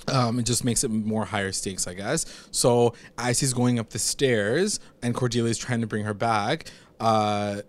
Um, 0.09 0.39
it 0.39 0.45
just 0.45 0.63
makes 0.65 0.85
it 0.85 0.89
more 0.93 1.25
higher 1.25 1.51
stakes, 1.51 1.89
I 1.89 1.95
guess. 1.95 2.27
So 2.53 2.95
as 3.19 3.41
he's 3.41 3.53
going 3.53 3.81
up 3.81 3.91
the 3.91 3.99
stairs 3.99 4.79
and 5.03 5.17
Cordelia's 5.17 5.59
trying 5.59 5.81
to 5.81 5.89
bring 5.89 6.05
her 6.05 6.15
back, 6.15 6.71
uh, 7.01 7.63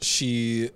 she 0.00 0.70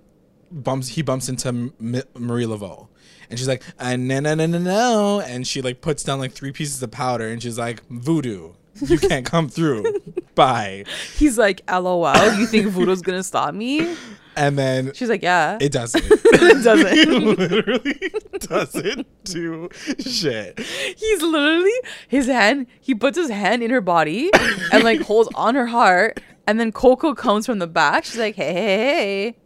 bumps. 0.51 0.89
He 0.89 1.03
bumps 1.03 1.29
into 1.29 1.49
M- 1.49 1.73
Marie 2.19 2.45
Laveau, 2.45 2.89
and 3.31 3.39
she's 3.39 3.49
like, 3.49 3.63
uh, 3.79 3.97
"No, 3.97 4.21
no, 4.21 4.35
no, 4.35 4.47
no, 4.47 4.59
no!" 4.59 5.21
And 5.21 5.47
she 5.47 5.63
like 5.63 5.81
puts 5.81 6.03
down 6.03 6.19
like 6.19 6.33
three 6.33 6.53
pieces 6.53 6.83
of 6.83 6.91
powder, 6.91 7.29
and 7.29 7.43
she's 7.43 7.59
like, 7.59 7.83
"Voodoo, 7.89 8.53
you 8.81 8.99
can't 8.99 9.25
come 9.35 9.49
through. 9.49 9.85
Bye." 10.35 10.85
He's 11.17 11.39
like, 11.39 11.63
LOL. 11.71 12.15
You 12.35 12.47
think 12.47 12.67
voodoo's 12.69 13.03
gonna 13.03 13.23
stop 13.23 13.55
me? 13.55 13.97
And 14.39 14.59
then 14.59 14.93
She's 14.93 15.09
like, 15.09 15.23
yeah. 15.23 15.57
it 15.63 15.73
doesn't. 15.73 16.05
it 16.11 16.63
doesn't. 16.63 16.87
it 16.93 17.09
literally 17.09 18.13
doesn't 18.41 19.07
do 19.25 19.71
shit. 19.99 20.61
He's 20.61 21.23
literally 21.23 21.73
his 22.07 22.27
hand. 22.27 22.67
He 22.83 22.95
puts 22.95 23.17
his 23.17 23.31
hand 23.31 23.63
in 23.63 23.71
her 23.71 23.81
body 23.81 24.31
and 24.73 24.85
like 24.85 25.01
holds 25.01 25.31
on 25.35 25.55
her 25.55 25.65
heart, 25.67 26.21
and 26.47 26.61
then 26.61 26.71
Coco 26.71 27.15
comes 27.15 27.47
from 27.47 27.61
the 27.61 27.67
back. 27.67 28.05
She's 28.05 28.19
like, 28.19 28.35
"Hey, 28.35 28.53
hey, 28.53 28.77
hey, 28.77 29.37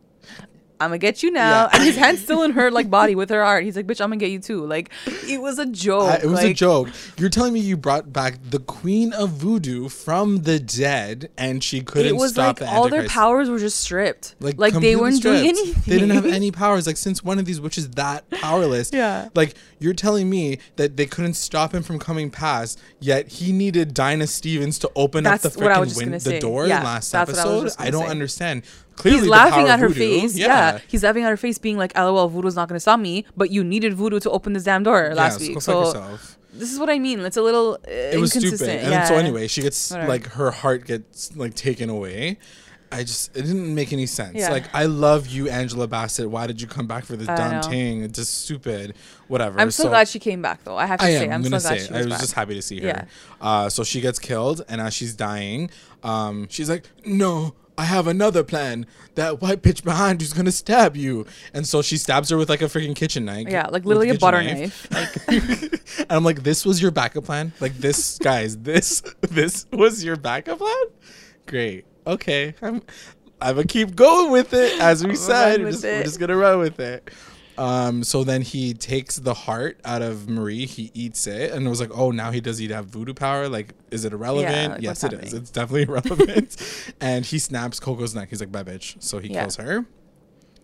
I'm 0.80 0.88
gonna 0.88 0.98
get 0.98 1.22
you 1.22 1.30
now, 1.30 1.64
Yeah. 1.64 1.68
and 1.74 1.82
his 1.84 1.96
hand's 1.96 2.22
still 2.24 2.42
in 2.42 2.52
her 2.52 2.70
like 2.70 2.88
body 2.90 3.14
with 3.14 3.28
her 3.30 3.44
heart. 3.44 3.64
He's 3.64 3.76
like, 3.76 3.86
bitch, 3.86 4.00
I'm 4.00 4.08
gonna 4.08 4.16
get 4.16 4.30
you 4.30 4.38
too. 4.38 4.66
Like, 4.66 4.90
it 5.28 5.40
was 5.40 5.58
a 5.58 5.66
joke. 5.66 6.10
I- 6.10 6.16
it 6.22 6.26
was 6.26 6.42
a 6.42 6.54
joke. 6.54 6.88
You're 7.18 7.28
telling 7.28 7.52
me 7.52 7.60
you 7.60 7.76
brought 7.76 8.12
back 8.12 8.38
the 8.50 8.58
Queen 8.60 9.12
of 9.12 9.30
Voodoo 9.30 9.88
from 9.88 10.42
the 10.42 10.58
dead, 10.58 11.30
and 11.36 11.62
she 11.62 11.80
couldn't 11.82 12.06
It 12.08 12.16
was 12.16 12.32
stop 12.32 12.60
like 12.60 12.68
the 12.70 12.74
all 12.74 12.88
their 12.88 13.06
powers 13.08 13.50
were 13.50 13.58
just 13.58 13.80
stripped. 13.80 14.34
Like, 14.40 14.58
like 14.58 14.74
they 14.74 14.96
weren't 14.96 15.22
doing 15.22 15.46
anything. 15.46 15.82
They 15.86 15.98
didn't 16.00 16.14
have 16.14 16.26
any 16.26 16.50
powers. 16.50 16.86
Like 16.86 16.96
since 16.96 17.22
one 17.22 17.38
of 17.38 17.44
these 17.44 17.60
witches 17.60 17.88
that 17.90 18.28
powerless? 18.30 18.90
Yeah. 19.00 19.28
Like 19.34 19.54
you're 19.78 19.94
telling 19.94 20.28
me 20.28 20.58
that 20.76 20.96
they 20.96 21.06
couldn't 21.06 21.34
stop 21.34 21.74
him 21.74 21.82
from 21.82 21.98
coming 21.98 22.30
past, 22.30 22.78
yet 23.00 23.28
he 23.28 23.52
needed 23.52 23.94
Dinah 23.94 24.26
Stevens 24.26 24.78
to 24.80 24.90
open 24.96 25.24
That's 25.24 25.44
up 25.44 25.52
the 25.52 25.60
freaking 25.60 25.96
win- 25.96 26.10
the 26.18 26.38
door 26.40 26.66
Yeah, 26.66 26.82
last 26.82 27.12
what 27.12 27.18
I 27.18 27.22
episode. 27.22 27.70
I, 27.78 27.90
don't 27.90 28.04
say. 28.04 28.10
understand. 28.10 28.62
Clearly, 28.96 29.20
He's 29.20 29.28
laughing 29.28 29.68
at 29.68 29.78
her 29.80 29.88
voodoo- 29.88 30.20
face. 30.20 30.36
Yeah. 30.36 30.78
he's 30.88 31.02
laughing 31.02 31.24
at 31.24 31.30
her 31.30 31.36
face, 31.36 31.56
being 31.58 31.78
like, 31.78 31.96
"LOL, 31.96 32.28
voodoo's 32.28 32.54
not 32.56 32.68
gonna 32.68 32.80
stop 32.80 33.00
me." 33.00 33.24
But 33.36 33.50
you 33.50 33.64
needed 33.64 33.94
voodoo 33.94 34.20
to 34.20 34.30
open 34.30 34.52
this 34.52 34.64
damn 34.64 34.82
door 34.82 35.12
last 35.14 35.40
Yeah, 35.40 35.48
week. 35.48 35.54
Go 35.54 35.60
So 35.92 36.18
this 36.52 36.72
is 36.72 36.78
what 36.78 36.90
I 36.90 36.98
mean. 36.98 37.20
It's 37.20 37.36
a 37.36 37.42
little 37.42 37.78
uh, 37.86 37.90
It 37.90 38.20
was 38.20 38.32
stupid. 38.32 38.60
And 38.68 38.90
yeah. 38.90 39.04
so 39.04 39.14
anyway, 39.14 39.46
she 39.48 39.62
gets 39.62 39.90
Whatever. 39.90 40.08
like 40.08 40.26
her 40.32 40.50
heart 40.50 40.84
gets 40.86 41.34
like 41.36 41.54
taken 41.54 41.88
away. 41.88 42.38
I 42.92 43.04
just 43.04 43.36
it 43.36 43.42
didn't 43.42 43.72
make 43.72 43.92
any 43.92 44.06
sense. 44.06 44.34
Yeah. 44.36 44.50
Like 44.50 44.64
I 44.74 44.86
love 44.86 45.28
you, 45.28 45.48
Angela 45.48 45.86
Bassett. 45.86 46.28
Why 46.28 46.48
did 46.48 46.60
you 46.60 46.66
come 46.66 46.88
back 46.88 47.04
for 47.04 47.14
this 47.16 47.28
I 47.28 47.36
dumb 47.36 47.52
know. 47.52 47.62
thing? 47.62 48.02
It's 48.02 48.18
just 48.18 48.42
stupid. 48.44 48.94
Whatever. 49.28 49.60
I'm 49.60 49.70
so, 49.70 49.88
glad 49.88 50.08
she 50.08 50.18
came 50.18 50.42
back, 50.42 50.64
though. 50.64 50.76
I 50.76 50.86
have 50.86 50.98
to 50.98 51.06
I 51.06 51.10
say, 51.14 51.26
am. 51.28 51.32
I'm 51.34 51.44
so 51.44 51.50
gonna 51.50 51.60
glad 51.62 51.80
say. 51.80 51.94
I 51.94 51.96
was, 51.98 52.06
was 52.06 52.14
back. 52.14 52.20
just 52.20 52.32
happy 52.32 52.54
to 52.54 52.62
see 52.62 52.80
her. 52.80 52.86
Yeah. 52.88 53.04
Uh, 53.40 53.68
so 53.68 53.84
she 53.84 54.00
gets 54.00 54.18
killed, 54.18 54.62
and 54.68 54.80
as 54.80 54.92
she's 54.92 55.14
dying, 55.14 55.70
um, 56.02 56.48
she's 56.50 56.68
like, 56.68 56.82
"No, 57.06 57.54
I 57.80 57.84
have 57.84 58.06
another 58.06 58.44
plan. 58.44 58.84
That 59.14 59.40
white 59.40 59.62
bitch 59.62 59.82
behind 59.82 60.20
you's 60.20 60.34
gonna 60.34 60.52
stab 60.52 60.98
you." 60.98 61.24
And 61.54 61.66
so 61.66 61.80
she 61.80 61.96
stabs 61.96 62.28
her 62.28 62.36
with 62.36 62.50
like 62.50 62.60
a 62.60 62.66
freaking 62.66 62.94
kitchen 62.94 63.24
knife. 63.24 63.48
Yeah, 63.48 63.68
like 63.68 63.86
literally 63.86 64.10
a 64.10 64.18
butter 64.18 64.42
knife. 64.42 64.86
Like, 64.90 65.28
and 65.98 66.06
I'm 66.10 66.22
like, 66.22 66.42
"This 66.42 66.66
was 66.66 66.82
your 66.82 66.90
backup 66.90 67.24
plan? 67.24 67.52
Like 67.58 67.74
this, 67.78 68.18
guys? 68.18 68.58
This 68.58 69.00
this 69.22 69.66
was 69.72 70.04
your 70.04 70.16
backup 70.16 70.58
plan? 70.58 70.84
Great. 71.46 71.86
Okay. 72.06 72.54
I'm 72.60 72.82
I'm 73.40 73.54
gonna 73.54 73.66
keep 73.66 73.96
going 73.96 74.30
with 74.30 74.52
it 74.52 74.78
as 74.78 75.02
we 75.02 75.10
Run 75.10 75.16
said. 75.16 75.62
We're 75.62 75.70
just, 75.70 75.84
we're 75.84 76.02
just 76.02 76.20
gonna 76.20 76.36
run 76.36 76.58
with 76.58 76.78
it. 76.80 77.10
Um, 77.60 78.02
so 78.04 78.24
then 78.24 78.40
he 78.40 78.72
takes 78.72 79.16
the 79.16 79.34
heart 79.34 79.78
out 79.84 80.00
of 80.00 80.30
Marie. 80.30 80.64
He 80.64 80.90
eats 80.94 81.26
it, 81.26 81.52
and 81.52 81.66
it 81.66 81.68
was 81.68 81.78
like, 81.78 81.90
oh, 81.92 82.10
now 82.10 82.30
he 82.30 82.40
does 82.40 82.56
he 82.56 82.68
have 82.68 82.86
voodoo 82.86 83.12
power? 83.12 83.48
Like, 83.50 83.74
is 83.90 84.06
it 84.06 84.14
irrelevant? 84.14 84.72
like, 84.72 84.82
yes, 84.82 85.04
it 85.04 85.12
is. 85.12 85.18
happening? 85.18 85.42
It's 85.42 85.50
definitely 85.50 85.82
irrelevant. 85.88 86.56
and 87.02 87.26
he 87.26 87.38
snaps 87.38 87.78
Coco's 87.78 88.14
neck. 88.14 88.30
He's 88.30 88.40
like, 88.40 88.50
bye, 88.50 88.62
bitch. 88.64 89.02
So 89.02 89.18
he 89.18 89.28
Yeah. 89.28 89.42
kills 89.42 89.56
her, 89.56 89.84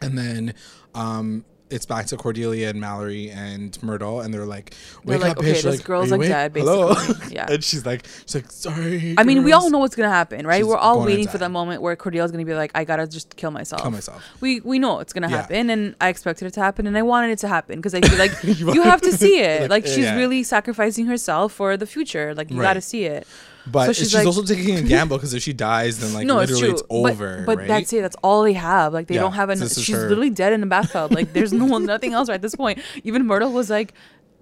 and 0.01 0.17
then 0.17 0.55
um, 0.95 1.45
it's 1.69 1.85
back 1.87 2.07
to 2.07 2.17
Cordelia 2.17 2.71
and 2.71 2.81
Mallory 2.81 3.31
and 3.31 3.77
Myrtle, 3.83 4.21
and 4.21 4.33
they're 4.33 4.47
like, 4.47 4.71
They're 5.05 5.17
wake 5.19 5.23
like, 5.23 5.33
up, 5.33 5.39
okay, 5.39 5.53
bitch. 5.53 5.63
this 5.63 5.79
like, 5.79 5.85
girl's, 5.85 6.11
like, 6.11 6.19
awake? 6.19 6.29
dead, 6.29 6.53
Hello?" 6.57 6.95
Yeah. 7.31 7.47
and 7.51 7.65
she's 7.65 7.85
like, 7.85 8.07
she's 8.27 8.35
like, 8.37 8.51
sorry. 8.51 9.15
I 9.19 9.25
mean, 9.25 9.43
we 9.43 9.53
all 9.53 9.69
know 9.71 9.79
what's 9.79 9.97
gonna 9.97 10.09
happen, 10.09 10.47
right? 10.47 10.59
She's 10.59 10.67
We're 10.67 10.77
all 10.77 11.05
waiting 11.05 11.27
for 11.29 11.39
the 11.39 11.49
moment 11.49 11.83
where 11.83 11.97
Cordelia's 11.97 12.31
gonna 12.31 12.45
be 12.45 12.55
like, 12.55 12.71
"I 12.75 12.85
gotta 12.85 13.07
just 13.07 13.35
kill 13.37 13.51
myself." 13.51 13.83
Kill 13.83 13.91
myself. 13.91 14.23
We 14.41 14.61
we 14.61 14.79
know 14.79 15.01
it's 15.01 15.13
gonna 15.13 15.29
Yeah. 15.29 15.39
happen, 15.43 15.71
and 15.71 15.95
I 16.01 16.09
expected 16.09 16.47
it 16.47 16.55
to 16.55 16.61
happen, 16.61 16.87
and 16.87 16.97
I 16.97 17.03
wanted 17.03 17.31
it 17.31 17.39
to 17.41 17.49
happen 17.49 17.77
because 17.77 17.95
I 17.95 18.01
feel 18.09 18.19
like 18.19 18.33
You 18.45 18.73
you, 18.75 18.83
have 18.83 19.01
to 19.03 19.13
see 19.13 19.41
it. 19.41 19.63
Like, 19.71 19.71
Like 19.71 19.87
eh, 19.87 19.95
she's 19.95 20.05
yeah. 20.05 20.17
really 20.17 20.43
sacrificing 20.45 21.07
herself 21.07 21.53
for 21.53 21.77
the 21.77 21.87
future. 21.87 22.35
Like 22.35 22.51
you 22.51 22.59
Right. 22.59 22.69
gotta 22.71 22.81
see 22.81 23.05
it. 23.07 23.27
But 23.71 23.87
So 23.87 23.93
she's, 23.93 24.09
she's 24.09 24.15
like- 24.15 24.27
also 24.27 24.43
taking 24.43 24.77
a 24.77 24.83
gamble 24.83 25.17
because 25.17 25.35
if 25.35 25.43
she 25.43 25.53
dies, 25.53 25.99
then 25.99 26.13
like 26.15 26.27
no, 26.31 26.39
it's 26.39 26.53
literally 26.53 26.73
it's, 26.75 26.83
But- 26.83 27.13
over. 27.13 27.43
But, 27.47 27.59
right? 27.59 27.69
that's 27.69 27.93
it. 27.93 28.03
That's 28.03 28.17
all 28.23 28.43
they 28.43 28.53
have. 28.53 28.93
Like 28.93 29.09
they 29.09 29.17
Yeah, 29.17 29.23
don't 29.23 29.33
have 29.33 29.51
an. 29.51 29.59
She's 29.59 29.89
her- 29.89 30.03
literally 30.09 30.31
dead 30.31 30.53
in 30.53 30.61
the 30.61 30.67
bathtub. 30.67 31.13
Like 31.13 31.33
there's 31.33 31.53
no 31.53 31.79
nothing 31.93 32.13
else 32.13 32.29
right 32.29 32.37
at 32.37 32.43
this 32.43 32.55
point. 32.55 32.79
Even 33.05 33.27
Myrtle 33.27 33.53
was 33.53 33.69
like, 33.71 33.93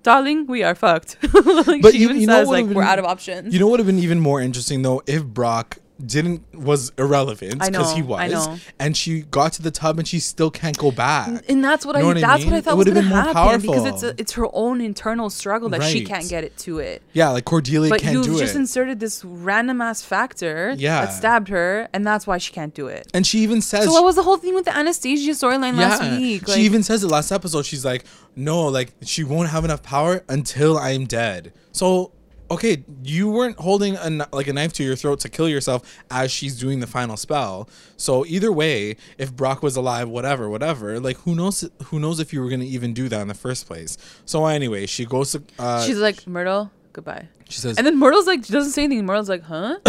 "Darling, 0.03 0.47
we 0.47 0.63
are 0.63 0.75
fucked." 0.75 1.17
like 1.67 1.81
But 1.83 1.93
she 1.93 1.99
you- 1.99 2.05
even 2.11 2.21
you 2.21 2.27
know 2.27 2.41
says 2.41 2.49
like 2.49 2.63
would've 2.65 2.77
we're 2.77 2.83
out 2.83 2.99
of 2.99 3.05
options. 3.05 3.53
You 3.55 3.61
know 3.61 3.67
what 3.67 3.73
would 3.73 3.81
have 3.81 3.87
been 3.87 3.99
even 3.99 4.21
more 4.21 4.41
interesting 4.41 4.83
though 4.83 5.03
if 5.07 5.25
Brock 5.25 5.79
didn't 6.05 6.43
was 6.53 6.91
irrelevant 6.99 7.61
because 7.61 7.93
he 7.93 8.01
I 8.01 8.29
was, 8.29 8.61
and 8.81 8.97
she 8.97 9.21
got 9.23 9.53
to 9.55 9.63
the 9.63 9.71
tub 9.71 9.99
and 9.99 10.09
she 10.09 10.19
still 10.19 10.51
can't 10.51 10.77
go 10.77 10.91
back. 10.91 11.45
and 11.49 11.63
that's 11.63 11.87
what 11.87 11.95
You 11.97 12.03
know 12.03 12.09
I 12.09 12.15
what 12.15 12.17
I 12.17 12.21
that's 12.21 12.43
mean? 12.43 12.51
what 12.51 12.55
I 12.57 12.59
It 12.59 12.65
thought 12.65 12.77
was 12.77 12.85
been 12.91 13.05
more 13.07 13.19
happen 13.21 13.61
because 13.61 13.85
it's 13.85 14.03
a, 14.03 14.15
it's 14.21 14.33
her 14.33 14.47
own 14.53 14.81
internal 14.81 15.31
struggle 15.31 15.69
that 15.69 15.85
she 15.85 16.05
can't 16.05 16.29
get 16.29 16.43
it 16.43 16.57
to 16.59 16.81
it. 16.81 17.01
Yeah, 17.13 17.29
like 17.29 17.45
Cordelia 17.45 17.91
But 17.91 18.01
can't 18.01 18.13
you've 18.15 18.25
do 18.27 18.39
just 18.39 18.57
inserted 18.57 18.99
this 18.99 19.25
random 19.25 19.81
ass 19.81 20.03
factor 20.03 20.75
Yeah. 20.77 21.05
that 21.05 21.13
stabbed 21.13 21.49
her, 21.49 21.89
and 21.93 22.05
that's 22.05 22.27
why 22.27 22.39
she 22.39 22.53
can't 22.53 22.75
do 22.75 22.89
it. 22.89 23.07
and 23.15 23.25
she 23.25 23.39
even 23.41 23.61
says 23.61 23.85
So 23.85 23.93
what 23.93 24.03
was 24.05 24.17
the 24.17 24.25
whole 24.25 24.37
thing 24.37 24.55
with 24.55 24.65
the 24.65 24.77
Anastasia 24.77 25.31
storyline 25.31 25.77
last 25.77 26.03
yeah, 26.03 26.19
week? 26.19 26.49
she 26.49 26.63
even 26.63 26.83
says 26.83 27.05
it 27.05 27.09
last 27.09 27.31
episode. 27.31 27.67
She's 27.67 27.85
like, 27.85 28.05
no, 28.35 28.67
like 28.67 28.93
she 29.03 29.23
won't 29.23 29.49
have 29.51 29.65
enough 29.65 29.83
power 29.85 30.25
until 30.29 30.77
I'm 30.77 31.05
dead. 31.05 31.53
So 31.71 32.11
okay, 32.55 32.85
you 33.03 33.31
weren't 33.31 33.59
holding 33.59 33.97
a 33.97 34.27
like 34.33 34.49
a 34.49 34.53
knife 34.53 34.73
to 34.75 34.83
your 34.83 34.97
throat 34.97 35.21
to 35.21 35.29
kill 35.29 35.49
yourself 35.49 35.83
as 36.11 36.31
she's 36.31 36.59
doing 36.59 36.81
the 36.81 36.87
final 36.87 37.17
spell. 37.17 37.69
So 37.97 38.25
either 38.27 38.51
way, 38.53 38.97
if 39.19 39.35
Brock 39.35 39.63
was 39.63 39.77
alive, 39.77 40.09
whatever, 40.09 40.49
whatever, 40.49 40.99
like 41.01 41.19
who 41.19 41.35
knows? 41.35 41.69
Who 41.85 42.01
knows 42.01 42.21
if 42.21 42.33
you 42.33 42.41
were 42.41 42.49
gonna 42.49 42.65
even 42.65 42.95
do 42.95 43.09
that 43.09 43.21
in 43.21 43.29
the 43.29 43.35
first 43.35 43.67
place? 43.67 43.99
So 44.25 44.47
anyway, 44.47 44.87
she 44.87 45.05
goes 45.05 45.33
to. 45.33 45.43
Uh, 45.59 45.85
she's 45.85 45.99
like 45.99 46.27
Myrtle, 46.27 46.71
goodbye. 46.93 47.29
She 47.49 47.59
says, 47.61 47.77
And 47.77 47.87
then 47.87 47.99
Myrtle's 47.99 48.27
like, 48.27 48.45
she 48.45 48.53
doesn't 48.53 48.73
say 48.73 48.85
anything. 48.85 49.07
Myrtle's 49.07 49.29
like, 49.29 49.43
huh? 49.43 49.77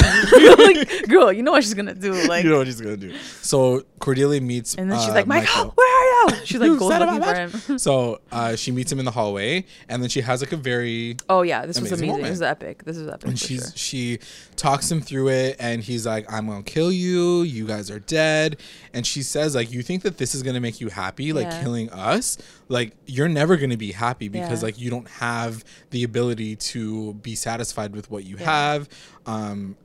like, 0.58 1.08
girl, 1.08 1.32
you 1.32 1.42
know 1.44 1.52
what 1.52 1.64
she's 1.64 1.74
gonna 1.74 1.94
do. 1.96 2.14
Like, 2.28 2.44
you 2.44 2.50
know 2.50 2.58
what 2.60 2.68
she's 2.68 2.82
gonna 2.82 2.98
do. 2.98 3.16
So 3.42 3.84
Cordelia 4.00 4.42
meets. 4.42 4.76
and 4.76 4.92
then 4.92 5.00
she's 5.00 5.10
uh, 5.10 5.14
like, 5.14 5.28
Michael, 5.28 5.72
where 5.76 6.28
are 6.28 6.30
you? 6.32 6.36
She's 6.46 6.60
like, 6.60 6.68
You 6.72 6.80
goes 6.80 7.00
looking 7.00 7.22
for 7.24 7.34
him. 7.34 7.80
So 7.80 8.20
uh, 8.32 8.56
she 8.56 8.72
meets 8.72 8.92
him 8.92 9.00
in 9.00 9.06
the 9.06 9.12
hallway, 9.12 9.66
and 9.90 10.02
then 10.02 10.10
she 10.10 10.22
has 10.22 10.42
like 10.42 10.52
a 10.52 10.58
very 10.58 11.18
Oh 11.30 11.42
yeah, 11.44 11.66
this 11.66 11.80
was 11.80 11.92
Amazing 11.92 12.10
amazing. 12.10 12.10
moment. 12.10 12.24
This 12.30 12.36
is 12.38 12.42
epic. 12.42 12.84
This 12.84 12.98
is 12.98 13.08
epic. 13.08 13.28
and 13.30 13.40
she's 13.40 13.62
sure. 13.64 13.72
she 13.76 14.20
talks 14.56 14.90
him 14.92 15.02
through 15.02 15.28
it 15.28 15.58
and 15.60 15.84
he's 15.84 16.06
like 16.08 16.32
i'm 16.32 16.48
gonna 16.48 16.64
kill 16.64 16.90
you 16.90 17.42
you 17.42 17.68
guys 17.68 17.92
are 17.92 18.00
dead 18.00 18.56
and 18.94 19.06
she 19.06 19.22
says 19.22 19.54
like 19.54 19.70
you 19.70 19.84
think 19.84 20.02
that 20.04 20.18
this 20.18 20.34
is 20.34 20.42
gonna 20.44 20.62
make 20.62 20.80
you 20.80 20.88
happy 20.88 21.34
like 21.34 21.48
Yeah. 21.48 21.62
killing 21.62 21.90
us 21.90 22.38
like 22.70 22.94
you're 23.06 23.28
never 23.28 23.58
gonna 23.58 23.76
be 23.76 23.92
happy 23.92 24.30
because 24.30 24.62
Yeah. 24.62 24.68
like 24.68 24.80
you 24.80 24.90
don't 24.90 25.10
have 25.10 25.66
the 25.90 26.04
ability 26.06 26.56
to 26.56 27.16
be 27.16 27.36
satisfied 27.46 27.96
with 27.96 28.10
what 28.10 28.24
you 28.30 28.36
Yeah. 28.40 28.46
have 28.56 28.90
um 29.26 29.78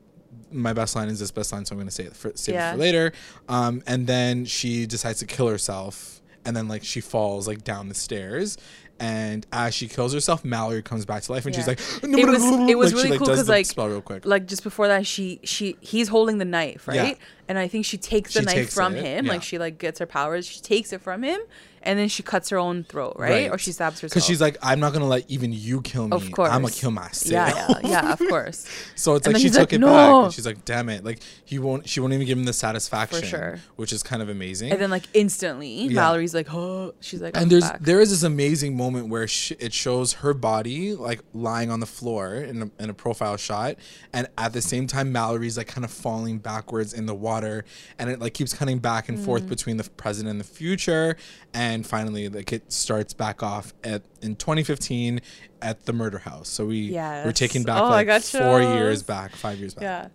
my 0.51 0.73
best 0.73 0.95
line 0.95 1.09
is 1.09 1.19
this 1.19 1.31
best 1.31 1.51
line 1.53 1.63
so 1.65 1.73
i'm 1.73 1.79
gonna 1.79 1.91
say 1.99 2.05
it 2.05 2.15
for, 2.15 2.31
save 2.35 2.55
it 2.55 2.71
for 2.71 2.77
later 2.77 3.13
um 3.49 3.81
and 3.91 4.07
then 4.07 4.45
she 4.45 4.85
decides 4.95 5.19
to 5.19 5.25
kill 5.25 5.47
herself 5.47 6.21
and 6.45 6.55
then 6.57 6.67
like 6.67 6.83
she 6.83 7.01
falls 7.01 7.47
like 7.47 7.63
down 7.63 7.87
the 7.87 7.95
stairs 7.95 8.57
and 9.03 9.47
as 9.51 9.73
she 9.73 9.87
kills 9.87 10.13
herself, 10.13 10.45
Mallory 10.45 10.83
comes 10.83 11.07
back 11.07 11.23
to 11.23 11.31
life, 11.31 11.43
and 11.47 11.55
she's 11.55 11.65
Yeah. 11.65 11.71
like, 11.71 11.79
It 12.03 12.27
was- 12.27 12.69
it 12.69 12.77
was 12.77 12.93
like, 12.93 13.01
she, 13.01 13.07
really 13.07 13.17
cool 13.17 13.27
because 13.29 13.49
like, 13.49 13.65
spell 13.65 13.87
real 13.89 13.99
quick. 13.99 14.27
like 14.27 14.45
just 14.45 14.61
before 14.63 14.87
that 14.89 15.07
she 15.07 15.39
she 15.43 15.75
he's 15.81 16.07
holding 16.09 16.37
the 16.37 16.45
knife 16.45 16.87
right 16.87 16.95
Yeah. 17.17 17.25
and 17.47 17.57
i 17.57 17.67
think 17.67 17.83
she 17.91 17.97
takes 17.97 18.35
the 18.35 18.41
She 18.41 18.45
knife 18.45 18.55
takes 18.55 18.73
from 18.75 18.95
it, 18.95 19.03
him 19.03 19.25
yeah. 19.25 19.31
like 19.31 19.41
she 19.41 19.57
like 19.57 19.79
gets 19.79 19.97
her 19.97 20.05
powers 20.05 20.45
she 20.45 20.59
takes 20.61 20.93
it 20.93 21.01
from 21.01 21.23
him 21.23 21.39
and 21.83 21.97
then 21.97 22.07
she 22.07 22.21
cuts 22.23 22.49
her 22.49 22.57
own 22.57 22.83
throat 22.83 23.15
right, 23.17 23.31
Right. 23.31 23.51
or 23.51 23.57
she 23.57 23.71
stabs 23.71 23.99
herself 23.99 24.11
Because 24.13 24.25
she's 24.25 24.39
like, 24.41 24.57
I'm 24.61 24.79
not 24.79 24.93
gonna 24.93 25.07
let 25.07 25.29
even 25.29 25.51
you 25.53 25.81
kill 25.81 26.07
me. 26.07 26.15
Of 26.15 26.31
course. 26.31 26.49
I'm 26.51 26.61
gonna 26.61 26.73
kill 26.73 26.91
myself. 26.91 27.31
yeah 27.31 27.79
yeah 27.81 27.89
yeah 27.89 28.13
of 28.13 28.19
course 28.19 28.67
So 28.95 29.15
it's 29.15 29.25
And 29.25 29.33
like 29.33 29.41
she 29.41 29.49
took 29.49 29.59
like, 29.59 29.73
it 29.73 29.79
"No." 29.79 29.87
back, 29.87 30.23
and 30.25 30.33
she's 30.33 30.45
like, 30.45 30.63
"Damn 30.65 30.89
it!" 30.89 31.03
Like 31.03 31.19
he 31.45 31.57
won't. 31.59 31.89
She 31.89 31.99
won't 31.99 32.13
even 32.13 32.27
give 32.27 32.37
him 32.37 32.45
the 32.45 32.53
satisfaction, 32.53 33.23
sure. 33.27 33.59
which 33.77 33.91
is 33.93 34.03
kind 34.03 34.21
of 34.21 34.29
amazing. 34.29 34.71
and 34.71 34.79
then 34.81 34.89
like 34.91 35.03
instantly 35.13 35.85
Yeah. 35.85 36.01
mallory's 36.01 36.33
like 36.35 36.53
oh 36.53 36.93
she's 36.99 37.21
like 37.21 37.35
and 37.35 37.49
there's 37.51 37.63
back. 37.69 37.79
there 37.81 37.99
is 37.99 38.09
this 38.11 38.23
amazing 38.23 38.77
moment 38.77 39.07
where 39.09 39.27
sh- 39.27 39.53
it 39.59 39.73
shows 39.73 40.13
her 40.21 40.33
body 40.33 40.93
like 40.93 41.21
lying 41.33 41.71
on 41.71 41.79
the 41.79 41.85
floor 41.87 42.35
in 42.35 42.61
a, 42.63 42.83
in 42.83 42.89
a 42.89 42.93
profile 42.93 43.37
shot, 43.37 43.75
and 44.13 44.27
at 44.37 44.53
the 44.53 44.61
same 44.61 44.85
time 44.87 45.11
Mallory's 45.11 45.57
like 45.57 45.67
kind 45.67 45.83
of 45.85 45.91
falling 45.91 46.37
backwards 46.37 46.93
in 46.93 47.05
the 47.07 47.15
water, 47.15 47.65
and 47.97 48.09
it 48.09 48.19
like 48.19 48.33
keeps 48.33 48.53
cutting 48.53 48.77
back 48.79 49.09
and 49.09 49.17
Mm. 49.17 49.25
forth 49.25 49.47
between 49.49 49.77
the 49.77 49.83
present 50.03 50.27
and 50.29 50.39
the 50.39 50.43
future, 50.45 51.15
and 51.53 51.70
finally 51.83 52.29
like 52.29 52.51
it 52.53 52.71
starts 52.71 53.13
back 53.13 53.41
off 53.43 53.73
at 53.83 54.01
in 54.21 54.35
2015 54.35 55.21
at 55.61 55.85
the 55.85 55.93
murder 55.93 56.19
house. 56.19 56.47
So 56.49 56.65
we 56.65 56.87
we're 56.89 56.93
Yes. 56.93 57.37
taking 57.37 57.63
back 57.63 57.81
Oh, 57.81 57.89
like 57.89 58.21
four 58.23 58.61
years 58.61 59.03
back, 59.03 59.35
five 59.35 59.57
years 59.59 59.73
back, 59.73 59.83
yeah 59.83 60.07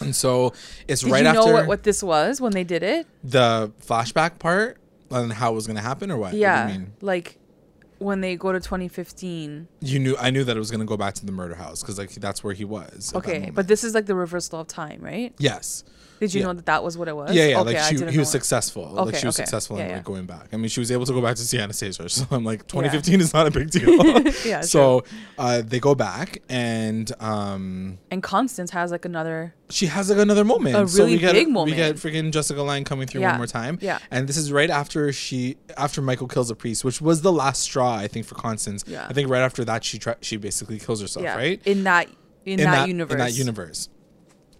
and 0.00 0.14
so 0.14 0.52
it's 0.86 1.02
did 1.02 1.10
right 1.10 1.26
you 1.26 1.32
know 1.32 1.40
after 1.40 1.52
what, 1.52 1.66
what 1.66 1.82
this 1.82 2.02
was 2.04 2.40
when 2.40 2.52
they 2.52 2.62
did 2.62 2.84
it 2.84 3.04
the 3.24 3.72
flashback 3.84 4.38
part 4.38 4.78
and 5.10 5.32
how 5.32 5.50
it 5.50 5.54
was 5.56 5.66
gonna 5.66 5.80
happen, 5.80 6.10
or 6.10 6.16
what? 6.18 6.26
What 6.32 6.34
yeah 6.38 6.66
mean? 6.68 6.92
like 7.00 7.36
when 7.98 8.20
they 8.20 8.36
go 8.36 8.52
to 8.52 8.60
2015 8.60 9.66
You 9.80 9.98
knew 9.98 10.16
I 10.16 10.30
knew 10.30 10.44
that 10.44 10.54
it 10.56 10.58
was 10.60 10.70
gonna 10.70 10.84
go 10.84 10.96
back 10.96 11.14
to 11.14 11.26
the 11.26 11.32
murder 11.32 11.56
house 11.56 11.82
because 11.82 11.98
like 11.98 12.10
that's 12.12 12.44
where 12.44 12.54
he 12.54 12.64
was. 12.64 13.12
okay 13.14 13.48
um, 13.48 13.54
but 13.54 13.66
this 13.66 13.82
is 13.82 13.92
like 13.92 14.06
the 14.06 14.14
reversal 14.14 14.60
of 14.60 14.68
time 14.68 15.00
right 15.00 15.34
yes. 15.38 15.82
Did 16.20 16.34
you 16.34 16.40
Yeah. 16.40 16.46
know 16.48 16.52
that 16.54 16.66
that 16.66 16.82
was 16.84 16.96
what 16.98 17.08
it 17.08 17.14
was? 17.16 17.34
Yeah, 17.34 17.46
yeah, 17.46 17.60
Okay, 17.60 17.74
like 17.74 17.82
she, 17.84 17.96
he 18.10 18.18
was 18.18 18.28
it. 18.28 18.30
successful. 18.32 18.84
like 18.92 19.14
she 19.16 19.26
was 19.26 19.36
okay. 19.36 19.44
successful 19.44 19.76
in 19.78 19.88
Yeah, 19.88 19.94
like 19.96 20.04
going 20.04 20.26
back. 20.26 20.48
I 20.52 20.56
mean, 20.56 20.68
she 20.68 20.80
was 20.80 20.90
able 20.90 21.06
to 21.06 21.12
go 21.12 21.20
back 21.22 21.36
to 21.36 21.42
see 21.42 21.58
Anastasia. 21.58 22.08
So 22.08 22.26
I'm 22.30 22.44
like, 22.44 22.66
2015 22.66 23.20
is 23.20 23.32
not 23.32 23.46
a 23.46 23.50
big 23.50 23.70
deal. 23.76 24.22
Yeah, 24.44 24.62
So 24.62 25.04
uh, 25.38 25.62
they 25.62 25.78
go 25.80 25.94
back, 25.94 26.42
and 26.48 27.10
um, 27.20 27.98
And 28.10 28.22
Constance 28.22 28.70
has 28.72 28.90
like 28.90 29.04
another. 29.04 29.54
she 29.70 29.86
has 29.86 30.10
like 30.10 30.18
another 30.18 30.44
moment. 30.44 30.74
A 30.76 30.88
so 30.88 31.04
we 31.04 31.12
really 31.12 31.18
get 31.18 31.32
big 31.34 31.46
we 31.46 31.52
moment. 31.52 31.76
get 31.76 31.96
freaking 31.96 32.32
Jessica 32.32 32.62
Lange 32.62 32.84
coming 32.84 33.06
through 33.06 33.20
Yeah, 33.20 33.30
one 33.30 33.38
more 33.38 33.46
time. 33.46 33.78
yeah. 33.80 33.98
And 34.10 34.28
this 34.28 34.36
is 34.36 34.50
right 34.52 34.70
after 34.70 35.12
she 35.12 35.56
after 35.76 36.00
Michael 36.02 36.28
kills 36.28 36.50
a 36.50 36.54
priest, 36.56 36.84
which 36.84 37.00
was 37.00 37.22
the 37.22 37.32
last 37.32 37.62
straw 37.62 37.94
I 37.94 38.08
think 38.08 38.26
for 38.26 38.34
Constance. 38.34 38.84
Yeah. 38.86 39.06
I 39.08 39.12
think 39.12 39.28
right 39.30 39.42
after 39.42 39.64
that 39.66 39.84
she 39.84 39.98
try, 39.98 40.14
she 40.20 40.36
basically 40.36 40.78
kills 40.78 41.00
herself. 41.00 41.22
Yeah. 41.24 41.36
Right. 41.36 41.60
In 41.64 41.84
that 41.84 42.08
in, 42.44 42.58
that, 42.60 42.88
universe. 42.88 43.12
In 43.12 43.18
that 43.18 43.32
universe. 43.34 43.88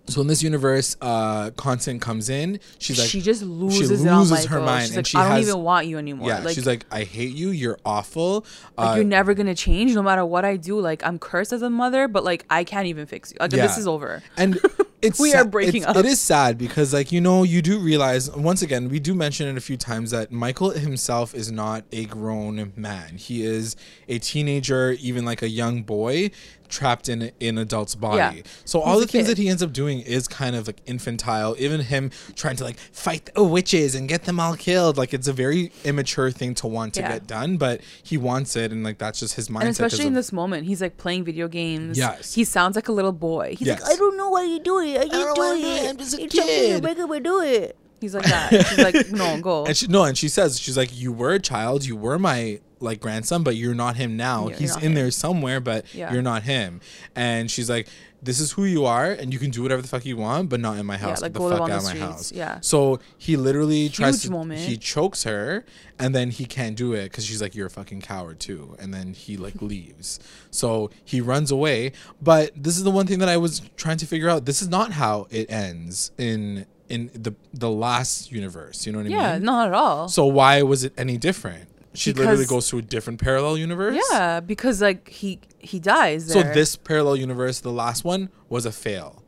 So 0.09 0.21
in 0.23 0.27
this 0.27 0.43
universe, 0.43 0.97
uh, 1.03 1.51
Constance 1.51 2.03
comes 2.03 2.29
in. 2.31 2.61
She's 2.79 2.99
like, 2.99 3.09
she 3.09 3.21
just 3.21 3.43
loses, 3.43 3.91
loses 4.03 4.05
it 4.05 4.09
on 4.09 4.47
her 4.47 4.61
mind, 4.61 4.83
She's 4.83 4.91
and 4.91 4.97
like, 4.99 5.07
she 5.07 5.19
I 5.19 5.23
don't 5.25 5.33
has- 5.33 5.49
even 5.49 5.63
want 5.63 5.87
you 5.87 5.99
anymore. 5.99 6.29
yeah, 6.29 6.39
like, 6.41 6.55
she's 6.55 6.67
like, 6.67 6.87
I 6.91 7.05
hate 7.05 7.35
you. 7.35 7.51
You're 7.51 7.79
awful. 7.85 8.45
like 8.77 8.89
Uh, 8.91 8.95
you're 8.97 9.05
never 9.05 9.35
gonna 9.35 9.55
change 9.55 9.95
no 9.95 10.03
matter 10.03 10.25
what 10.25 10.45
I 10.45 10.57
do. 10.57 10.81
Like 10.81 11.05
I'm 11.07 11.19
cursed 11.19 11.53
as 11.53 11.63
a 11.63 11.71
mother, 11.71 12.09
but 12.09 12.25
like 12.25 12.45
I 12.49 12.65
can't 12.65 12.87
even 12.87 13.07
fix 13.07 13.33
you. 13.33 13.37
Like 13.41 13.51
this 13.51 13.77
is 13.79 13.87
over. 13.87 14.23
and 14.37 14.59
it's 15.03 15.19
We 15.21 15.33
are 15.35 15.45
breaking 15.45 15.85
up. 15.85 15.97
It 15.97 16.07
is 16.07 16.21
sad 16.21 16.59
because, 16.59 16.93
like 16.93 17.13
you 17.13 17.21
know, 17.21 17.43
you 17.45 17.63
do 17.63 17.79
realize 17.79 18.31
once 18.31 18.63
again 18.63 18.89
we 18.89 18.99
do 18.99 19.15
mention 19.15 19.49
it 19.49 19.57
a 19.57 19.61
few 19.61 19.77
times 19.77 20.11
that 20.11 20.33
Michael 20.33 20.71
himself 20.71 21.35
is 21.35 21.51
not 21.53 21.85
a 21.93 22.05
grown 22.07 22.73
man. 22.77 23.17
He 23.17 23.45
is 23.45 23.77
a 24.09 24.19
teenager, 24.19 24.93
even 25.01 25.25
like 25.25 25.43
a 25.43 25.49
young 25.49 25.83
boy 25.83 26.31
trapped 26.69 27.09
in 27.09 27.33
an 27.41 27.57
adult's 27.57 27.95
body. 27.95 28.37
Yeah. 28.39 28.43
So 28.67 28.81
all 28.83 28.99
He's 28.99 29.07
the 29.07 29.13
things 29.13 29.27
kid. 29.27 29.37
that 29.39 29.41
he 29.43 29.49
ends 29.49 29.63
up 29.63 29.73
doing 29.73 30.01
is 30.01 30.29
kind 30.29 30.55
of 30.55 30.67
like 30.67 30.83
infantile. 30.85 31.57
Even 31.59 31.81
him 31.81 32.11
trying 32.35 32.57
to 32.57 32.65
like 32.65 32.77
fight 32.79 33.31
the 33.35 33.43
witches 33.43 33.95
and 33.95 34.07
get 34.07 34.25
them 34.25 34.39
all 34.39 34.55
killed, 34.55 34.99
like 34.99 35.15
it's 35.15 35.29
a 35.29 35.33
very 35.33 35.73
immature 35.85 36.31
thing 36.31 36.55
to 36.57 36.67
want 36.67 36.93
to 36.95 37.01
Yeah. 37.01 37.13
get 37.15 37.27
done, 37.27 37.57
but 37.57 37.81
he 38.03 38.19
wants 38.19 38.55
it, 38.55 38.71
and 38.71 38.85
like 38.85 38.99
that's 38.99 39.21
just 39.21 39.37
his 39.37 39.49
mindset. 39.49 39.61
And 39.61 39.69
especially 39.71 40.03
in 40.03 40.09
of- 40.09 40.15
this 40.17 40.31
moment, 40.31 40.67
he's 40.67 40.83
like 40.83 40.99
playing 40.99 41.25
video 41.25 41.49
games. 41.49 41.97
Yes. 41.97 42.35
He 42.35 42.45
sounds 42.45 42.77
like 42.77 42.89
a 42.89 42.93
little 42.93 43.13
boy. 43.13 43.55
He's 43.59 43.67
Yes. 43.69 43.81
like, 43.81 43.93
I 43.93 43.97
don't 43.97 44.19
know 44.19 44.29
why 44.29 44.43
you 44.45 44.61
do 44.61 44.79
it. 44.95 45.01
I 45.01 45.05
just 45.09 45.13
know 45.13 45.35
do 45.35 45.43
it. 45.59 45.83
do. 45.83 45.89
I'm 45.89 45.97
just 45.97 46.15
a 46.19 46.23
It's 46.25 46.39
okay, 46.39 46.47
kid." 46.69 46.83
Make 46.83 46.99
him 46.99 47.23
do 47.23 47.41
it. 47.43 47.77
He's 48.01 48.15
like 48.15 48.25
that. 48.27 48.51
She's 48.67 48.79
like, 48.79 49.11
no, 49.11 49.41
go. 49.43 49.67
And 49.67 49.77
she 49.77 49.87
no, 49.89 50.05
and 50.05 50.17
she 50.17 50.29
says 50.29 50.59
she's 50.61 50.77
like, 50.77 50.97
"You 50.97 51.13
were 51.13 51.33
a 51.33 51.41
child, 51.41 51.85
you 51.85 51.97
were 51.97 52.19
my 52.19 52.61
like 52.81 53.01
grandson, 53.01 53.43
but 53.43 53.57
you're 53.57 53.75
not 53.75 53.97
him 53.97 54.17
now. 54.17 54.49
Yeah, 54.49 54.57
He's 54.57 54.77
in 54.77 54.83
him." 54.83 54.95
there 54.95 55.11
somewhere, 55.11 55.59
but 55.61 55.93
Yeah. 55.93 56.13
you're 56.13 56.23
not 56.23 56.45
him." 56.45 56.81
And 57.17 57.51
she's 57.51 57.69
like, 57.69 57.89
"This 58.23 58.41
is 58.41 58.53
who 58.53 58.65
you 58.65 58.85
are, 58.85 59.11
and 59.11 59.33
you 59.33 59.39
can 59.39 59.51
do 59.51 59.63
whatever 59.63 59.81
the 59.83 59.89
fuck 59.89 60.05
you 60.05 60.17
want, 60.17 60.49
but 60.49 60.61
not 60.61 60.79
in 60.79 60.87
my 60.87 60.97
house. 60.97 61.19
Yeah, 61.21 61.27
like, 61.27 61.33
Get 61.33 61.43
the 61.43 61.51
fuck 61.51 61.61
out 61.61 61.71
of 61.71 61.83
my 61.85 61.91
streets. 61.91 62.05
house." 62.05 62.33
Yeah. 62.33 62.59
So 62.61 63.01
he 63.17 63.37
literally 63.37 63.89
tries 63.89 64.23
to. 64.23 64.31
moment. 64.31 64.61
He 64.61 64.77
chokes 64.77 65.25
her, 65.25 65.65
and 65.99 66.15
then 66.15 66.31
he 66.31 66.45
can't 66.45 66.77
do 66.77 66.93
it 66.93 67.05
because 67.05 67.25
she's 67.25 67.41
like, 67.41 67.55
"You're 67.55 67.67
a 67.67 67.71
fucking 67.71 68.01
coward 68.03 68.41
too," 68.41 68.77
and 68.79 68.93
then 68.93 69.13
he 69.15 69.37
like 69.37 69.61
leaves. 69.63 70.19
So 70.51 70.91
he 71.05 71.21
runs 71.21 71.51
away. 71.51 71.93
But 72.21 72.51
this 72.57 72.77
is 72.77 72.85
the 72.85 72.91
one 72.91 73.07
thing 73.07 73.19
that 73.21 73.29
I 73.29 73.37
was 73.37 73.63
trying 73.77 73.99
to 73.99 74.07
figure 74.07 74.29
out. 74.29 74.45
This 74.47 74.63
is 74.63 74.69
not 74.69 74.93
how 74.93 75.27
it 75.31 75.51
ends 75.51 76.13
in 76.19 76.67
in 76.89 77.11
the 77.15 77.35
the 77.53 77.71
last 77.71 78.33
universe. 78.33 78.87
You 78.87 78.93
know 78.93 78.99
what 78.99 79.07
I 79.07 79.09
mean? 79.11 79.19
yeah, 79.19 79.39
not 79.39 79.69
at 79.69 79.75
all. 79.75 80.09
So 80.09 80.27
why 80.27 80.63
was 80.63 80.85
it 80.85 80.93
any 80.97 81.17
different? 81.19 81.68
She 81.95 82.13
literally 82.13 82.45
goes 82.47 82.69
to 82.69 82.79
a 82.79 82.83
different 82.83 83.21
parallel 83.21 83.59
universe. 83.59 84.03
yeah, 84.13 84.41
because 84.41 84.81
like 84.81 85.09
he 85.09 85.41
he 85.59 85.79
dies. 85.81 86.31
So 86.33 86.43
this 86.43 86.77
parallel 86.77 87.17
universe, 87.17 87.61
the 87.61 87.73
last 87.73 88.05
one, 88.05 88.29
was 88.49 88.67
a 88.67 88.73
fail. 88.73 89.23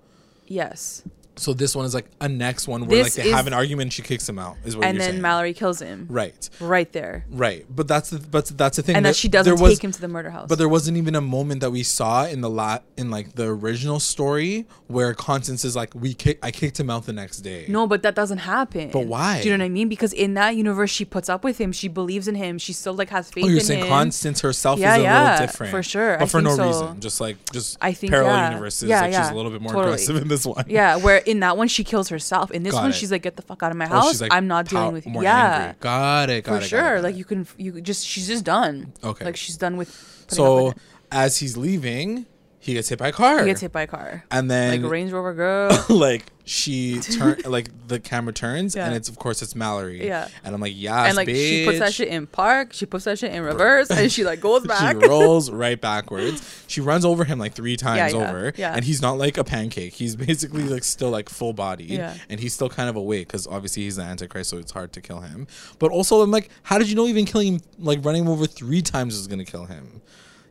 yes, 0.46 1.02
So 1.36 1.54
this 1.54 1.74
one 1.74 1.86
is 1.86 1.94
like 1.94 2.06
a 2.20 2.28
next 2.28 2.68
one 2.68 2.86
where 2.86 3.02
This 3.02 3.16
like 3.16 3.24
they 3.24 3.30
have 3.30 3.46
an 3.46 3.52
argument 3.54 3.86
and 3.86 3.92
she 3.92 4.02
kicks 4.02 4.28
him 4.28 4.38
out. 4.38 4.56
Is 4.64 4.76
what 4.76 4.84
and 4.86 4.96
you're 4.96 5.02
then 5.04 5.12
saying. 5.12 5.22
Mallory 5.22 5.54
kills 5.54 5.80
him. 5.80 6.06
right, 6.10 6.50
Right 6.60 6.92
there, 6.92 7.24
right. 7.30 7.64
But 7.74 7.88
that's 7.88 8.10
the 8.10 8.18
but 8.18 8.46
that's 8.46 8.76
the 8.76 8.82
thing. 8.82 8.96
and 8.96 9.06
that 9.06 9.16
she 9.16 9.28
doesn't 9.28 9.54
there 9.54 9.62
was, 9.62 9.74
take 9.78 9.84
him 9.84 9.92
to 9.92 10.00
the 10.00 10.08
murder 10.08 10.30
house. 10.30 10.48
But 10.48 10.58
there 10.58 10.68
wasn't 10.68 10.96
even 10.98 11.14
a 11.14 11.20
moment 11.20 11.60
that 11.62 11.70
we 11.70 11.82
saw 11.82 12.26
in 12.26 12.40
the 12.42 12.50
lot 12.50 12.84
in 12.96 13.10
like 13.10 13.34
the 13.36 13.46
original 13.46 14.00
story 14.00 14.66
where 14.88 15.14
Constance 15.14 15.64
is 15.64 15.74
like, 15.74 15.94
"We 15.94 16.12
kick, 16.14 16.38
I 16.42 16.50
kicked 16.50 16.78
him 16.78 16.90
out 16.90 17.06
the 17.06 17.12
next 17.12 17.38
day." 17.38 17.64
no, 17.68 17.86
but 17.86 18.02
that 18.02 18.14
doesn't 18.14 18.38
happen. 18.38 18.90
But 18.90 19.06
why? 19.06 19.40
Do 19.42 19.48
you 19.48 19.56
know 19.56 19.62
what 19.62 19.66
I 19.66 19.70
mean? 19.70 19.88
Because 19.88 20.12
in 20.12 20.34
that 20.34 20.56
universe, 20.56 20.90
she 20.90 21.04
puts 21.04 21.28
up 21.28 21.42
with 21.44 21.58
him. 21.58 21.72
She 21.72 21.88
believes 21.88 22.28
in 22.28 22.34
him. 22.34 22.58
She 22.58 22.72
still 22.74 22.92
like 22.94 23.08
has 23.10 23.30
faith 23.30 23.44
Oh, 23.44 23.48
you're 23.48 23.58
in 23.60 23.64
saying 23.64 23.84
him. 23.84 23.88
Constance 23.88 24.40
herself 24.42 24.78
Yeah, 24.78 24.94
is 24.96 25.00
a 25.00 25.02
yeah, 25.04 25.30
little 25.32 25.46
different, 25.46 25.70
for 25.70 25.82
sure. 25.82 26.18
but 26.18 26.24
I 26.24 26.28
for 26.28 26.42
no 26.42 26.54
so. 26.56 26.66
reason. 26.66 27.00
Just 27.00 27.20
like 27.20 27.36
just 27.52 27.78
I 27.80 27.92
think, 27.92 28.12
parallel 28.12 28.36
yeah. 28.36 28.48
universes. 28.50 28.88
Yeah, 28.90 29.00
like 29.02 29.14
she's 29.14 29.30
a 29.30 29.34
little 29.34 29.50
bit 29.50 29.62
more 29.62 29.72
totally. 29.72 29.94
aggressive 29.94 30.16
in 30.16 30.28
this 30.28 30.44
one. 30.44 30.64
Yeah, 30.68 30.96
where 30.96 31.22
in 31.30 31.40
that 31.40 31.56
one 31.56 31.68
she 31.68 31.84
kills 31.84 32.08
herself. 32.08 32.50
In 32.50 32.62
this 32.62 32.72
Got 32.74 32.82
one, 32.82 32.90
it. 32.90 32.94
she's 32.94 33.12
like, 33.12 33.22
"Get 33.22 33.36
the 33.36 33.42
fuck 33.42 33.62
out 33.62 33.70
of 33.70 33.76
my 33.76 33.86
Oh, 33.86 33.88
house! 33.88 34.20
like, 34.20 34.32
I'm 34.32 34.46
not 34.48 34.66
dealing 34.68 34.92
with 34.92 35.06
you." 35.06 35.22
Yeah, 35.22 35.54
angry. 35.56 35.76
Got 35.80 36.30
it. 36.30 36.44
Got 36.44 36.50
for 36.52 36.56
it. 36.58 36.64
it, 36.64 36.68
sure. 36.68 36.94
got 36.96 37.02
like 37.04 37.14
it. 37.14 37.18
you 37.18 37.24
can, 37.24 37.46
you 37.56 37.80
just 37.80 38.06
she's 38.06 38.26
just 38.26 38.44
done. 38.44 38.92
Okay. 39.04 39.24
like 39.24 39.36
she's 39.36 39.56
done 39.56 39.76
with. 39.76 40.24
So 40.28 40.70
it. 40.70 40.78
as 41.12 41.38
he's 41.38 41.56
leaving, 41.56 42.26
he 42.60 42.74
gets 42.74 42.90
hit 42.90 42.98
by 42.98 43.08
a 43.08 43.12
car. 43.12 43.40
he 43.40 43.46
gets 43.46 43.62
hit 43.62 43.72
by 43.72 43.82
a 43.82 43.86
car, 43.86 44.22
and 44.30 44.50
then 44.50 44.82
like 44.82 44.90
Range 44.90 45.10
Rover 45.10 45.32
girl. 45.32 45.84
like 45.88 46.26
she 46.44 46.98
turn 46.98 47.40
like 47.46 47.70
the 47.86 48.00
camera 48.00 48.32
turns 48.32 48.74
and 48.74 48.92
it's 48.92 49.08
of 49.08 49.18
course 49.18 49.40
it's 49.40 49.54
Mallory. 49.54 50.04
Yeah. 50.04 50.26
And 50.42 50.52
I'm 50.52 50.60
like, 50.60 50.72
yeah. 50.74 51.04
and 51.06 51.16
like 51.16 51.28
she 51.28 51.64
puts 51.64 51.78
that 51.78 51.94
shit 51.94 52.08
in 52.08 52.26
park, 52.26 52.72
she 52.72 52.86
puts 52.86 53.04
that 53.04 53.18
shit 53.18 53.32
in 53.32 53.42
reverse, 53.42 53.88
and 53.88 54.10
she 54.10 54.24
like 54.24 54.40
goes 54.40 54.66
back. 54.66 55.00
She 55.00 55.08
rolls 55.08 55.50
right 55.50 55.80
backwards. 55.80 56.64
She 56.66 56.80
runs 56.80 57.04
over 57.04 57.24
him 57.24 57.38
like 57.38 57.54
three 57.54 57.76
times 57.76 58.12
yeah, 58.12 58.18
over, 58.18 58.52
yeah. 58.56 58.74
and 58.74 58.84
he's 58.84 59.00
not 59.00 59.16
like 59.16 59.38
a 59.38 59.44
pancake. 59.44 59.94
He's 59.94 60.16
basically 60.16 60.64
like 60.64 60.84
still 60.84 61.10
like 61.10 61.28
full 61.28 61.52
bodied, 61.52 61.90
Yeah. 61.90 62.14
and 62.28 62.40
he's 62.40 62.52
still 62.52 62.68
kind 62.68 62.90
of 62.90 62.96
awake 62.96 63.28
because 63.28 63.46
obviously 63.46 63.84
he's 63.84 63.96
the 63.96 64.02
Antichrist, 64.02 64.50
so 64.50 64.58
it's 64.58 64.72
hard 64.72 64.92
to 64.94 65.00
kill 65.00 65.20
him. 65.20 65.46
But 65.78 65.92
also, 65.92 66.20
I'm 66.20 66.30
like, 66.30 66.50
how 66.64 66.78
did 66.78 66.90
you 66.90 66.96
know 66.96 67.06
even 67.06 67.24
killing 67.24 67.54
him, 67.54 67.60
like 67.78 68.04
running 68.04 68.24
him 68.24 68.28
over 68.28 68.46
three 68.46 68.82
times 68.82 69.14
is 69.14 69.28
gonna 69.28 69.44
kill 69.44 69.66
him? 69.66 70.02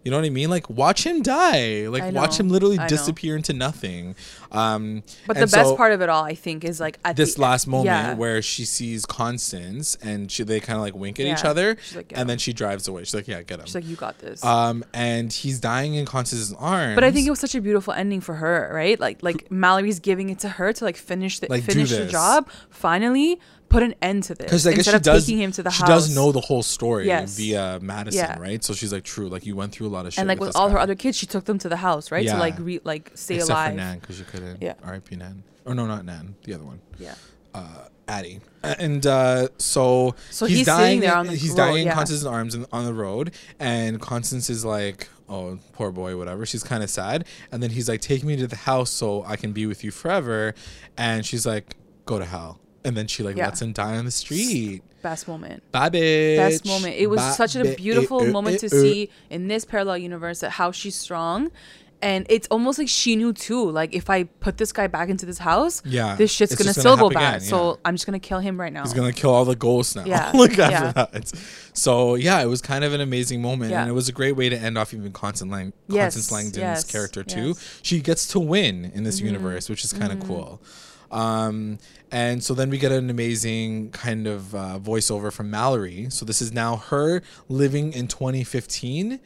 You 0.04 0.12
know 0.12 0.18
what 0.18 0.26
I 0.26 0.30
mean? 0.30 0.50
Like, 0.50 0.70
watch 0.70 1.06
him 1.06 1.22
die. 1.22 1.88
Like, 1.88 2.14
watch 2.14 2.40
him 2.40 2.48
literally 2.50 2.80
I 2.80 2.84
know. 2.84 2.88
disappear 2.88 3.36
into 3.36 3.52
nothing. 3.54 4.16
Um, 4.52 5.04
but 5.28 5.36
the 5.36 5.42
best 5.42 5.52
so- 5.70 5.76
part 5.76 5.92
of 5.92 6.02
it 6.02 6.10
all, 6.10 6.24
I 6.24 6.36
think, 6.36 6.64
is 6.64 6.80
like 6.80 6.98
at 7.06 7.16
this 7.16 7.36
the, 7.36 7.42
last 7.42 7.68
moment 7.68 7.86
yeah. 7.86 8.14
where 8.16 8.42
she 8.42 8.66
sees 8.66 9.06
Constance 9.06 9.96
and 10.02 10.32
she 10.32 10.44
they 10.44 10.60
kind 10.60 10.78
of 10.78 10.82
like 10.82 10.96
wink 10.96 11.20
at 11.20 11.26
each 11.28 11.44
Yeah. 11.44 11.50
other, 11.50 11.78
She's 11.84 11.96
like, 11.98 12.14
and 12.16 12.30
then 12.30 12.38
she 12.38 12.54
drives 12.54 12.88
away. 12.88 13.04
She's 13.04 13.14
like, 13.14 13.28
"Yeah, 13.28 13.42
get 13.44 13.60
him." 13.60 13.66
she's 13.66 13.76
like, 13.76 13.86
"You 13.88 13.96
got 13.96 14.18
this." 14.20 14.44
um, 14.44 14.84
and 14.94 15.32
he's 15.32 15.60
dying 15.60 15.94
in 15.96 16.06
Constance's 16.06 16.54
arms. 16.58 16.96
But 16.96 17.04
I 17.04 17.12
think 17.12 17.28
it 17.28 17.30
was 17.30 17.40
such 17.40 17.54
a 17.56 17.62
beautiful 17.62 17.94
ending 17.94 18.22
for 18.22 18.36
her, 18.36 18.72
right? 18.74 19.00
Like 19.00 19.22
like 19.22 19.52
Mallory's 19.52 20.00
giving 20.00 20.30
it 20.30 20.40
to 20.40 20.50
her 20.50 20.74
to 20.74 20.84
like 20.84 20.98
finish 20.98 21.40
the 21.40 21.48
Like, 21.50 21.64
finish 21.64 21.90
the 21.92 22.06
job. 22.08 22.50
Finally, 22.70 23.40
put 23.70 23.84
an 23.84 23.96
end 24.02 24.24
to 24.24 24.36
this 24.36 24.46
because 24.46 24.68
I 24.68 24.72
guess 24.72 24.80
instead 24.80 24.92
she 24.92 24.96
of 24.98 25.02
does. 25.04 25.26
taking 25.26 25.42
him 25.42 25.52
to 25.54 25.64
the 25.64 25.70
she 25.70 25.80
house. 25.82 25.90
does 25.90 26.16
know 26.16 26.32
the 26.32 26.42
whole 26.42 26.64
story 26.64 27.06
Yes. 27.08 27.38
via 27.38 27.80
Madison, 27.82 28.20
Yeah. 28.20 28.40
right? 28.40 28.64
So 28.64 28.74
she's 28.74 28.92
like, 28.92 29.04
"True, 29.04 29.30
like 29.30 29.46
you 29.46 29.56
went 29.56 29.72
through 29.74 29.88
a 29.88 29.90
lot 29.90 30.06
of 30.06 30.14
shit." 30.14 30.20
and 30.20 30.28
like 30.28 30.40
with 30.40 30.50
this 30.50 30.56
all 30.56 30.70
her 30.70 30.80
other 30.80 30.96
kids, 30.96 31.18
she 31.18 31.26
took 31.26 31.46
them 31.46 31.58
to 31.60 31.70
the 31.70 31.78
house, 31.78 32.12
right? 32.12 32.24
Yeah. 32.26 32.34
To 32.34 32.40
like 32.40 32.56
re- 32.60 32.82
like 32.84 33.12
stay 33.16 33.36
except 33.36 33.52
alive. 33.52 33.72
for 33.72 33.78
Nan 33.78 34.00
because 34.00 34.20
you 34.20 34.26
couldn't. 34.26 34.62
Yeah. 34.62 34.74
R.I.P. 34.84 35.16
Nan. 35.16 35.44
Or 35.66 35.76
no, 35.76 35.86
not 35.86 36.04
Nan. 36.06 36.36
The 36.44 36.54
other 36.56 36.64
one. 36.64 36.80
Yeah. 37.00 37.14
uh, 37.54 37.86
Addie. 38.08 38.40
And 38.64 39.06
uh, 39.06 39.50
so, 39.60 40.16
So 40.32 40.48
he's 40.48 40.66
dying 40.66 41.00
there 41.00 41.16
on 41.16 41.28
the 41.28 41.36
he's 41.36 41.52
road, 41.52 41.58
dying 41.58 41.78
in 41.82 41.86
yeah. 41.88 41.94
Constance's 41.94 42.26
arms 42.26 42.56
in, 42.56 42.66
on 42.72 42.86
the 42.86 42.94
road, 42.94 43.34
and 43.60 44.02
Constance 44.02 44.50
is 44.50 44.66
like, 44.66 45.08
"Oh, 45.30 45.60
poor 45.74 45.92
boy, 45.92 46.18
whatever." 46.18 46.44
She's 46.46 46.64
kind 46.64 46.82
of 46.84 46.90
sad, 46.90 47.26
and 47.52 47.62
then 47.62 47.70
he's 47.70 47.88
like, 47.88 48.02
"Take 48.02 48.24
me 48.24 48.36
to 48.38 48.48
the 48.48 48.56
house 48.56 48.90
so 48.90 49.24
I 49.28 49.36
can 49.36 49.52
be 49.54 49.68
with 49.68 49.84
you 49.84 49.92
forever," 49.92 50.56
and 50.98 51.24
she's 51.26 51.46
like, 51.46 51.76
"Go 52.08 52.18
to 52.18 52.26
hell." 52.26 52.60
And 52.84 52.96
then 52.96 53.08
she 53.08 53.24
like 53.24 53.36
Yeah. 53.36 53.46
lets 53.46 53.62
him 53.62 53.74
die 53.74 53.98
on 53.98 54.06
the 54.06 54.12
street. 54.12 54.82
Best 55.02 55.28
moment. 55.28 55.64
Bye, 55.72 55.90
bitch. 55.90 56.38
Best 56.38 56.66
moment. 56.66 56.96
It 56.96 57.08
was 57.08 57.20
Bye, 57.20 57.32
such 57.32 57.56
a 57.56 57.76
beautiful 57.76 58.22
eh, 58.22 58.28
eh, 58.28 58.32
moment 58.32 58.60
to 58.60 58.68
eh, 58.68 58.76
eh. 58.76 58.82
see 58.82 59.10
in 59.30 59.48
this 59.48 59.66
parallel 59.66 59.98
universe 59.98 60.40
that 60.42 60.52
how 60.52 60.72
she's 60.72 60.96
strong. 60.96 61.52
And 62.02 62.26
it's 62.30 62.48
almost 62.50 62.80
like 62.80 62.88
she 62.88 63.18
knew 63.18 63.34
too. 63.34 63.70
Like 63.72 63.94
if 63.94 64.10
I 64.10 64.24
put 64.24 64.58
this 64.58 64.72
guy 64.72 64.88
back 64.88 65.10
into 65.10 65.26
this 65.26 65.38
house, 65.38 65.82
Yeah, 65.84 66.16
this 66.16 66.32
shit's 66.32 66.54
it's 66.54 66.62
gonna 66.62 66.74
still 66.74 66.96
gonna 66.96 67.10
go 67.14 67.20
bad. 67.20 67.36
again, 67.38 67.48
So. 67.50 67.80
I'm 67.84 67.96
just 67.96 68.06
gonna 68.06 68.20
kill 68.20 68.40
him 68.40 68.58
right 68.58 68.72
now. 68.72 68.84
He's 68.84 68.94
gonna 68.94 69.12
kill 69.12 69.32
all 69.32 69.44
the 69.44 69.56
ghosts 69.56 69.98
now. 69.98 70.06
Yeah, 70.06 70.32
like 70.34 70.58
after 70.58 70.62
yeah. 70.62 70.92
that. 70.94 71.32
So 71.74 72.16
yeah, 72.16 72.42
it 72.42 72.46
was 72.46 72.62
kind 72.62 72.86
of 72.86 72.94
an 72.94 73.02
amazing 73.02 73.42
moment, 73.42 73.72
Yeah. 73.72 73.82
and 73.82 73.90
it 73.90 73.94
was 73.94 74.08
a 74.08 74.14
great 74.14 74.38
way 74.38 74.48
to 74.48 74.58
end 74.58 74.78
off 74.78 74.94
even 74.94 75.12
Constance 75.12 75.52
Lang, 75.52 75.74
Yes, 75.90 76.14
Constance 76.16 76.32
Langdon's 76.32 76.58
yes, 76.58 76.90
character 76.90 77.22
too. 77.24 77.48
yes. 77.50 77.58
Mm-hmm. 77.58 77.80
She 77.84 78.00
gets 78.00 78.28
to 78.30 78.40
win 78.40 78.92
in 78.96 79.04
this 79.04 79.20
universe, 79.20 79.68
which 79.70 79.84
is 79.84 79.92
kind 79.92 80.14
of 80.14 80.20
cool. 80.26 80.62
Um, 81.12 81.80
and 82.12 82.44
so 82.44 82.54
then 82.54 82.70
we 82.70 82.78
get 82.78 82.92
an 82.92 83.10
amazing 83.10 83.90
kind 83.92 84.28
of 84.28 84.54
uh, 84.56 84.80
voiceover 84.82 85.34
from 85.34 85.50
Mallory. 85.52 86.08
So 86.12 86.24
this 86.26 86.42
is 86.42 86.54
now 86.54 86.78
her 86.78 87.22
living 87.50 87.92
in 87.94 88.08
2015. 88.08 89.20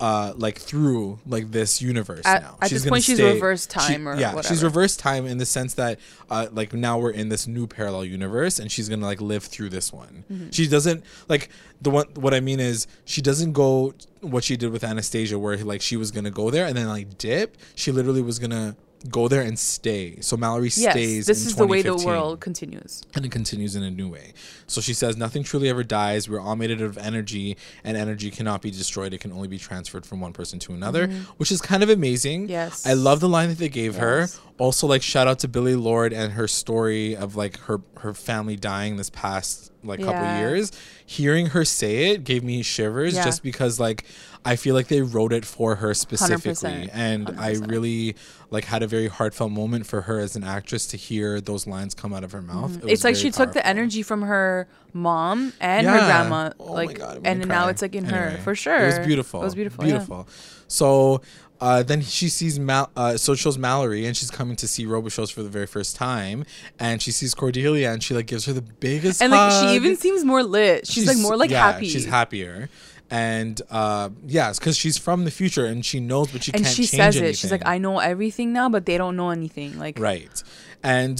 Uh, 0.00 0.32
like 0.36 0.58
through 0.60 1.18
like 1.26 1.50
this 1.50 1.82
universe 1.82 2.22
At- 2.24 2.42
now. 2.42 2.56
at 2.62 2.70
this 2.70 2.82
gonna 2.82 2.90
point, 2.92 3.02
she's 3.04 3.16
stay- 3.16 3.32
reverse 3.34 3.62
she- 3.64 3.68
time 3.68 4.08
or 4.08 4.14
yeah, 4.14 4.28
she's 4.42 4.50
whatever. 4.62 4.64
reverse 4.66 4.96
time 4.96 5.26
in 5.26 5.38
the 5.38 5.44
sense 5.46 5.74
that 5.74 5.98
uh, 6.30 6.46
like 6.52 6.72
now 6.72 6.98
we're 7.00 7.10
in 7.10 7.30
this 7.30 7.48
new 7.48 7.66
parallel 7.66 8.04
universe 8.04 8.60
and 8.60 8.70
she's 8.70 8.88
gonna 8.88 9.04
like 9.04 9.20
live 9.20 9.42
through 9.42 9.70
this 9.70 9.92
one 9.92 10.22
Mm-hmm. 10.32 10.50
she 10.50 10.68
doesn't 10.68 11.02
like 11.28 11.48
the 11.82 11.90
one 11.90 12.06
what 12.14 12.32
i 12.32 12.38
mean 12.38 12.60
is 12.60 12.86
she 13.06 13.20
doesn't 13.20 13.54
go 13.54 13.92
what 14.20 14.44
she 14.44 14.56
did 14.56 14.70
with 14.70 14.84
anastasia 14.84 15.36
where 15.36 15.56
like 15.56 15.82
she 15.82 15.96
was 15.96 16.12
gonna 16.12 16.30
go 16.30 16.48
there 16.48 16.66
and 16.66 16.76
then 16.76 16.86
like 16.86 17.18
dip 17.18 17.56
she 17.74 17.90
literally 17.90 18.22
was 18.22 18.38
gonna 18.38 18.76
go 19.10 19.28
there 19.28 19.42
and 19.42 19.58
stay. 19.58 20.20
So 20.20 20.36
Mallory 20.36 20.70
Yes, 20.74 20.92
stays. 20.92 21.26
this 21.26 21.42
in 21.42 21.48
is 21.50 21.54
the 21.56 21.66
way 21.66 21.82
the 21.82 21.94
world 21.96 22.40
continues. 22.40 23.02
and 23.14 23.24
it 23.24 23.30
continues 23.30 23.76
in 23.76 23.82
a 23.84 23.90
new 23.90 24.08
way. 24.08 24.32
So 24.66 24.80
she 24.80 24.92
says, 24.92 25.16
Nothing 25.16 25.44
truly 25.44 25.68
ever 25.68 25.84
dies. 25.84 26.28
We're 26.28 26.40
all 26.40 26.56
made 26.56 26.70
out 26.72 26.80
of 26.80 26.98
energy, 26.98 27.56
and 27.84 27.96
energy 27.96 28.30
cannot 28.30 28.60
be 28.60 28.70
destroyed. 28.70 29.14
It 29.14 29.20
can 29.20 29.32
only 29.32 29.48
be 29.48 29.58
transferred 29.58 30.04
from 30.04 30.20
one 30.20 30.32
person 30.32 30.58
to 30.60 30.72
another, 30.72 31.06
which 31.36 31.52
is 31.52 31.60
kind 31.60 31.82
of 31.82 31.90
amazing. 31.90 32.42
Mm-hmm. 32.44 32.50
Yes. 32.52 32.86
I 32.86 32.94
love 32.94 33.20
the 33.20 33.28
line 33.28 33.48
that 33.50 33.58
they 33.58 33.68
gave 33.68 33.96
her. 33.96 34.28
Also, 34.58 34.88
like, 34.88 35.02
shout 35.02 35.28
out 35.28 35.38
to 35.40 35.48
Billie 35.48 35.76
Lourd 35.76 36.12
and 36.12 36.32
her 36.32 36.48
story 36.48 37.14
of 37.16 37.36
like 37.36 37.56
her, 37.60 37.80
her 37.98 38.12
family 38.12 38.56
dying 38.56 38.96
this 38.96 39.10
past 39.10 39.70
like 39.84 40.00
couple 40.00 40.14
Yeah. 40.14 40.40
years. 40.40 40.72
Hearing 41.06 41.46
her 41.46 41.64
say 41.64 42.10
it 42.10 42.24
gave 42.24 42.42
me 42.42 42.62
shivers 42.62 43.14
Yeah. 43.14 43.24
just 43.24 43.44
because 43.44 43.78
like 43.78 44.04
I 44.44 44.56
feel 44.56 44.74
like 44.74 44.88
they 44.88 45.02
wrote 45.02 45.32
it 45.32 45.44
for 45.44 45.76
her 45.76 45.94
specifically. 45.94 46.70
100%. 46.70 46.90
And 46.92 47.28
I 47.38 47.54
100%. 47.54 47.70
really 47.70 48.16
like 48.50 48.64
had 48.64 48.82
a 48.82 48.86
very 48.86 49.08
heartfelt 49.08 49.52
moment 49.52 49.86
for 49.86 50.02
her 50.02 50.18
as 50.20 50.36
an 50.36 50.44
actress 50.44 50.86
to 50.88 50.96
hear 50.96 51.40
those 51.40 51.66
lines 51.66 51.94
come 51.94 52.12
out 52.14 52.24
of 52.24 52.32
her 52.32 52.42
mouth. 52.42 52.72
Mm-hmm. 52.72 52.88
It's 52.88 53.04
like 53.04 53.16
she 53.16 53.30
took 53.30 53.52
the 53.52 53.66
energy 53.66 54.02
from 54.02 54.22
her 54.22 54.68
mom 54.92 55.52
and 55.60 55.86
her 55.86 55.98
grandma, 55.98 56.50
Oh 56.58 56.68
my 56.68 56.74
like, 56.74 56.98
God, 56.98 57.20
and 57.24 57.40
me 57.40 57.46
now 57.46 57.68
it's 57.68 57.82
like 57.82 57.94
in 57.94 58.04
her 58.06 58.38
for 58.42 58.54
sure. 58.54 58.78
It 58.78 58.98
was 58.98 59.06
beautiful. 59.06 59.42
It 59.42 59.44
was 59.44 59.54
beautiful. 59.54 59.84
yeah. 59.84 59.92
Beautiful. 59.92 60.28
So 60.68 61.22
uh, 61.60 61.82
then 61.82 62.00
she 62.02 62.28
sees 62.28 62.58
Mal. 62.58 62.90
Uh, 62.96 63.16
so 63.16 63.32
it 63.32 63.38
shows 63.38 63.58
Mallory, 63.58 64.06
and 64.06 64.16
she's 64.16 64.30
coming 64.30 64.56
to 64.56 64.68
see 64.68 64.86
shows 65.08 65.30
for 65.30 65.42
the 65.42 65.48
very 65.48 65.66
first 65.66 65.96
time, 65.96 66.44
and 66.78 67.02
she 67.02 67.10
sees 67.10 67.34
Cordelia, 67.34 67.92
and 67.92 68.02
she 68.02 68.14
like 68.14 68.26
gives 68.26 68.46
her 68.46 68.52
the 68.52 68.62
biggest 68.62 69.20
And 69.20 69.32
like 69.32 69.52
she 69.52 69.74
even 69.74 69.96
seems 69.96 70.24
more 70.24 70.42
lit. 70.42 70.86
She's, 70.86 71.06
like 71.06 71.18
more 71.18 71.36
like 71.36 71.50
yeah, 71.50 71.72
happy. 71.72 71.88
She's 71.88 72.06
happier. 72.06 72.68
And 73.10 73.60
uh, 73.70 74.10
yes, 74.26 74.58
because 74.58 74.76
she's 74.76 74.98
from 74.98 75.24
the 75.24 75.30
future 75.30 75.64
and 75.64 75.84
she 75.84 75.98
knows, 75.98 76.30
but 76.30 76.44
she 76.44 76.52
and 76.52 76.62
can't 76.62 76.74
she 76.76 76.84
says 76.84 77.16
anything. 77.16 77.30
it. 77.30 77.38
She's 77.38 77.50
like, 77.50 77.66
I 77.66 77.78
know 77.78 77.98
everything 77.98 78.52
now, 78.52 78.68
but 78.68 78.84
they 78.84 78.98
don't 78.98 79.16
know 79.16 79.30
anything. 79.30 79.78
Like, 79.78 79.98
Right. 79.98 80.42
And 80.82 81.18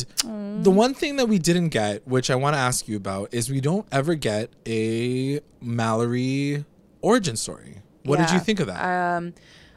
the 0.62 0.70
one 0.70 0.94
thing 0.94 1.16
that 1.16 1.26
we 1.28 1.38
didn't 1.38 1.70
get, 1.70 2.06
which 2.06 2.30
I 2.30 2.36
want 2.36 2.54
to 2.54 2.60
ask 2.60 2.86
you 2.86 2.96
about, 2.96 3.34
is 3.34 3.50
we 3.50 3.60
don't 3.60 3.86
ever 3.90 4.14
get 4.14 4.50
a 4.66 5.40
Mallory 5.60 6.64
origin 7.00 7.36
story. 7.36 7.82
What 8.04 8.18
did 8.18 8.30
you 8.30 8.38
think 8.38 8.60
of 8.60 8.68
that? 8.68 9.16
um, 9.16 9.34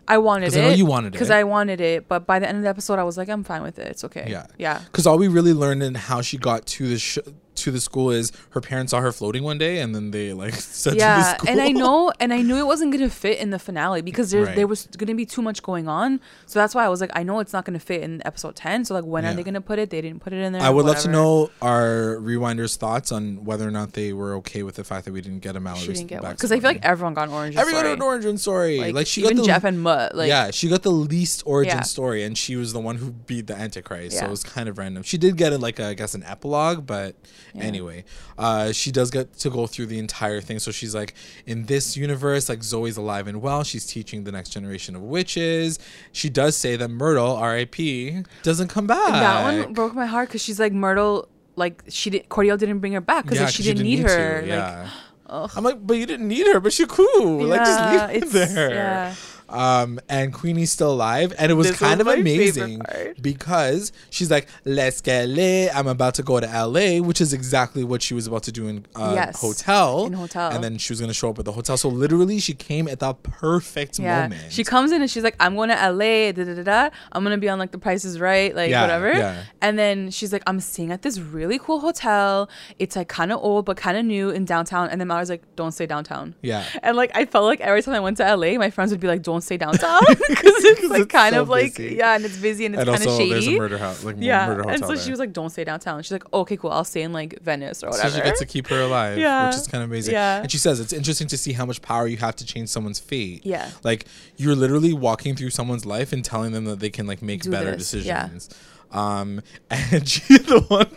I 0.08 0.18
wanted 0.18 0.54
it. 0.54 0.58
I 0.58 0.62
know 0.62 0.70
you 0.74 0.86
wanted 0.86 1.08
it. 1.08 1.12
Because. 1.14 1.30
I 1.30 1.44
wanted 1.44 1.80
it, 1.80 2.08
but 2.10 2.28
by 2.28 2.40
the 2.40 2.48
end 2.48 2.58
of 2.58 2.64
the 2.64 2.70
episode, 2.70 3.00
I 3.00 3.04
was 3.04 3.18
like, 3.18 3.30
I'm 3.30 3.44
fine 3.44 3.62
with 3.64 3.80
it. 3.80 3.88
It's 3.88 4.04
okay. 4.04 4.26
Yeah. 4.28 4.46
Yeah. 4.58 4.80
Because 4.86 5.08
all 5.08 5.18
we 5.18 5.30
really 5.30 5.54
learned 5.54 5.84
in 5.84 5.96
how 5.96 6.22
she 6.22 6.38
got 6.38 6.66
to 6.68 6.88
the 6.90 7.00
sh- 7.00 7.20
to 7.64 7.72
the 7.72 7.82
school 7.82 8.12
is 8.12 8.32
her 8.52 8.62
parents 8.62 8.92
saw 8.92 9.02
her 9.02 9.12
floating 9.12 9.44
one 9.44 9.58
day, 9.58 9.80
and 9.80 9.94
then 9.96 10.12
they 10.12 10.34
like 10.34 10.54
to 10.84 10.96
Yeah, 10.96 11.36
school. 11.38 11.50
and 11.50 11.62
I 11.62 11.70
know, 11.72 12.12
and 12.20 12.34
I 12.34 12.42
knew 12.42 12.58
it 12.58 12.66
wasn't 12.66 12.92
gonna 12.92 13.10
fit 13.10 13.40
in 13.40 13.50
the 13.50 13.60
finale 13.60 14.02
because 14.02 14.32
there 14.32 14.44
Right. 14.46 14.56
there 14.56 14.68
was 14.68 14.88
gonna 14.98 15.16
be 15.16 15.26
too 15.26 15.42
much 15.42 15.62
going 15.64 15.88
on. 15.88 16.20
So 16.46 16.60
that's 16.60 16.74
why 16.76 16.86
I 16.86 16.90
was 16.90 17.02
like, 17.02 17.12
I 17.14 17.24
know 17.24 17.40
it's 17.40 17.54
not 17.54 17.66
gonna 17.66 17.80
fit 17.80 18.02
in 18.04 18.22
episode 18.26 18.56
ten. 18.56 18.86
So 18.86 18.94
like, 18.94 19.04
when 19.06 19.24
Yeah. 19.24 19.32
are 19.32 19.34
they 19.34 19.44
gonna 19.44 19.62
put 19.62 19.80
it? 19.80 19.90
They 19.90 20.02
didn't 20.02 20.22
put 20.22 20.34
it 20.34 20.38
in 20.42 20.54
there. 20.54 20.62
I 20.62 20.70
would 20.70 20.86
love 20.86 21.00
to 21.00 21.10
know 21.10 21.52
our 21.62 22.18
rewinders' 22.20 22.76
thoughts 22.78 23.12
on 23.12 23.44
whether 23.46 23.68
or 23.68 23.72
not 23.72 23.94
they 23.94 24.14
were 24.14 24.34
okay 24.36 24.64
with 24.64 24.76
the 24.76 24.84
fact 24.84 25.06
that 25.06 25.14
we 25.14 25.22
didn't 25.22 25.40
get 25.40 25.56
a 25.56 25.60
Mallory. 25.60 25.82
She 25.82 25.94
didn't 25.94 26.08
get 26.08 26.24
one 26.24 26.32
because 26.34 26.52
I 26.52 26.60
feel 26.60 26.70
like 26.70 26.84
everyone 26.86 27.14
got 27.14 27.28
an 27.28 27.34
orange. 27.34 27.56
everyone 27.58 27.84
got 27.84 27.94
an 27.94 28.02
origin 28.02 28.38
story. 28.38 28.80
Like, 28.80 28.94
Like, 28.96 29.08
she 29.08 29.22
even 29.22 29.38
got 29.38 29.42
the 29.44 29.48
Jeff 29.48 29.64
and 29.64 29.82
Mutt. 29.82 30.16
Like, 30.16 30.28
yeah, 30.28 30.52
she 30.52 30.68
got 30.70 30.84
the 30.84 30.92
least 30.92 31.44
origin 31.46 31.78
Yeah. 31.78 31.82
story, 31.84 32.24
and 32.24 32.38
she 32.38 32.56
was 32.56 32.74
the 32.74 32.80
one 32.80 32.96
who 32.98 33.12
beat 33.12 33.48
the 33.48 33.56
Antichrist. 33.56 34.18
So 34.18 34.26
it 34.26 34.30
was 34.30 34.44
kind 34.44 34.68
of 34.70 34.78
random. 34.78 35.04
She 35.04 35.18
did 35.18 35.38
get 35.38 35.54
it 35.54 35.60
like 35.60 35.80
a, 35.80 35.88
I 35.88 35.94
guess 35.94 36.14
an 36.14 36.24
epilogue, 36.24 36.86
but 36.86 37.16
Yeah. 37.54 37.64
anyway, 37.64 38.06
uh, 38.38 38.72
she 38.72 38.92
does 38.92 39.12
get 39.12 39.34
to 39.40 39.50
go 39.50 39.68
through 39.68 39.88
the 39.88 40.00
entire 40.00 40.42
thing. 40.42 40.60
So 40.60 40.72
she's 40.72 40.96
like, 40.96 41.14
in 41.46 41.66
this 41.66 41.98
universe, 41.98 42.48
like 42.50 42.64
Zoe's 42.64 42.98
alive 42.98 43.28
and 43.28 43.42
well. 43.42 43.64
She's 43.64 43.86
teaching 43.86 44.24
the 44.24 44.32
next 44.32 44.50
generation 44.52 44.96
of 44.96 45.02
witches. 45.02 45.80
She 46.12 46.30
does 46.30 46.56
say 46.56 46.76
that 46.78 46.88
Myrtle, 46.90 47.36
R.I.P., 47.36 48.24
doesn't 48.44 48.70
come 48.70 48.88
back. 48.88 49.10
that 49.12 49.44
one 49.66 49.74
broke 49.74 49.94
my 49.94 50.06
heart 50.06 50.30
because 50.30 50.42
she's 50.42 50.60
like 50.60 50.74
Myrtle. 50.74 51.28
Like 51.58 51.84
she 51.90 52.10
did, 52.10 52.30
Cordelia 52.30 52.58
didn't 52.58 52.80
bring 52.80 52.94
her 52.94 53.02
back 53.02 53.26
because 53.26 53.38
Yeah, 53.40 53.46
like, 53.46 53.54
she 53.54 53.64
'cause 53.64 53.68
didn't 53.74 53.84
need, 53.84 53.98
to, 53.98 54.04
her. 54.10 54.38
Like, 54.42 54.48
yeah. 54.48 54.90
ugh. 55.28 55.52
I'm 55.56 55.64
like, 55.66 55.86
but 55.86 55.96
you 55.98 56.06
didn't 56.06 56.28
need 56.30 56.48
her, 56.48 56.60
but 56.62 56.72
she 56.72 56.86
cool. 56.88 57.44
like 57.44 57.60
just 57.60 57.80
Yeah, 57.80 57.92
leave 58.08 58.22
her 58.32 58.40
it's- 58.40 58.54
there. 58.56 59.16
Um, 59.52 60.00
and 60.10 60.34
Queenie's 60.34 60.72
still 60.72 60.92
alive, 60.94 61.34
and 61.38 61.52
it 61.52 61.56
was 61.56 61.68
This 61.70 61.80
kind 61.80 62.00
was 62.00 62.08
of 62.08 62.20
amazing 62.20 62.82
because 63.22 63.92
she's 64.10 64.32
like, 64.32 64.48
"Let's 64.66 65.02
get 65.02 65.28
lit." 65.30 65.76
I'm 65.76 65.88
about 65.88 66.16
to 66.16 66.24
go 66.24 66.40
to 66.40 66.46
LA, 66.48 67.00
which 67.02 67.22
is 67.22 67.34
exactly 67.34 67.84
what 67.84 68.02
she 68.02 68.14
was 68.14 68.28
about 68.28 68.44
to 68.44 68.52
do 68.52 68.68
in 68.68 68.86
uh, 68.96 69.14
Yes, 69.16 69.40
hotel. 69.42 70.06
in 70.06 70.14
hotel. 70.14 70.52
and 70.52 70.64
then 70.64 70.78
she 70.78 70.94
was 70.94 71.02
gonna 71.02 71.14
show 71.14 71.30
up 71.30 71.40
at 71.40 71.46
the 71.46 71.52
hotel. 71.52 71.78
So 71.78 71.90
literally, 71.90 72.40
she 72.40 72.54
came 72.54 72.88
at 72.88 73.00
the 73.00 73.14
perfect 73.14 74.00
Yeah, 74.00 74.24
moment. 74.24 74.52
she 74.52 74.64
comes 74.64 74.92
in 74.92 75.02
and 75.02 75.10
she's 75.10 75.24
like, 75.24 75.36
"I'm 75.40 75.56
going 75.56 75.70
to 75.70 75.76
LA, 75.76 76.32
da 76.32 76.44
da 76.44 76.54
da 76.56 76.64
da. 76.64 76.90
I'm 77.12 77.24
gonna 77.24 77.38
be 77.38 77.50
on 77.50 77.60
like 77.60 77.72
The 77.72 77.78
Price 77.78 78.06
is 78.06 78.20
Right, 78.20 78.56
like 78.56 78.70
Yeah, 78.70 78.82
whatever." 78.82 79.12
yeah. 79.14 79.44
And 79.62 79.78
then 79.78 80.12
she's 80.12 80.32
like, 80.34 80.44
"I'm 80.48 80.60
staying 80.60 80.92
at 80.92 81.02
this 81.02 81.20
really 81.20 81.60
cool 81.60 81.80
hotel. 81.80 82.50
It's 82.80 82.96
like 82.96 83.08
kind 83.08 83.32
of 83.32 83.40
old 83.42 83.66
but 83.66 83.78
kind 83.78 83.98
of 83.98 84.06
new 84.06 84.30
in 84.30 84.46
downtown." 84.46 84.90
And 84.90 85.00
then 85.00 85.08
Mallory's 85.08 85.30
like, 85.30 85.44
"Don't 85.56 85.72
stay 85.72 85.86
downtown." 85.86 86.36
yeah. 86.42 86.64
And 86.84 86.96
like 86.98 87.12
I 87.16 87.26
felt 87.26 87.46
like 87.46 87.60
every 87.62 87.82
time 87.82 87.96
I 87.96 88.00
went 88.00 88.18
to 88.18 88.24
LA, 88.36 88.58
my 88.58 88.70
friends 88.70 88.92
would 88.92 89.00
be 89.00 89.08
like, 89.08 89.22
"Don't 89.24 89.41
stay 89.44 89.58
downtown," 89.58 90.02
because 90.08 90.64
it's 90.66 90.84
like 90.90 91.02
it's 91.04 91.12
kind 91.12 91.36
so 91.36 91.42
of 91.44 91.50
like 91.50 91.76
busy. 91.78 91.96
yeah, 91.96 92.16
and 92.16 92.26
it's 92.26 92.38
busy 92.38 92.66
and 92.66 92.76
it's 92.76 92.84
kind 92.84 93.02
of 93.02 93.08
also, 93.08 93.18
there's 93.30 93.44
a 93.44 93.46
shady. 93.48 93.60
murder 93.60 93.78
house, 93.78 94.04
like 94.04 94.16
Yeah, 94.20 94.48
murder 94.48 94.62
hotel 94.64 94.74
and 94.76 94.82
so 94.84 94.88
there. 94.90 94.98
she 94.98 95.10
was 95.12 95.20
like, 95.20 95.34
"Don't 95.34 95.50
stay 95.50 95.64
downtown." 95.64 96.02
She's 96.04 96.12
like, 96.12 96.34
"Okay, 96.34 96.58
cool. 96.58 96.72
I'll 96.72 96.84
stay 96.84 97.02
in 97.04 97.14
like 97.14 97.40
Venice 97.42 97.84
or 97.84 97.90
whatever." 97.90 98.10
So 98.10 98.16
she 98.18 98.22
gets 98.24 98.40
to 98.40 98.46
keep 98.46 98.68
her 98.68 98.82
alive, 98.82 99.18
Yeah. 99.18 99.48
which 99.48 99.56
is 99.58 99.68
kind 99.68 99.84
of 99.84 99.90
amazing. 99.90 100.14
Yeah. 100.14 100.42
And 100.42 100.52
she 100.52 100.58
says 100.58 100.80
it's 100.80 100.94
interesting 100.94 101.28
to 101.28 101.38
see 101.38 101.54
how 101.54 101.66
much 101.66 101.82
power 101.82 102.08
you 102.08 102.18
have 102.18 102.36
to 102.38 102.46
change 102.46 102.70
someone's 102.70 103.00
fate. 103.00 103.46
Yeah. 103.46 103.70
Like 103.84 104.06
you're 104.38 104.56
literally 104.56 104.94
walking 104.94 105.36
through 105.36 105.50
someone's 105.52 105.86
life 105.86 106.14
and 106.14 106.24
telling 106.24 106.52
them 106.52 106.66
that 106.66 106.80
they 106.80 106.90
can 106.90 107.08
like 107.08 107.22
make 107.22 107.42
Do 107.44 107.52
better 107.52 107.76
this, 107.76 107.94
yeah. 107.94 108.28
decisions. 108.28 108.50
Um, 108.92 109.42
and 109.70 110.08
she 110.08 110.38
the 110.38 110.60
one 110.68 110.88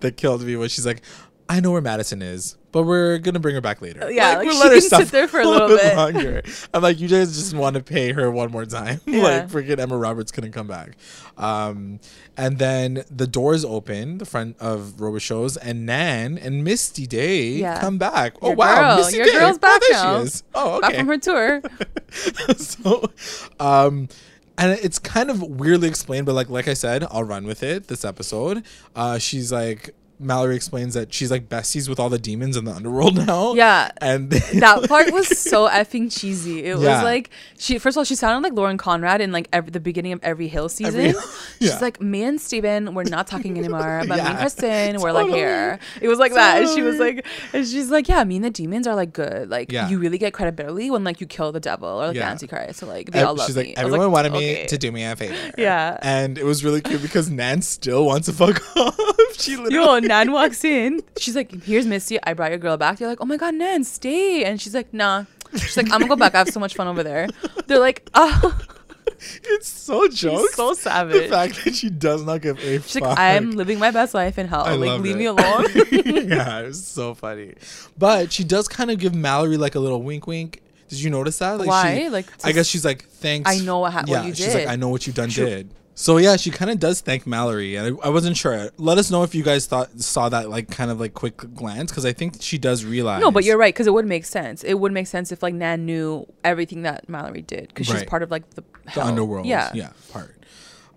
that 0.00 0.16
killed 0.16 0.42
me 0.42 0.56
was 0.56 0.72
she's 0.72 0.86
like, 0.86 1.02
I 1.52 1.60
know 1.60 1.70
where 1.70 1.82
Madison 1.82 2.22
is, 2.22 2.56
but 2.72 2.84
we're 2.84 3.18
gonna 3.18 3.38
bring 3.38 3.54
her 3.54 3.60
back 3.60 3.82
later. 3.82 4.10
Yeah, 4.10 4.36
like, 4.38 4.46
we'll 4.46 4.54
she 4.54 4.60
let 4.62 4.72
her 4.72 4.80
sit 4.80 5.08
there 5.08 5.28
for 5.28 5.40
a 5.40 5.46
little 5.46 5.68
bit. 5.68 5.94
longer. 5.94 6.42
I'm 6.72 6.82
like, 6.82 6.98
you 6.98 7.08
guys 7.08 7.34
just 7.36 7.52
want 7.54 7.76
to 7.76 7.82
pay 7.82 8.12
her 8.12 8.30
one 8.30 8.50
more 8.50 8.64
time. 8.64 9.02
Yeah. 9.06 9.22
like 9.22 9.48
freaking 9.50 9.78
Emma 9.78 9.98
Roberts 9.98 10.32
couldn't 10.32 10.52
come 10.52 10.66
back. 10.66 10.96
Um, 11.36 12.00
and 12.38 12.58
then 12.58 13.04
the 13.10 13.26
doors 13.26 13.66
open, 13.66 14.16
the 14.16 14.24
front 14.24 14.56
of 14.60 14.94
Robichaux's, 14.96 15.58
and 15.58 15.84
Nan 15.84 16.38
and 16.38 16.64
Misty 16.64 17.06
Day 17.06 17.48
Yeah. 17.50 17.78
come 17.80 17.98
back. 17.98 18.36
Oh 18.40 18.48
Your 18.48 18.56
wow, 18.56 18.80
girl, 18.80 18.96
Misty 19.04 19.16
your 19.18 19.26
Day. 19.26 19.32
girl's 19.32 19.56
oh, 19.56 19.58
back 19.58 19.80
there 19.82 19.92
now. 19.92 20.18
she 20.20 20.24
is. 20.24 20.42
Oh, 20.54 20.76
okay. 20.78 20.80
Back 20.88 20.96
from 20.96 21.06
her 21.08 21.18
tour. 21.18 21.62
so 22.56 23.10
um 23.60 24.08
and 24.58 24.72
it's 24.82 24.98
kind 24.98 25.30
of 25.30 25.42
weirdly 25.42 25.88
explained 25.88 26.26
but 26.26 26.34
like 26.34 26.50
like 26.50 26.68
i 26.68 26.74
said 26.74 27.04
i'll 27.10 27.24
run 27.24 27.46
with 27.46 27.62
it 27.62 27.88
this 27.88 28.04
episode 28.04 28.62
uh 28.94 29.16
she's 29.18 29.50
like 29.50 29.94
mallory 30.22 30.56
explains 30.56 30.94
that 30.94 31.12
she's 31.12 31.30
like 31.30 31.48
besties 31.48 31.88
with 31.88 31.98
all 32.00 32.08
the 32.08 32.18
demons 32.18 32.56
in 32.56 32.64
the 32.64 32.72
underworld 32.72 33.16
now 33.26 33.54
Yeah. 33.54 33.90
and 34.00 34.30
they, 34.30 34.38
that 34.60 34.88
part 34.88 35.12
was 35.12 35.26
so 35.38 35.68
effing 35.68 36.10
cheesy. 36.16 36.60
It 36.64 36.78
Yeah. 36.78 36.94
was 36.96 37.02
like 37.04 37.30
she 37.58 37.78
first 37.78 37.96
of 37.96 37.98
all 38.00 38.04
she 38.04 38.14
sounded 38.14 38.42
like 38.48 38.56
Lauren 38.56 38.78
Conrad 38.78 39.20
in 39.20 39.32
like 39.32 39.48
every, 39.52 39.70
the 39.70 39.80
beginning 39.80 40.12
of 40.12 40.20
every 40.22 40.48
Hill 40.48 40.68
season. 40.68 41.00
Every- 41.00 41.20
yeah. 41.60 41.70
She's 41.72 41.82
like, 41.82 42.00
me 42.00 42.22
and 42.24 42.40
Steven, 42.40 42.94
we're 42.94 43.04
not 43.04 43.26
talking 43.26 43.58
anymore. 43.58 44.02
But 44.08 44.16
me 44.16 44.20
and 44.24 44.38
Kristen, 44.42 45.00
we're 45.00 45.12
like 45.12 45.28
here. 45.28 45.78
It 46.00 46.08
was 46.08 46.18
like 46.18 46.32
that. 46.34 46.62
And 46.62 46.68
she 46.70 46.82
was 46.82 46.98
like, 46.98 47.26
and 47.52 47.66
she's 47.66 47.90
like, 47.90 48.08
yeah, 48.08 48.24
me 48.24 48.36
and 48.36 48.44
the 48.44 48.50
demons 48.50 48.86
are 48.86 48.94
like 48.94 49.12
good. 49.12 49.48
Like 49.50 49.70
Yeah. 49.72 49.88
you 49.88 49.98
really 49.98 50.18
get 50.18 50.32
credibility 50.32 50.90
when 50.90 51.04
like 51.04 51.20
you 51.20 51.26
kill 51.26 51.52
the 51.52 51.60
devil 51.60 51.88
or 51.88 52.08
like 52.08 52.16
Yeah. 52.16 52.26
the 52.26 52.30
Antichrist. 52.32 52.80
So 52.80 52.86
like 52.86 53.10
they 53.10 53.22
all 53.22 53.34
love 53.34 53.46
she's 53.46 53.56
me. 53.56 53.66
like 53.68 53.78
everyone 53.78 54.10
wanted 54.10 54.32
me 54.32 54.66
to 54.66 54.78
do 54.78 54.90
me 54.92 55.04
a 55.04 55.16
favor 55.16 55.52
Yeah. 55.58 55.98
and 56.02 56.38
it 56.38 56.44
was 56.44 56.64
really 56.64 56.80
cute 56.80 57.02
because 57.02 57.30
nan 57.30 57.62
still 57.62 58.04
wants 58.06 58.26
to 58.26 58.32
fuck 58.32 58.60
off 58.76 58.96
she 59.42 59.56
literally 59.56 59.74
Yo, 59.74 59.98
Nan 59.98 60.32
walks 60.32 60.64
in. 60.64 61.02
She's 61.18 61.36
like, 61.36 61.62
"Here's 61.64 61.86
Misty. 61.86 62.22
I 62.22 62.34
brought 62.34 62.50
your 62.50 62.58
girl 62.58 62.76
back." 62.76 62.98
They're 62.98 63.08
like, 63.08 63.20
"Oh 63.20 63.26
my 63.26 63.36
god, 63.36 63.54
Nan, 63.54 63.84
stay!" 63.84 64.44
And 64.44 64.60
she's 64.60 64.74
like, 64.74 64.92
"Nah." 64.92 65.24
She's 65.54 65.76
like, 65.76 65.86
"I'm 65.86 66.00
gonna 66.00 66.08
go 66.08 66.16
back. 66.16 66.34
I 66.34 66.38
have 66.38 66.48
so 66.48 66.60
much 66.60 66.74
fun 66.74 66.88
over 66.88 67.02
there." 67.02 67.28
They're 67.66 67.78
like, 67.78 68.08
"Oh." 68.14 68.58
it's 69.44 69.68
so 69.68 70.08
jokes 70.08 70.54
so 70.54 70.74
savage. 70.74 71.24
the 71.24 71.28
fact 71.28 71.64
that 71.64 71.74
she 71.74 71.90
does 71.90 72.24
not 72.24 72.40
give 72.40 72.58
a 72.58 72.80
She's 72.80 72.94
fuck 72.94 73.02
like, 73.02 73.18
I'm 73.18 73.52
living 73.52 73.78
my 73.78 73.90
best 73.90 74.14
life 74.14 74.38
in 74.38 74.48
hell. 74.48 74.62
I 74.64 74.74
like, 74.74 75.00
leave 75.00 75.16
it. 75.16 75.18
me 75.18 75.26
alone. 75.26 75.66
yeah, 76.28 76.60
it 76.60 76.66
was 76.68 76.86
so 76.86 77.14
funny. 77.14 77.54
But 77.98 78.32
she 78.32 78.44
does 78.44 78.68
kind 78.68 78.90
of 78.90 78.98
give 78.98 79.14
Mallory 79.14 79.56
like 79.56 79.74
a 79.74 79.80
little 79.80 80.02
wink 80.02 80.26
wink. 80.26 80.62
Did 80.88 81.00
you 81.00 81.10
notice 81.10 81.38
that? 81.38 81.58
Like 81.58 81.68
Why? 81.68 81.98
She, 81.98 82.08
Like, 82.10 82.26
I 82.44 82.52
guess 82.52 82.66
she's 82.66 82.84
like, 82.84 83.04
thanks. 83.04 83.50
I 83.50 83.64
know 83.64 83.78
what 83.78 83.92
ha- 83.92 84.00
what 84.00 84.08
yeah, 84.08 84.24
you 84.24 84.34
she's 84.34 84.54
like. 84.54 84.66
I 84.68 84.76
know 84.76 84.88
what 84.90 85.06
you 85.06 85.12
done 85.12 85.30
True. 85.30 85.46
did. 85.46 85.70
So 85.94 86.16
yeah, 86.16 86.36
she 86.36 86.50
kind 86.50 86.70
of 86.70 86.78
does 86.78 87.00
thank 87.00 87.26
Mallory, 87.26 87.76
and 87.76 87.98
I, 88.02 88.06
I 88.06 88.08
wasn't 88.08 88.36
sure. 88.36 88.70
Let 88.78 88.96
us 88.96 89.10
know 89.10 89.24
if 89.24 89.34
you 89.34 89.42
guys 89.42 89.66
thought 89.66 90.00
saw 90.00 90.28
that 90.30 90.48
like 90.48 90.70
kind 90.70 90.90
of 90.90 90.98
like 90.98 91.12
quick 91.12 91.36
glance 91.54 91.90
because 91.90 92.06
I 92.06 92.12
think 92.12 92.36
she 92.40 92.56
does 92.56 92.84
realize. 92.84 93.20
no, 93.20 93.30
but 93.30 93.44
you're 93.44 93.58
right 93.58 93.74
because 93.74 93.86
it 93.86 93.92
would 93.92 94.06
make 94.06 94.24
sense. 94.24 94.64
It 94.64 94.74
would 94.74 94.92
make 94.92 95.06
sense 95.06 95.32
if 95.32 95.42
like 95.42 95.54
Nan 95.54 95.84
knew 95.84 96.26
everything 96.44 96.82
that 96.82 97.08
Mallory 97.08 97.42
did 97.42 97.68
because 97.68 97.86
she's 97.86 98.04
part 98.04 98.22
of 98.22 98.30
like 98.30 98.48
the 98.50 98.64
the 98.94 99.04
underworld. 99.04 99.46
Yeah. 99.46 99.70
yeah, 99.74 99.90
part. 100.10 100.34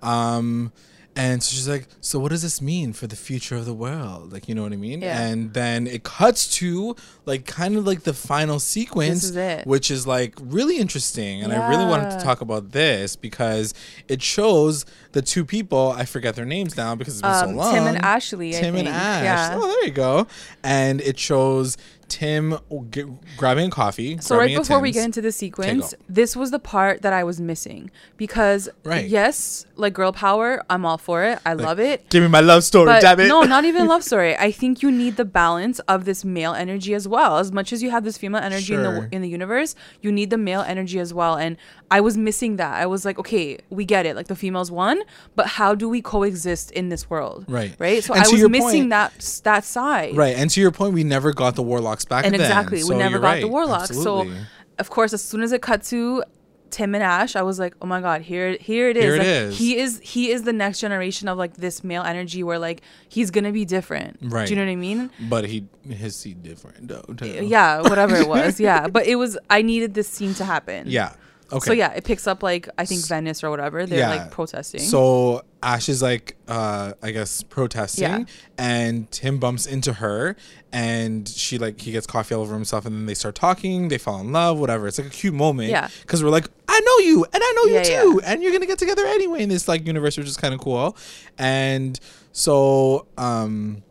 Um, 0.02 0.72
And 1.18 1.41
so 1.41 1.51
she's 1.55 1.68
like, 1.70 1.88
"So 2.01 2.20
what 2.20 2.30
does 2.32 2.41
this 2.41 2.61
mean 2.61 2.91
for 2.91 3.07
the 3.07 3.16
future 3.16 3.55
of 3.55 3.66
the 3.66 3.74
world?" 3.74 4.34
Like, 4.34 4.49
you 4.49 4.55
know 4.55 4.63
what 4.63 4.74
I 4.74 4.76
mean? 4.76 5.01
Yeah. 5.01 5.20
And 5.22 5.53
then 5.53 5.88
it 5.88 6.03
cuts 6.03 6.47
to 6.57 6.95
like 7.26 7.45
kind 7.45 7.78
of 7.78 7.88
like 7.88 8.03
the 8.03 8.13
final 8.13 8.59
sequence, 8.59 9.24
is 9.24 9.36
it. 9.36 9.66
which 9.66 9.89
is 9.89 10.05
like 10.05 10.36
really 10.41 10.78
interesting. 10.78 11.41
And 11.41 11.53
I 11.53 11.70
really 11.70 11.86
wanted 11.86 12.11
to 12.18 12.24
talk 12.24 12.41
about 12.41 12.72
this 12.74 13.16
because 13.16 13.74
it 14.09 14.22
shows 14.22 14.86
the 15.13 15.22
two 15.22 15.45
people. 15.45 15.93
I 15.95 16.03
forget 16.03 16.36
their 16.36 16.45
names 16.45 16.76
now 16.76 16.95
because 16.95 17.13
it's 17.16 17.22
been 17.22 17.34
so 17.34 17.45
Um, 17.49 17.55
long. 17.55 17.74
Tim 17.74 17.88
and 17.88 17.97
Ashley, 18.03 18.51
Tim 18.51 18.76
and. 18.76 18.88
Ash. 18.89 19.24
Yeah. 19.24 19.57
Oh, 19.57 19.68
there 19.68 19.86
you 19.86 19.91
go. 19.91 20.28
And 20.63 20.99
it 21.01 21.18
shows 21.18 21.78
Tim 22.08 22.58
g- 22.89 23.03
grabbing 23.38 23.68
a 23.68 23.70
coffee. 23.72 24.18
So 24.22 24.38
right 24.38 24.56
before 24.56 24.80
we 24.80 24.91
get 24.91 25.06
into 25.06 25.22
the 25.22 25.32
sequence, 25.32 25.93
this 26.08 26.36
was 26.36 26.51
the 26.51 26.60
part 26.60 27.01
that 27.01 27.14
I 27.14 27.24
was 27.24 27.39
missing 27.41 27.91
because 28.18 28.70
Right. 28.84 29.06
yes, 29.08 29.66
like 29.76 29.93
girl 29.93 30.12
power, 30.12 30.64
I'm 30.70 30.86
all 30.86 30.97
for 30.97 31.24
it. 31.24 31.39
I 31.45 31.53
love 31.53 31.80
it. 31.80 32.10
Give 32.10 32.22
me 32.24 32.30
my 32.30 32.39
love 32.41 32.64
story, 32.64 32.86
But 32.86 33.01
damn 33.01 33.20
it. 33.20 33.28
no, 33.28 33.41
not 33.43 33.66
even 33.66 33.88
love 33.93 34.03
story. 34.03 34.36
I 34.38 34.51
think 34.51 34.82
you 34.82 34.91
need 34.91 35.18
the 35.18 35.26
balance 35.26 35.80
of 35.88 36.06
this 36.06 36.24
male 36.24 36.53
energy 36.53 36.93
as 36.93 37.08
well. 37.08 37.38
As 37.38 37.51
much 37.51 37.74
as 37.74 37.82
you 37.84 37.89
have 37.91 38.03
this 38.03 38.18
female 38.18 38.41
energy 38.41 38.74
in 38.74 38.84
the 38.84 39.08
in 39.12 39.22
the 39.22 39.30
universe, 39.30 39.76
you 40.01 40.12
need 40.12 40.30
the 40.30 40.38
male 40.38 40.62
energy 40.62 40.99
as 40.99 41.14
well. 41.14 41.36
And 41.36 41.58
I 41.91 42.01
was 42.01 42.18
missing 42.18 42.56
that. 42.58 42.74
I 42.74 42.86
was 42.86 43.06
like, 43.06 43.20
okay, 43.20 43.58
we 43.70 43.86
get 43.86 44.06
it. 44.06 44.16
Like 44.16 44.28
the 44.28 44.36
females 44.36 44.72
won, 44.72 45.01
but 45.36 45.45
how 45.47 45.76
do 45.76 45.88
we 45.89 46.01
coexist 46.01 46.72
in 46.72 46.89
this 46.89 47.10
world? 47.10 47.45
Right. 47.47 47.76
Right. 47.80 48.03
So 48.03 48.14
And 48.14 48.24
I 48.24 48.28
was 48.30 48.49
missing 48.49 48.84
point- 48.84 48.89
that 48.91 49.41
that 49.43 49.64
side. 49.66 50.16
Right, 50.16 50.36
and 50.36 50.49
to 50.51 50.62
your 50.62 50.72
point, 50.72 50.93
we 50.93 51.03
never 51.03 51.34
got 51.34 51.56
the 51.56 51.64
warlocks 51.96 52.06
back. 52.06 52.26
And 52.26 52.34
then, 52.34 52.41
exactly, 52.41 52.82
so 52.82 52.93
we 52.93 52.96
never 52.96 53.20
got 53.20 53.28
right. 53.28 53.41
the 53.41 53.48
warlock. 53.48 53.89
Absolutely. 53.89 54.36
So, 54.36 54.41
of 54.80 54.89
course, 54.89 55.14
as 55.14 55.22
soon 55.22 55.41
as 55.41 55.52
it 55.52 55.62
cut 55.62 55.84
to 55.84 56.24
Tim 56.70 56.93
and 56.96 57.04
Ash, 57.04 57.36
I 57.36 57.41
was 57.41 57.60
like, 57.60 57.76
"Oh 57.82 57.86
my 57.86 58.02
god, 58.02 58.22
here, 58.22 58.58
here 58.60 58.89
it 58.89 58.98
is. 58.98 59.04
Here 59.04 59.16
it 59.16 59.20
Like, 59.20 59.28
is. 59.28 59.58
He 59.58 59.78
is, 59.78 60.02
he 60.04 60.32
is 60.32 60.43
the 60.43 60.54
next 60.54 60.80
generation 60.80 61.28
of 61.30 61.38
like 61.38 61.56
this 61.56 61.84
male 61.84 62.04
energy, 62.04 62.43
where 62.43 62.60
like 62.60 62.82
he's 63.08 63.32
gonna 63.32 63.52
be 63.52 63.66
different. 63.66 64.18
Right. 64.22 64.48
Do 64.48 64.54
you 64.54 64.60
know 64.60 64.66
what 64.66 64.72
I 64.72 64.76
mean? 64.76 65.10
but 65.30 65.46
he 65.46 65.68
his 65.88 66.16
seed 66.16 66.43
different 66.43 66.88
though. 66.88 67.06
too. 67.16 67.46
Yeah, 67.46 67.82
whatever 67.82 68.16
it 68.16 68.28
was. 68.28 68.60
Yeah, 68.60 68.88
but 68.88 69.06
it 69.08 69.16
was. 69.16 69.38
I 69.50 69.62
needed 69.62 69.93
this 69.93 70.10
scene 70.10 70.34
to 70.36 70.46
happen. 70.46 70.88
yeah. 70.89 71.14
Okay. 71.52 71.66
So 71.68 71.74
yeah, 71.74 71.91
it 71.93 72.04
picks 72.04 72.26
up 72.28 72.41
like 72.41 72.68
I 72.78 72.86
think 72.86 73.06
Venice 73.08 73.43
or 73.43 73.50
whatever. 73.50 73.86
They're 73.86 74.00
Yeah. 74.00 74.10
like 74.10 74.32
protesting. 74.32 74.82
So 74.82 75.43
Ash 75.62 75.88
is 75.89 76.02
like, 76.02 76.36
uh, 76.48 76.93
I 77.04 77.12
guess 77.12 77.43
protesting, 77.43 78.04
Yeah. 78.04 78.24
and 78.58 79.10
Tim 79.12 79.38
bumps 79.39 79.66
into 79.66 79.93
her, 79.93 80.36
and 80.72 81.28
she 81.28 81.58
like 81.58 81.80
he 81.82 81.91
gets 81.91 82.08
coffee 82.08 82.34
all 82.36 82.41
over 82.41 82.54
himself, 82.54 82.86
and 82.86 82.96
then 82.96 83.06
they 83.06 83.14
start 83.14 83.36
talking. 83.36 83.89
They 83.89 83.98
fall 83.98 84.20
in 84.22 84.32
love, 84.32 84.60
whatever. 84.60 84.88
It's 84.88 84.98
like 84.98 85.08
a 85.08 85.12
cute 85.12 85.34
moment. 85.34 85.70
Yeah. 85.70 85.89
Because 86.02 86.24
we're 86.24 86.30
like, 86.32 86.48
I 86.68 86.80
know 86.80 86.98
you, 87.06 87.26
and 87.26 87.41
I 87.43 87.54
know 87.56 87.64
you 87.72 87.76
Yeah, 87.76 87.84
too, 88.02 88.22
and 88.26 88.41
you're 88.43 88.52
gonna 88.52 88.66
get 88.66 88.80
together 88.80 89.06
anyway 89.06 89.43
in 89.43 89.50
this 89.50 89.68
like 89.68 89.86
universe, 89.86 90.18
which 90.18 90.28
is 90.28 90.38
kind 90.38 90.54
of 90.54 90.60
cool. 90.60 90.98
And 91.38 92.00
so, 92.32 93.08
um. 93.18 93.84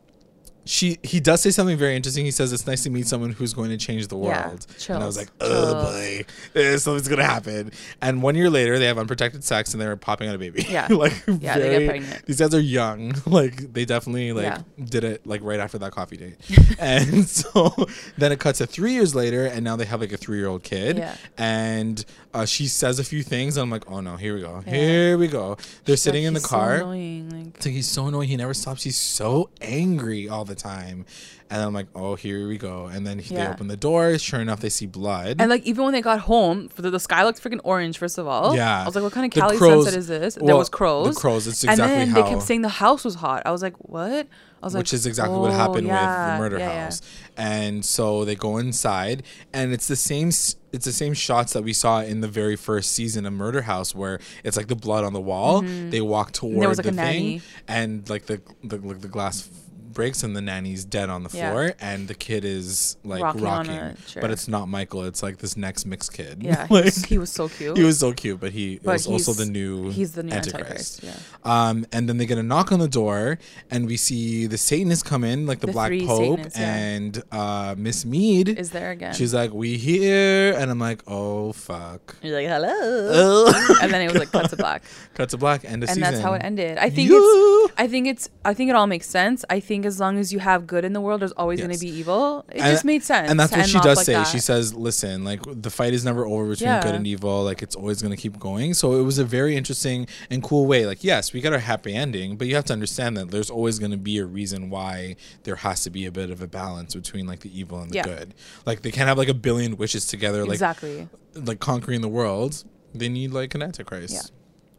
She 0.66 0.98
he 1.02 1.20
does 1.20 1.42
say 1.42 1.50
something 1.50 1.76
very 1.76 1.94
interesting. 1.94 2.24
He 2.24 2.30
says 2.30 2.52
it's 2.52 2.66
nice 2.66 2.82
to 2.84 2.90
meet 2.90 3.06
someone 3.06 3.30
who's 3.30 3.52
going 3.52 3.70
to 3.70 3.76
change 3.76 4.08
the 4.08 4.16
world. 4.16 4.66
Yeah, 4.88 4.94
and 4.94 5.02
I 5.02 5.06
was 5.06 5.16
like, 5.16 5.28
oh 5.40 5.84
boy, 5.84 6.24
eh, 6.54 6.76
something's 6.78 7.06
gonna 7.08 7.22
happen. 7.24 7.70
And 8.00 8.22
one 8.22 8.34
year 8.34 8.48
later, 8.48 8.78
they 8.78 8.86
have 8.86 8.96
unprotected 8.98 9.44
sex 9.44 9.74
and 9.74 9.80
they're 9.82 9.94
popping 9.96 10.28
out 10.28 10.34
a 10.34 10.38
baby. 10.38 10.64
Yeah. 10.68 10.86
like 10.90 11.12
Yeah, 11.26 11.58
they 11.58 11.78
get 11.80 11.88
pregnant. 11.88 12.26
These 12.26 12.40
guys 12.40 12.54
are 12.54 12.60
young. 12.60 13.14
Like 13.26 13.72
they 13.72 13.84
definitely 13.84 14.32
like 14.32 14.44
Yeah. 14.44 14.62
did 14.84 15.04
it 15.04 15.26
like 15.26 15.42
right 15.42 15.60
after 15.60 15.78
that 15.78 15.92
coffee 15.92 16.16
date. 16.16 16.36
and 16.78 17.26
so 17.28 17.74
then 18.16 18.32
it 18.32 18.38
cuts 18.40 18.58
to 18.58 18.66
three 18.66 18.92
years 18.92 19.14
later, 19.14 19.44
and 19.46 19.64
now 19.64 19.76
they 19.76 19.84
have 19.84 20.00
like 20.00 20.12
a 20.12 20.16
three 20.16 20.38
year 20.38 20.46
old 20.48 20.62
kid. 20.62 20.98
Yeah. 20.98 21.16
And 21.36 22.04
uh, 22.32 22.44
she 22.46 22.66
says 22.66 22.98
a 22.98 23.04
few 23.04 23.22
things, 23.22 23.56
and 23.56 23.62
I'm 23.62 23.70
like, 23.70 23.90
oh 23.90 24.00
no, 24.00 24.16
here 24.16 24.34
we 24.34 24.40
go, 24.40 24.62
Yeah. 24.66 24.72
here 24.72 25.18
we 25.18 25.28
go. 25.28 25.56
They're 25.84 25.92
Like, 25.94 25.98
sitting 25.98 26.24
in 26.24 26.32
the 26.34 26.40
he's 26.40 26.48
so 26.48 26.56
car. 26.56 26.74
annoying, 26.76 27.28
like- 27.30 27.56
It's 27.56 27.66
like 27.66 27.74
he's 27.74 27.86
so 27.88 28.06
annoying. 28.06 28.28
He 28.28 28.36
never 28.36 28.54
stops. 28.54 28.82
He's 28.82 28.96
so 28.96 29.50
angry 29.60 30.28
all 30.28 30.44
the 30.44 30.53
time. 30.54 31.06
And 31.50 31.62
I'm 31.62 31.74
like, 31.74 31.86
oh, 31.94 32.14
here 32.16 32.48
we 32.48 32.56
go. 32.58 32.86
And 32.86 33.06
then 33.06 33.18
he, 33.18 33.34
they 33.34 33.46
open 33.46 33.68
the 33.68 33.76
door. 33.76 34.18
Sure 34.18 34.40
enough, 34.40 34.60
they 34.60 34.70
see 34.70 34.86
blood. 34.86 35.36
And 35.40 35.50
like 35.50 35.62
even 35.64 35.84
when 35.84 35.92
they 35.92 36.00
got 36.00 36.20
home, 36.20 36.68
the, 36.76 36.90
the 36.90 36.98
sky 36.98 37.22
looked 37.22 37.40
freaking 37.42 37.60
orange. 37.64 37.98
First 37.98 38.18
of 38.18 38.26
all, 38.26 38.56
Yeah. 38.56 38.82
I 38.82 38.86
was 38.86 38.94
like, 38.94 39.04
"What 39.04 39.12
kind 39.12 39.26
of 39.26 39.38
Cali 39.38 39.56
crows- 39.56 39.84
sunset 39.84 39.98
is 39.98 40.08
this?" 40.08 40.34
there 40.42 40.56
was 40.56 40.68
crows. 40.68 41.14
the 41.14 41.20
crows, 41.20 41.46
it's 41.46 41.62
and 41.64 41.78
then 41.78 42.08
how- 42.08 42.22
they 42.22 42.28
kept 42.30 42.42
saying 42.42 42.62
the 42.62 42.68
house 42.70 43.04
was 43.04 43.14
hot. 43.16 43.42
I 43.46 43.50
was 43.52 43.62
like, 43.62 43.74
"What?" 43.78 44.26
I 44.62 44.66
was 44.66 44.72
like, 44.74 44.80
which 44.80 44.94
is 44.94 45.04
exactly 45.04 45.36
what 45.38 45.50
"Oh, 45.50 45.54
happened 45.54 45.86
yeah, 45.86 46.26
with 46.30 46.34
the 46.34 46.38
murder 46.42 46.58
yeah, 46.58 46.72
yeah." 46.72 46.84
house. 46.84 47.02
And 47.36 47.84
so 47.84 48.24
they 48.24 48.34
go 48.34 48.56
inside, 48.56 49.22
and 49.52 49.72
it's 49.74 49.86
the 49.86 49.96
same. 49.96 50.28
It's 50.28 50.86
the 50.86 50.92
same 50.92 51.12
shots 51.14 51.52
that 51.52 51.62
we 51.62 51.72
saw 51.74 52.00
in 52.00 52.20
the 52.22 52.26
very 52.28 52.56
first 52.56 52.92
season 52.92 53.26
of 53.26 53.32
Murder 53.34 53.62
House, 53.62 53.94
where 53.94 54.18
it's 54.42 54.56
like 54.56 54.66
the 54.68 54.74
blood 54.74 55.04
on 55.04 55.12
the 55.12 55.20
wall. 55.20 55.60
They 55.62 56.00
walk 56.00 56.32
toward 56.32 56.54
Mm-hmm. 56.56 56.66
like, 56.68 56.76
the 56.78 56.82
thing, 56.84 56.94
nanny. 56.96 57.42
and 57.68 58.08
like 58.08 58.26
the 58.26 58.40
the, 58.64 58.78
like 58.78 59.02
the 59.02 59.08
glass 59.08 59.48
breaks 59.94 60.22
and 60.22 60.34
the 60.36 60.40
nanny's 60.40 60.84
dead 60.84 61.08
on 61.08 61.22
the 61.22 61.30
Yeah. 61.36 61.50
floor 61.50 61.72
and 61.80 62.08
the 62.08 62.14
kid 62.14 62.44
is 62.44 62.96
like 63.04 63.22
Rocking 63.22 63.42
rocking, 63.42 63.70
on 63.78 63.86
a 63.90 63.94
chair. 64.06 64.20
but 64.20 64.30
it's 64.30 64.48
not 64.48 64.68
michael 64.68 65.04
it's 65.04 65.22
like 65.22 65.38
this 65.38 65.56
next 65.56 65.86
mixed 65.86 66.12
kid 66.12 66.42
Yeah, 66.42 66.66
he 66.68 66.74
like 66.74 66.84
was- 66.84 67.04
he 67.04 67.18
was 67.18 67.30
so 67.30 67.48
cute. 67.48 67.76
he 67.76 67.82
was 67.84 67.98
so 67.98 68.12
cute 68.12 68.40
but 68.40 68.52
he 68.52 68.80
But 68.82 68.92
was 68.94 69.06
also 69.06 69.32
he's- 69.32 69.46
the 69.46 69.50
new 69.52 69.90
he's 69.90 70.12
the 70.12 70.22
new 70.22 70.32
antichrist, 70.32 71.02
Antichrist, 71.04 71.46
um 71.46 71.86
and 71.92 72.08
then 72.08 72.16
they 72.18 72.26
get 72.26 72.38
a 72.38 72.42
knock 72.42 72.72
on 72.72 72.80
the 72.80 72.88
door 72.88 73.38
and 73.70 73.86
we 73.86 73.96
see 73.96 74.46
the 74.46 74.58
satanists 74.58 75.02
come 75.02 75.24
in 75.24 75.46
like 75.46 75.60
the, 75.60 75.66
The 75.68 75.72
black 75.72 75.88
three 75.88 76.06
pope 76.06 76.38
Satanists, 76.38 76.58
yeah. 76.58 76.74
and 76.74 77.22
uh 77.32 77.74
miss 77.78 78.04
mead 78.04 78.48
Is 78.48 78.70
there 78.70 78.90
again? 78.90 79.14
she's 79.14 79.32
like 79.32 79.52
we 79.52 79.76
here 79.78 80.54
and 80.58 80.70
i'm 80.70 80.78
like 80.78 81.02
oh 81.06 81.52
fuck 81.52 82.16
You're 82.22 82.36
like, 82.36 82.46
"Hello," 82.48 83.46
and 83.82 83.92
then 83.92 84.00
it 84.02 84.08
was 84.12 84.18
like 84.18 84.32
cut 84.32 84.50
to 84.50 84.56
black, 84.56 84.82
cut 85.14 85.28
to 85.30 85.36
black 85.36 85.64
end 85.64 85.82
of 85.82 85.88
and 85.88 85.96
season 85.96 86.02
that's 86.12 86.22
how 86.22 86.32
it 86.34 86.42
ended. 86.42 86.78
I 86.78 86.90
think 86.90 87.10
Yeah. 87.10 87.18
it's. 87.20 87.72
I 87.76 87.86
think 87.88 88.06
it's. 88.06 88.28
I 88.44 88.54
think 88.54 88.70
it 88.70 88.76
all 88.76 88.86
makes 88.86 89.08
sense. 89.08 89.44
I 89.50 89.60
think 89.60 89.83
as 89.84 90.00
long 90.00 90.18
as 90.18 90.32
you 90.32 90.38
have 90.38 90.66
good 90.66 90.84
in 90.84 90.92
the 90.92 91.00
world, 91.00 91.20
there's 91.22 91.32
always 91.32 91.60
going 91.60 91.72
to 91.72 91.78
be 91.78 91.88
evil. 91.88 92.44
It 92.50 92.60
And- 92.60 92.72
just 92.72 92.84
made 92.84 93.02
sense. 93.02 93.30
and 93.30 93.38
that's 93.38 93.52
what 93.52 93.66
she 93.68 93.78
does 93.80 93.96
like 93.98 94.06
say 94.06 94.12
that. 94.14 94.26
she 94.26 94.38
says 94.38 94.74
listen 94.74 95.24
like 95.24 95.40
the 95.46 95.70
fight 95.70 95.92
is 95.92 96.04
never 96.04 96.24
over 96.26 96.48
between 96.50 96.68
Yeah. 96.68 96.82
good 96.82 96.94
and 96.94 97.06
evil 97.06 97.44
like 97.44 97.62
it's 97.62 97.74
always 97.76 98.00
going 98.02 98.10
to 98.14 98.20
keep 98.20 98.38
going 98.38 98.74
so 98.74 98.98
it 98.98 99.02
was 99.02 99.18
a 99.18 99.24
very 99.24 99.56
interesting 99.56 100.06
and 100.30 100.42
cool 100.42 100.66
way 100.66 100.86
like 100.86 101.02
yes 101.04 101.32
we 101.32 101.40
got 101.40 101.52
our 101.52 101.58
happy 101.58 101.94
ending 101.94 102.36
but 102.36 102.46
you 102.46 102.54
have 102.54 102.64
to 102.66 102.72
understand 102.72 103.16
that 103.16 103.30
there's 103.30 103.50
always 103.50 103.78
going 103.78 103.90
to 103.90 103.96
be 103.96 104.18
a 104.18 104.24
reason 104.26 104.70
why 104.70 105.16
there 105.44 105.56
has 105.56 105.82
to 105.84 105.90
be 105.90 106.06
a 106.06 106.12
bit 106.12 106.30
of 106.30 106.40
a 106.42 106.46
balance 106.46 106.94
between 106.94 107.26
like 107.26 107.40
the 107.40 107.58
evil 107.58 107.80
and 107.80 107.90
the 107.90 107.96
Yeah. 107.96 108.02
good 108.04 108.34
like 108.66 108.82
they 108.82 108.90
can't 108.90 109.08
have 109.08 109.18
like 109.18 109.28
a 109.28 109.34
billion 109.34 109.76
wishes 109.76 110.06
together 110.06 110.42
like 110.44 110.54
exactly. 110.54 111.08
like 111.34 111.60
conquering 111.60 112.00
the 112.00 112.08
world 112.08 112.64
they 112.94 113.08
need 113.08 113.32
like 113.32 113.54
an 113.54 113.62
antichrist 113.62 114.14
Yeah. 114.14 114.20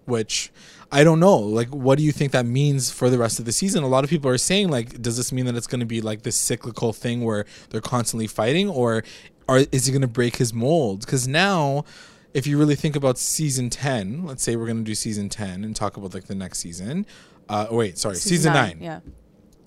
Which 0.06 0.52
i 0.92 1.04
don't 1.04 1.20
know 1.20 1.36
like 1.38 1.70
what 1.70 1.98
do 1.98 2.04
you 2.04 2.12
think 2.12 2.32
that 2.32 2.46
means 2.46 2.92
for 2.92 3.10
the 3.10 3.18
rest 3.18 3.40
of 3.40 3.46
the 3.46 3.52
season? 3.52 3.84
A 3.84 3.88
lot 3.88 4.04
of 4.04 4.10
people 4.10 4.30
are 4.30 4.38
saying 4.38 4.70
like 4.70 5.02
does 5.02 5.18
this 5.18 5.32
mean 5.32 5.46
that 5.46 5.56
it's 5.56 5.68
going 5.68 5.80
to 5.80 5.86
be 5.86 6.00
like 6.02 6.22
this 6.24 6.36
cyclical 6.36 6.94
thing 6.94 7.24
where 7.24 7.46
they're 7.70 7.82
constantly 7.82 8.28
fighting 8.28 8.70
or 8.70 9.04
are 9.50 9.60
is 9.72 9.86
he 9.86 9.92
going 9.92 10.02
to 10.02 10.08
break 10.08 10.38
his 10.38 10.54
mold? 10.54 11.02
Because 11.02 11.28
now 11.28 11.86
if 12.34 12.46
you 12.48 12.58
really 12.58 12.76
think 12.76 12.96
about 12.96 13.18
season 13.18 13.70
10 13.70 14.26
let's 14.26 14.44
say 14.44 14.56
we're 14.56 14.66
going 14.66 14.78
to 14.78 14.84
do 14.84 14.96
season 14.96 15.30
10 15.30 15.64
and 15.64 15.76
talk 15.76 15.98
about 15.98 16.14
like 16.14 16.26
the 16.26 16.36
next 16.36 16.60
season 16.60 17.06
uh 17.50 17.68
oh, 17.70 17.78
wait 17.78 17.98
sorry 17.98 18.16
season, 18.16 18.54
9 18.54 18.78
Yeah. 18.82 19.00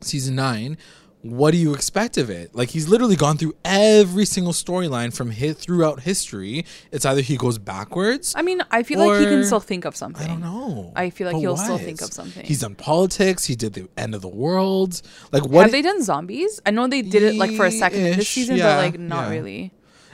season 0.00 0.34
nine, 0.36 0.76
what 1.22 1.50
do 1.50 1.56
you 1.56 1.74
expect 1.74 2.16
of 2.16 2.30
it? 2.30 2.54
Like 2.54 2.70
he's 2.70 2.88
literally 2.88 3.16
gone 3.16 3.36
through 3.36 3.54
every 3.64 4.24
single 4.24 4.52
storyline 4.52 5.12
from 5.12 5.30
hit 5.30 5.56
throughout 5.58 6.00
history. 6.00 6.64
It's 6.92 7.04
either 7.04 7.20
he 7.20 7.36
goes 7.36 7.58
backwards. 7.58 8.34
I 8.36 8.42
mean, 8.42 8.62
I 8.70 8.82
feel 8.84 9.00
like 9.00 9.20
he 9.20 9.26
can 9.26 9.44
still 9.44 9.60
think 9.60 9.84
of 9.84 9.96
something. 9.96 10.24
I 10.24 10.28
don't 10.28 10.40
know. 10.40 10.92
I 10.94 11.10
feel 11.10 11.26
like 11.26 11.34
But 11.34 11.40
he'll 11.40 11.56
still 11.56 11.78
think 11.78 12.00
of 12.02 12.12
something. 12.12 12.44
He's 12.44 12.60
done 12.60 12.76
politics. 12.76 13.44
He 13.44 13.56
did 13.56 13.72
the 13.72 13.88
end 13.96 14.14
of 14.14 14.22
the 14.22 14.28
world. 14.28 15.02
Like 15.32 15.44
what? 15.44 15.62
Have 15.62 15.72
they 15.72 15.82
done 15.82 16.02
zombies? 16.02 16.60
I 16.64 16.70
know 16.70 16.86
they 16.86 17.02
did 17.02 17.22
it 17.22 17.34
like 17.34 17.52
for 17.52 17.66
a 17.66 17.70
second 17.72 18.00
in 18.06 18.16
this 18.18 18.28
season, 18.28 18.56
yeah, 18.56 18.76
but 18.76 18.82
like 18.82 19.00
not 19.00 19.24
yeah. 19.24 19.30
really. 19.30 19.72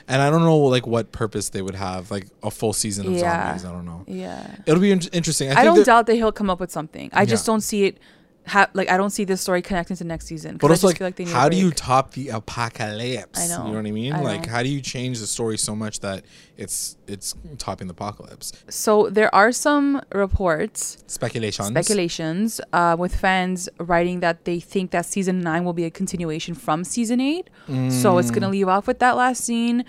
and 0.09 0.23
I 0.23 0.31
don't 0.31 0.43
know 0.43 0.59
like 0.59 0.87
what 0.87 1.13
purpose 1.13 1.51
they 1.51 1.61
would 1.63 1.75
have 1.75 2.11
like 2.11 2.29
a 2.43 2.51
full 2.51 2.73
season 2.73 3.07
of 3.07 3.13
Yeah. 3.13 3.59
zombies. 3.59 3.65
I 3.67 3.73
don't 3.73 3.85
know. 3.85 4.05
Yeah. 4.07 4.57
It'll 4.67 4.81
be 4.81 4.91
in- 4.91 5.01
interesting. 5.13 5.51
I, 5.51 5.61
I, 5.61 5.65
don't 5.65 5.85
doubt 5.85 6.07
that 6.07 6.15
he'll 6.15 6.33
come 6.33 6.49
up 6.49 6.61
with 6.61 6.71
something. 6.71 7.11
I 7.13 7.25
just 7.27 7.45
don't 7.45 7.61
see 7.61 7.85
it. 7.85 7.99
Ha- 8.47 8.69
like 8.75 8.91
I 8.91 8.97
don't 8.99 9.11
see 9.11 9.25
this 9.25 9.41
story 9.41 9.63
connecting 9.63 9.97
to 9.97 10.05
next 10.05 10.27
season. 10.27 10.59
But 10.59 10.71
also, 10.71 10.89
like, 10.89 11.19
need 11.19 11.29
how 11.29 11.49
do 11.49 11.57
you 11.57 11.71
top 11.71 12.13
the 12.13 12.29
apocalypse? 12.29 13.41
I 13.41 13.47
know. 13.47 13.65
You 13.67 13.71
know 13.73 13.79
what 13.79 13.87
I 13.87 13.91
mean? 13.91 14.13
I 14.13 14.21
like, 14.21 14.47
know. 14.47 14.53
how 14.53 14.63
do 14.63 14.69
you 14.69 14.81
change 14.83 15.19
the 15.21 15.27
story 15.27 15.57
so 15.57 15.75
much 15.75 16.01
that 16.01 16.25
it's 16.59 16.97
it's 17.07 17.35
topping 17.59 17.87
the 17.87 17.93
apocalypse? 17.93 18.53
So 18.69 19.09
there 19.09 19.35
are 19.35 19.51
some 19.51 20.03
reports, 20.13 20.99
Speculations. 21.07 21.69
speculations, 21.69 22.61
uh, 22.73 22.97
with 22.99 23.17
fans 23.17 23.69
writing 23.79 24.21
that 24.21 24.45
they 24.45 24.61
think 24.61 24.91
that 24.91 25.07
season 25.07 25.41
nine 25.41 25.65
will 25.65 25.73
be 25.73 25.85
a 25.85 25.91
continuation 25.91 26.55
from 26.55 26.85
season 26.85 27.21
eight. 27.21 27.49
So 27.89 28.19
it's 28.19 28.31
Mm. 28.31 28.35
gonna 28.35 28.51
leave 28.51 28.69
off 28.69 28.87
with 28.87 28.99
that 28.99 29.17
last 29.17 29.43
scene. 29.45 29.85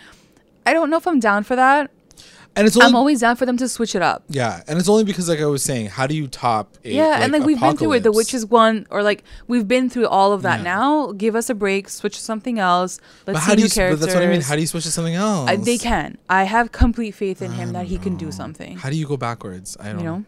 I 0.66 0.74
don't 0.74 0.90
know 0.90 0.98
if 0.98 1.08
I'm 1.08 1.20
down 1.20 1.44
for 1.44 1.56
that. 1.56 1.92
And 2.56 2.66
it's 2.68 2.76
only 2.78 2.88
I'm 2.88 2.96
always 2.96 3.20
down 3.22 3.36
for 3.36 3.46
them 3.46 3.58
to 3.58 3.68
switch 3.68 3.96
it 3.96 4.02
up. 4.02 4.24
yeah, 4.30 4.64
and 4.68 4.80
it's 4.80 4.88
only 4.90 5.04
because 5.04 5.28
like 5.30 5.40
I 5.40 5.46
was 5.46 5.64
saying, 5.64 5.88
how 5.88 6.08
do 6.08 6.16
you 6.16 6.28
top? 6.28 6.76
A, 6.84 6.92
Yeah, 6.94 7.22
and 7.24 7.32
like 7.34 7.44
we've 7.44 7.60
been 7.60 7.76
through 7.78 7.94
it. 7.94 8.04
The 8.04 8.10
apocalypse? 8.10 8.34
witches 8.34 8.46
one, 8.46 8.88
or 8.90 9.04
like 9.04 9.24
we've 9.48 9.68
been 9.68 9.90
through 9.90 10.08
all 10.08 10.32
of 10.34 10.42
that. 10.44 10.58
Yeah. 10.60 10.64
Now, 10.64 11.12
give 11.12 11.36
us 11.36 11.50
a 11.50 11.56
break, 11.56 11.90
switch 11.90 12.16
to 12.18 12.22
something 12.24 12.60
else. 12.60 13.00
Let's 13.28 13.40
But 13.40 13.44
see 13.44 13.46
how 13.50 13.56
do 13.56 13.58
new 13.58 13.64
you? 13.64 13.70
But 13.70 13.76
characters. 13.76 14.00
that's 14.02 14.14
what 14.14 14.24
I 14.24 14.28
mean. 14.28 14.42
How 14.42 14.56
do 14.56 14.62
you 14.62 14.68
switch 14.68 14.84
to 14.86 14.92
something 14.92 15.16
else? 15.16 15.50
Uh, 15.50 15.56
they 15.58 15.78
can. 15.78 16.18
I 16.30 16.44
have 16.44 16.72
complete 16.72 17.12
faith 17.16 17.42
in 17.42 17.52
him 17.52 17.74
that 17.74 17.86
he 17.88 17.96
don't 17.96 18.04
can 18.04 18.16
do 18.18 18.32
something. 18.32 18.78
How 18.78 18.90
do 18.90 18.96
you 18.96 19.08
go 19.08 19.18
backwards? 19.18 19.76
I 19.80 19.90
don't 19.90 20.00
You 20.00 20.06
know, 20.06 20.26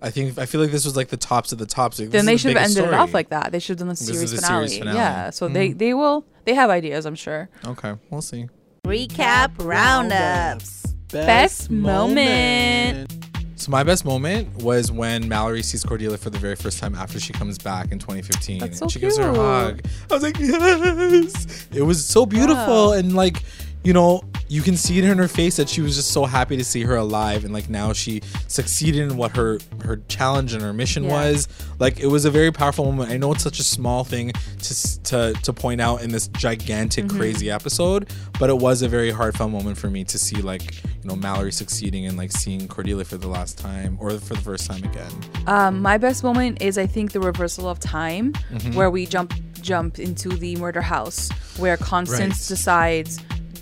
I 0.00 0.10
think 0.10 0.38
I 0.38 0.46
feel 0.46 0.60
like 0.60 0.70
this 0.70 0.84
was 0.84 0.96
like 0.96 1.08
the 1.08 1.16
tops 1.16 1.50
of 1.52 1.58
the 1.58 1.66
tops. 1.66 1.98
Like, 1.98 2.10
then 2.10 2.24
they 2.24 2.32
this 2.34 2.40
is 2.40 2.42
the 2.44 2.48
should 2.50 2.56
have 2.56 2.64
biggest 2.66 2.78
ended 2.78 2.94
it 2.94 2.96
off 2.96 3.12
like 3.12 3.30
that. 3.30 3.50
They 3.52 3.58
should 3.58 3.78
have 3.78 3.78
done 3.78 3.88
the 3.88 3.94
This 3.94 4.08
is 4.08 4.30
series 4.30 4.34
finale. 4.44 4.68
series 4.68 4.78
finale. 4.78 4.96
Yeah, 4.96 5.30
so 5.30 5.48
they 5.48 5.70
Mhm. 5.70 5.78
they 5.78 5.92
will 5.94 6.24
they 6.44 6.54
have 6.54 6.70
ideas, 6.70 7.04
I'm 7.04 7.16
sure. 7.16 7.48
Okay, 7.66 7.94
we'll 8.10 8.22
see. 8.22 8.46
Recap 8.86 9.50
roundups. 9.58 10.87
Best 11.10 11.70
moment. 11.70 13.12
So 13.56 13.70
my 13.72 13.82
best 13.82 14.04
moment 14.04 14.62
was 14.62 14.92
when 14.92 15.26
Mallory 15.28 15.62
sees 15.62 15.82
Cordelia 15.82 16.16
for 16.16 16.30
the 16.30 16.38
very 16.38 16.54
first 16.54 16.78
time 16.78 16.94
after 16.94 17.18
she 17.18 17.32
comes 17.32 17.58
back 17.58 17.90
in 17.90 17.98
2015. 17.98 18.58
That's 18.60 18.78
so 18.78 18.84
and 18.84 18.92
she 18.92 19.00
gives 19.00 19.18
her 19.18 19.28
a 19.30 19.34
hug. 19.34 19.80
I 20.10 20.14
was 20.14 20.22
like, 20.22 20.38
yes. 20.38 21.66
It 21.72 21.82
was 21.82 22.04
so 22.04 22.24
beautiful 22.24 22.88
Wow. 22.88 22.92
and 22.92 23.14
like, 23.16 23.42
you 23.84 23.92
know, 23.92 24.22
you 24.48 24.62
can 24.62 24.76
see 24.76 24.98
it 24.98 25.04
in 25.04 25.18
her 25.18 25.28
face 25.28 25.56
that 25.56 25.68
she 25.68 25.80
was 25.82 25.94
just 25.96 26.10
so 26.10 26.24
happy 26.24 26.56
to 26.56 26.64
see 26.64 26.82
her 26.82 26.96
alive 26.96 27.44
and 27.44 27.52
like 27.52 27.68
now 27.68 27.92
she 27.92 28.22
succeeded 28.46 29.02
in 29.10 29.16
what 29.16 29.36
her 29.36 29.58
her 29.84 30.00
challenge 30.08 30.54
and 30.54 30.62
her 30.62 30.72
mission 30.72 31.04
Yeah. 31.04 31.10
was. 31.30 31.48
Like 31.78 32.00
it 32.00 32.06
was 32.06 32.24
a 32.24 32.30
very 32.30 32.50
powerful 32.50 32.84
moment. 32.86 33.10
I 33.10 33.18
know 33.18 33.32
it's 33.32 33.42
such 33.42 33.58
a 33.58 33.62
small 33.62 34.04
thing 34.04 34.32
to 34.62 35.02
to 35.04 35.32
to 35.42 35.52
point 35.52 35.80
out 35.80 36.02
in 36.02 36.10
this 36.10 36.28
gigantic 36.28 37.04
Mm-hmm. 37.04 37.18
crazy 37.18 37.50
episode, 37.50 38.10
but 38.40 38.48
it 38.50 38.56
was 38.58 38.82
a 38.82 38.88
very 38.88 39.10
heartfelt 39.10 39.50
moment 39.50 39.76
for 39.78 39.90
me 39.90 40.02
to 40.04 40.18
see 40.18 40.36
like, 40.40 40.82
you 40.82 41.04
know, 41.04 41.14
Mallory 41.16 41.52
succeeding 41.52 42.06
and 42.06 42.16
like 42.16 42.32
seeing 42.32 42.66
Cordelia 42.68 43.04
for 43.04 43.18
the 43.18 43.28
last 43.28 43.58
time 43.58 43.96
or 44.00 44.10
for 44.18 44.34
the 44.34 44.40
first 44.40 44.66
time 44.70 44.82
again. 44.82 45.12
Um, 45.46 45.82
my 45.82 45.98
best 45.98 46.24
moment 46.24 46.62
is 46.62 46.78
I 46.78 46.86
think 46.86 47.12
the 47.12 47.20
reversal 47.20 47.68
of 47.68 47.78
time, 47.80 48.32
Mm-hmm. 48.52 48.72
where 48.74 48.90
we 48.90 49.04
jump 49.06 49.34
jump 49.60 49.98
into 49.98 50.28
the 50.30 50.56
murder 50.56 50.80
house, 50.80 51.28
where 51.58 51.76
Constance 51.76 52.38
Right. 52.50 52.56
decides 52.56 53.18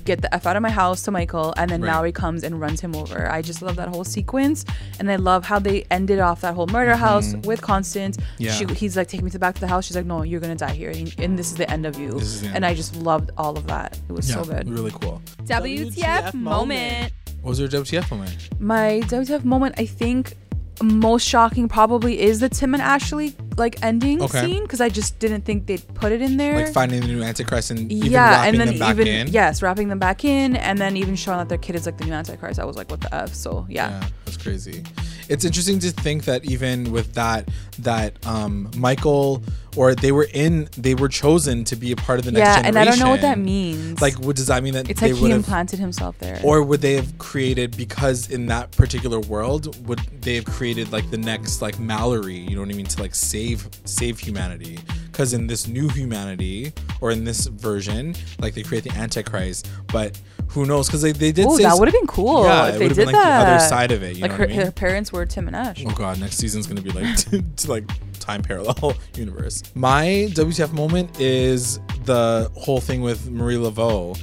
get 0.07 0.23
the 0.23 0.33
f 0.35 0.47
out 0.47 0.57
of 0.57 0.63
my 0.63 0.71
house 0.71 1.03
to 1.03 1.11
Michael, 1.11 1.53
and 1.57 1.71
then 1.71 1.83
Right. 1.83 1.91
Mallory 1.91 2.13
comes 2.13 2.43
and 2.43 2.59
runs 2.61 2.81
him 2.81 2.95
over. 2.97 3.31
I 3.31 3.43
just 3.43 3.61
love 3.61 3.77
that 3.77 3.89
whole 3.89 4.05
sequence, 4.05 4.65
and 4.99 5.11
I 5.11 5.17
love 5.17 5.45
how 5.45 5.59
they 5.59 5.85
ended 5.91 6.21
off 6.21 6.41
that 6.41 6.55
whole 6.55 6.67
murder 6.69 6.97
house 6.97 7.35
with 7.45 7.61
Constance. 7.61 8.17
Mm-hmm. 8.17 8.43
Yeah. 8.43 8.53
She, 8.53 8.65
he's 8.75 8.97
like, 8.97 9.09
take 9.09 9.23
me 9.23 9.31
to 9.31 9.39
back 9.39 9.55
to 9.57 9.61
the 9.61 9.67
house. 9.69 9.85
She's 9.87 9.97
like, 9.97 10.07
no, 10.07 10.23
you're 10.23 10.41
gonna 10.41 10.55
die 10.57 10.73
here, 10.73 10.91
and, 10.91 11.15
and 11.19 11.39
this 11.39 11.51
is 11.51 11.57
the 11.57 11.71
end 11.71 11.85
of 11.87 11.99
you. 11.99 12.13
This 12.13 12.23
is 12.23 12.41
the 12.43 12.47
end. 12.49 12.57
And 12.57 12.67
I 12.67 12.75
just 12.75 12.97
loved 12.97 13.31
all 13.37 13.57
of 13.59 13.67
that. 13.67 13.99
It 14.09 14.13
was 14.13 14.27
so 14.27 14.45
good. 14.45 14.69
Really 14.69 14.93
cool. 14.93 15.21
WTF 15.45 16.35
moment. 16.35 17.13
What 17.43 17.51
was 17.51 17.61
your 17.61 17.69
WTF 17.69 18.11
moment? 18.11 18.49
My 18.61 19.03
WTF 19.05 19.45
moment, 19.45 19.75
I 19.79 19.87
think, 19.87 20.35
most 20.83 21.27
shocking 21.27 21.69
probably 21.69 22.21
is 22.21 22.41
the 22.41 22.49
Tim 22.49 22.75
and 22.75 22.83
Ashley 22.83 23.35
like 23.57 23.83
ending 23.83 24.21
Okay. 24.23 24.41
scene 24.43 24.63
because 24.63 24.81
I 24.81 24.89
just 24.89 25.19
didn't 25.19 25.43
think 25.43 25.67
they'd 25.67 25.83
put 25.95 26.13
it 26.13 26.21
in 26.21 26.37
there. 26.37 26.57
Like 26.57 26.73
finding 26.75 27.01
the 27.01 27.07
new 27.07 27.23
Antichrist 27.23 27.71
and 27.71 27.91
even 27.91 28.11
yeah, 28.13 28.31
wrapping 28.31 28.49
and 28.49 28.61
then 28.61 28.69
them 28.69 28.79
back 28.79 28.91
even 28.91 29.07
in. 29.09 29.29
yes, 29.29 29.63
wrapping 29.63 29.89
them 29.89 29.99
back 29.99 30.25
in, 30.25 30.57
and 30.57 30.79
then 30.79 30.97
even 30.97 31.17
showing 31.17 31.39
that 31.39 31.49
their 31.49 31.59
kid 31.59 31.77
is 31.77 31.87
like 31.87 31.97
the 31.99 32.05
new 32.05 32.13
Antichrist. 32.13 32.61
I 32.61 32.65
was 32.65 32.77
like, 32.77 32.91
what 32.91 33.01
the 33.01 33.15
f? 33.15 33.33
So 33.35 33.67
yeah, 33.69 33.89
Yeah, 34.01 34.09
that's 34.25 34.37
crazy. 34.37 34.85
It's 35.29 35.45
interesting 35.45 35.79
to 35.81 35.91
think 35.91 36.25
that 36.25 36.45
even 36.45 36.93
with 36.93 37.15
that, 37.15 37.49
that 37.81 38.25
um, 38.27 38.71
Michael 38.77 39.43
or 39.77 39.95
they 39.95 40.13
were 40.13 40.29
in, 40.33 40.69
they 40.77 40.95
were 40.95 41.09
chosen 41.09 41.65
to 41.65 41.77
be 41.77 41.93
a 41.93 41.97
part 41.97 42.19
of 42.19 42.25
the 42.25 42.33
next 42.33 42.41
yeah, 42.41 42.63
generation. 42.63 42.77
and 42.77 42.79
I 42.79 42.85
don't 42.85 42.99
know 42.99 43.11
what 43.11 43.21
that 43.21 43.39
means. 43.39 44.01
Like, 44.01 44.15
what 44.15 44.37
does 44.37 44.47
that 44.47 44.63
mean 44.63 44.75
that 44.75 44.89
it's 44.89 45.01
they 45.01 45.13
like 45.13 45.23
he 45.23 45.31
implanted 45.31 45.79
himself 45.79 46.19
there. 46.19 46.41
or 46.43 46.63
would 46.63 46.81
they 46.81 46.95
have 46.95 47.19
created 47.19 47.77
because 47.77 48.31
in 48.31 48.47
that 48.47 48.71
particular 48.73 49.21
world 49.21 49.87
would 49.87 49.99
they 50.21 50.37
have 50.37 50.47
created 50.47 50.93
like 50.93 51.11
the 51.11 51.19
next 51.19 51.61
like 51.61 51.79
Mallory? 51.79 52.37
You 52.37 52.57
know 52.57 52.63
what 52.63 52.71
I 52.71 52.75
mean 52.75 52.87
to 52.87 53.03
like 53.03 53.15
save 53.15 53.69
save 53.85 54.19
humanity. 54.19 54.79
Because 55.17 55.33
in 55.33 55.47
this 55.47 55.67
new 55.67 55.89
humanity 55.89 56.75
or 57.01 57.11
in 57.11 57.25
this 57.25 57.47
version, 57.47 58.15
like 58.39 58.53
they 58.53 58.63
create 58.63 58.85
the 58.85 58.91
Antichrist, 58.91 59.67
but 59.87 60.21
who 60.49 60.67
knows? 60.67 60.89
Because 60.89 61.01
they, 61.01 61.13
they 61.13 61.33
did 61.33 61.47
oh, 61.47 61.57
say 61.57 61.63
that 61.63 61.79
would 61.79 61.89
have 61.89 61.95
been 61.95 62.07
cool 62.07 62.45
Yeah, 62.45 62.67
if 62.69 62.75
it 62.75 62.79
would 62.81 62.89
have 62.89 62.97
been 62.99 63.07
like 63.07 63.15
that. 63.15 63.45
the 63.47 63.51
other 63.53 63.65
side 63.67 63.93
of 63.93 64.03
it. 64.03 64.17
You 64.17 64.21
like 64.23 64.33
know 64.33 64.37
her, 64.37 64.43
what 64.43 64.51
I 64.53 64.57
mean? 64.57 64.67
her 64.67 64.73
parents 64.73 65.15
were 65.15 65.25
Tim 65.25 65.47
and 65.47 65.57
Ash. 65.57 65.83
Oh 65.87 65.91
god, 65.93 66.21
next 66.21 66.37
season's 66.37 66.67
gonna 66.67 66.83
be 66.83 66.91
like 66.91 67.17
to, 67.31 67.43
like 67.67 67.85
time 68.21 68.43
parallel 68.43 68.93
universe. 69.17 69.63
My 69.75 70.29
WTF 70.33 70.75
moment 70.75 71.19
is 71.19 71.81
the 72.05 72.51
whole 72.55 72.83
thing 72.83 73.01
with 73.01 73.31
Marie 73.31 73.57
Laveau. 73.57 74.19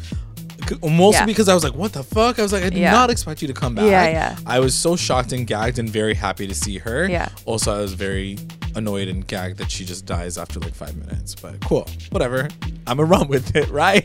Mostly 0.84 1.18
Yeah. 1.22 1.26
because 1.26 1.50
I 1.50 1.56
was 1.56 1.64
like, 1.64 1.74
"What 1.74 1.92
the 1.94 2.04
fuck?" 2.04 2.38
I 2.38 2.44
was 2.44 2.54
like, 2.54 2.64
"I 2.64 2.70
did 2.70 2.78
Yeah. 2.78 2.92
not 2.92 3.10
expect 3.10 3.42
you 3.42 3.48
to 3.48 3.54
come 3.56 3.74
back." 3.74 3.86
Yeah, 3.86 4.10
yeah. 4.10 4.38
I 4.46 4.60
was 4.60 4.78
so 4.78 4.96
shocked 4.96 5.32
and 5.34 5.48
gagged 5.48 5.80
and 5.80 5.90
very 5.90 6.14
happy 6.14 6.46
to 6.46 6.54
see 6.54 6.78
her. 6.78 7.10
Yeah. 7.10 7.30
Also, 7.46 7.76
I 7.76 7.80
was 7.82 7.94
very 7.94 8.38
annoyed 8.76 9.08
and 9.08 9.26
gagged 9.28 9.58
that 9.58 9.72
she 9.72 9.86
just 9.86 10.06
dies 10.06 10.38
after 10.38 10.60
like 10.60 10.74
five 10.74 10.96
minutes. 10.96 11.36
But 11.36 11.60
cool, 11.62 11.88
whatever. 12.10 12.48
I'm 12.88 13.00
a 13.00 13.06
run 13.06 13.28
with 13.28 13.56
it, 13.56 13.70
right? 13.72 14.04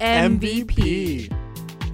MVP. 0.00 1.32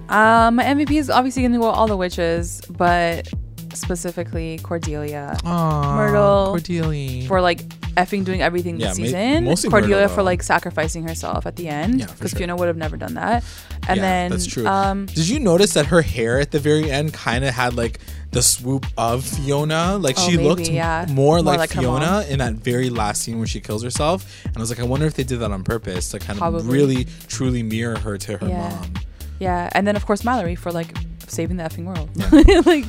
Um, 0.09 0.57
my 0.57 0.65
MVP 0.65 0.93
is 0.93 1.11
obviously 1.11 1.43
gonna 1.43 1.59
go 1.59 1.67
all 1.67 1.87
the 1.87 1.97
witches, 1.97 2.63
but 2.71 3.29
specifically 3.77 4.59
Cordelia 4.62 5.37
Aww, 5.45 5.97
Myrtle. 5.97 6.47
Cordelia. 6.51 7.27
for 7.29 7.41
like 7.41 7.61
effing 7.97 8.25
doing 8.25 8.43
everything 8.43 8.79
Yeah, 8.79 8.89
this 8.89 8.99
ma- 8.99 9.05
season. 9.07 9.45
mostly 9.45 9.71
Cordelia 9.71 9.97
Myrtle, 10.03 10.14
for 10.16 10.23
like 10.23 10.43
sacrificing 10.43 11.07
herself 11.07 11.47
at 11.47 11.57
the 11.57 11.69
end 11.69 12.01
Yeah, 12.01 12.07
because 12.07 12.31
sure. 12.31 12.39
Fiona 12.39 12.57
would 12.57 12.69
have 12.69 12.77
never 12.77 12.97
done 12.97 13.14
that. 13.14 13.43
And 13.89 13.97
yeah, 13.97 14.03
then 14.03 14.31
that's 14.31 14.47
true. 14.47 14.66
Um, 14.66 15.07
Did 15.07 15.29
you 15.29 15.41
notice 15.41 15.75
that 15.75 15.87
her 15.87 16.03
hair 16.03 16.39
at 16.39 16.51
the 16.53 16.61
very 16.61 16.91
end 16.91 17.12
kind 17.14 17.45
of 17.45 17.55
had 17.55 17.75
like 17.75 17.99
the 18.31 18.43
swoop 18.43 18.87
of 18.97 19.25
Fiona? 19.25 19.97
Like 19.99 20.16
Oh, 20.19 20.29
she 20.29 20.37
maybe, 20.37 20.49
looked 20.49 20.69
yeah. 20.69 21.07
more, 21.09 21.37
More 21.37 21.43
like, 21.43 21.59
like 21.59 21.71
Fiona 21.71 22.25
in 22.29 22.39
that 22.39 22.55
very 22.55 22.91
last 22.91 23.23
scene 23.23 23.39
where 23.39 23.47
she 23.47 23.61
kills 23.61 23.83
herself. 23.83 24.45
And 24.45 24.57
I 24.57 24.61
was 24.61 24.71
like, 24.71 24.79
I 24.81 24.85
wonder 24.85 25.07
if 25.07 25.14
they 25.14 25.25
did 25.25 25.41
that 25.41 25.51
on 25.51 25.64
purpose 25.64 26.11
to 26.11 26.19
kind 26.19 26.41
of 26.41 26.69
really 26.69 27.07
truly 27.29 27.62
mirror 27.62 27.99
her 27.99 28.16
to 28.19 28.37
her 28.39 28.47
Yeah. 28.49 28.69
mom. 28.69 28.93
yeah, 29.41 29.69
and 29.73 29.87
then 29.87 29.97
of 29.97 30.05
course 30.07 30.23
Mallory 30.25 30.55
for 30.55 30.71
like 30.71 30.95
saving 31.27 31.57
the 31.57 31.64
effing 31.64 31.85
world. 31.85 32.11
like 32.66 32.85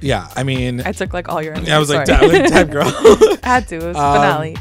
Yeah, 0.00 0.28
I 0.36 0.42
mean, 0.44 0.82
I 0.84 0.92
took 0.92 1.12
like 1.12 1.28
all 1.28 1.42
your. 1.42 1.54
Energy. 1.54 1.72
I 1.72 1.78
was 1.78 1.90
like, 1.90 2.06
damn 2.06 2.66
girl. 2.70 2.88
Had 3.42 3.66
to. 3.68 3.76
It 3.76 3.82
was 3.82 3.96
Um, 3.96 4.14
finale. 4.16 4.56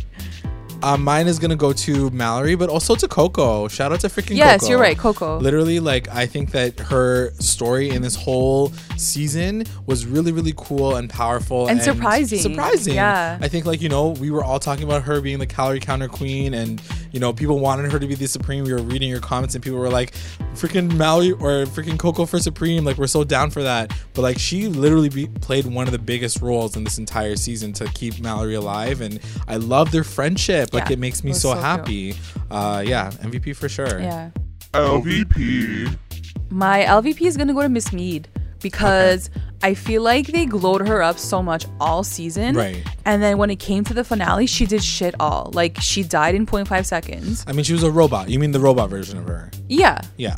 Um, 0.83 1.03
mine 1.03 1.27
is 1.27 1.39
gonna 1.39 1.55
go 1.55 1.73
to 1.73 2.09
Mallory, 2.11 2.55
but 2.55 2.69
also 2.69 2.95
to 2.95 3.07
Coco. 3.07 3.67
Shout 3.67 3.91
out 3.91 3.99
to 4.01 4.07
freaking 4.07 4.35
Yes, 4.37 4.61
Coco. 4.61 4.71
you're 4.71 4.79
right, 4.79 4.97
Coco. 4.97 5.37
Literally, 5.39 5.79
like 5.79 6.07
I 6.09 6.25
think 6.25 6.51
that 6.51 6.79
her 6.79 7.31
story 7.39 7.89
in 7.89 8.01
this 8.01 8.15
whole 8.15 8.71
season 8.95 9.63
was 9.85 10.05
really, 10.05 10.31
really 10.31 10.53
cool 10.55 10.95
and 10.95 11.09
powerful 11.09 11.67
And 11.67 11.81
surprising. 11.81 12.39
Surprising, 12.39 12.95
Yeah. 12.95 13.37
I 13.41 13.47
think 13.47 13.65
like 13.65 13.81
you 13.81 13.89
know 13.89 14.09
we 14.09 14.29
were 14.31 14.43
all 14.43 14.59
talking 14.59 14.83
about 14.83 15.03
her 15.03 15.19
being 15.21 15.39
the 15.39 15.47
calorie 15.47 15.79
counter 15.79 16.07
queen, 16.07 16.53
and 16.53 16.81
you 17.11 17.19
know 17.19 17.33
people 17.33 17.59
wanted 17.59 17.91
her 17.91 17.99
to 17.99 18.07
be 18.07 18.15
the 18.15 18.27
supreme. 18.27 18.63
We 18.63 18.73
were 18.73 18.81
reading 18.81 19.09
your 19.09 19.19
comments, 19.21 19.55
and 19.55 19.63
people 19.63 19.79
were 19.79 19.89
like, 19.89 20.13
"Freaking 20.53 20.95
Mallory 20.95 21.31
or 21.31 21.65
freaking 21.65 21.97
Coco 21.97 22.25
for 22.25 22.39
supreme!" 22.39 22.85
Like 22.85 22.97
we're 22.97 23.07
so 23.07 23.23
down 23.23 23.49
for 23.49 23.63
that. 23.63 23.91
But 24.13 24.21
like 24.21 24.39
she 24.39 24.67
literally 24.67 25.09
be, 25.09 25.27
played 25.27 25.65
one 25.65 25.87
of 25.87 25.91
the 25.91 25.99
biggest 25.99 26.41
roles 26.41 26.75
in 26.77 26.83
this 26.83 26.97
entire 26.97 27.35
season 27.35 27.73
to 27.73 27.85
keep 27.85 28.19
Mallory 28.19 28.55
alive, 28.55 29.01
and 29.01 29.19
I 29.47 29.57
love 29.57 29.91
their 29.91 30.03
friendship. 30.03 30.66
Like 30.73 30.85
Yeah, 30.89 30.93
it 30.93 30.99
makes 30.99 31.23
me 31.23 31.31
it 31.31 31.35
so, 31.35 31.49
so 31.49 31.53
cute. 31.53 31.63
happy. 31.63 32.15
Uh, 32.51 32.83
yeah, 32.85 33.11
MVP 33.11 33.55
for 33.55 33.69
sure. 33.69 33.99
Yeah. 33.99 34.31
LVP. 34.73 35.97
My 36.49 36.83
LVP 36.83 37.21
is 37.21 37.37
gonna 37.37 37.53
go 37.53 37.61
to 37.61 37.69
Miss 37.69 37.91
Mead 37.93 38.27
because 38.61 39.29
I 39.63 39.73
feel 39.73 40.01
like 40.01 40.27
they 40.27 40.45
glowed 40.45 40.87
her 40.87 41.01
up 41.01 41.17
so 41.17 41.41
much 41.43 41.65
all 41.79 42.03
season. 42.03 42.55
Right. 42.55 42.83
And 43.05 43.21
then 43.21 43.37
when 43.37 43.49
it 43.49 43.57
came 43.59 43.83
to 43.85 43.93
the 43.93 44.03
finale, 44.03 44.45
she 44.47 44.65
did 44.65 44.83
shit 44.83 45.15
all. 45.19 45.51
Like 45.53 45.79
she 45.81 46.03
died 46.03 46.35
in 46.35 46.45
0.5 46.45 46.85
seconds. 46.85 47.43
I 47.47 47.53
mean, 47.53 47.63
she 47.63 47.73
was 47.73 47.83
a 47.83 47.91
robot. 47.91 48.29
You 48.29 48.39
mean 48.39 48.51
the 48.51 48.59
robot 48.59 48.89
version 48.89 49.17
of 49.17 49.25
her? 49.25 49.49
Yeah. 49.67 49.99
Yeah. 50.17 50.37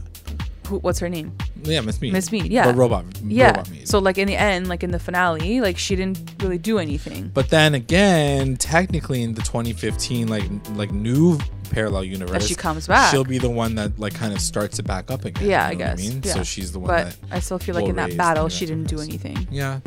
Who, 0.67 0.80
what's 0.80 0.99
her 0.99 1.09
name? 1.09 1.36
Yeah, 1.64 1.82
Miss 1.82 1.99
Mead. 2.01 2.14
Miss 2.14 2.32
Mead, 2.32 2.47
yeah. 2.51 2.66
But 2.66 2.76
robot. 2.76 3.05
Yeah. 3.24 3.47
Robot 3.47 3.70
Mead. 3.72 3.88
So 3.88 3.99
like 3.99 4.18
in 4.18 4.28
the 4.28 4.36
end, 4.36 4.68
like 4.70 4.84
in 4.84 4.91
the 4.91 4.99
finale, 4.99 5.62
like 5.62 5.78
she 5.78 5.95
didn't 5.95 6.20
really 6.41 6.57
do 6.57 6.80
anything. 6.80 7.30
but 7.34 7.49
then 7.49 7.74
again, 7.76 8.55
technically 8.57 9.22
in 9.24 9.34
the 9.34 9.41
2015 9.41 10.28
like 10.28 10.43
like 10.76 10.91
new 10.91 11.38
parallel 11.72 12.03
universe, 12.03 12.47
she 12.47 12.55
comes 12.55 12.88
back. 12.88 13.12
She'll 13.12 13.24
be 13.24 13.38
the 13.38 13.49
one 13.49 13.76
that 13.76 13.99
like 13.99 14.14
kind 14.16 14.34
of 14.34 14.41
starts 14.41 14.80
it 14.80 14.84
back 14.88 15.12
up 15.12 15.26
again. 15.26 15.47
Yeah, 15.49 15.70
you 15.72 15.78
know 15.78 15.86
I 15.86 15.89
what 15.89 15.97
guess. 15.97 16.10
mean, 16.10 16.22
Yeah. 16.24 16.34
so 16.34 16.43
she's 16.43 16.72
the 16.72 16.80
one 16.80 16.88
But 16.88 17.05
that. 17.05 17.16
I 17.32 17.39
still 17.39 17.60
feel 17.60 17.76
like 17.76 17.86
in 17.88 17.95
that 17.97 18.16
battle, 18.18 18.49
she 18.49 18.66
didn't 18.66 18.88
do 18.88 18.99
anything. 18.99 19.47
Yeah. 19.51 19.80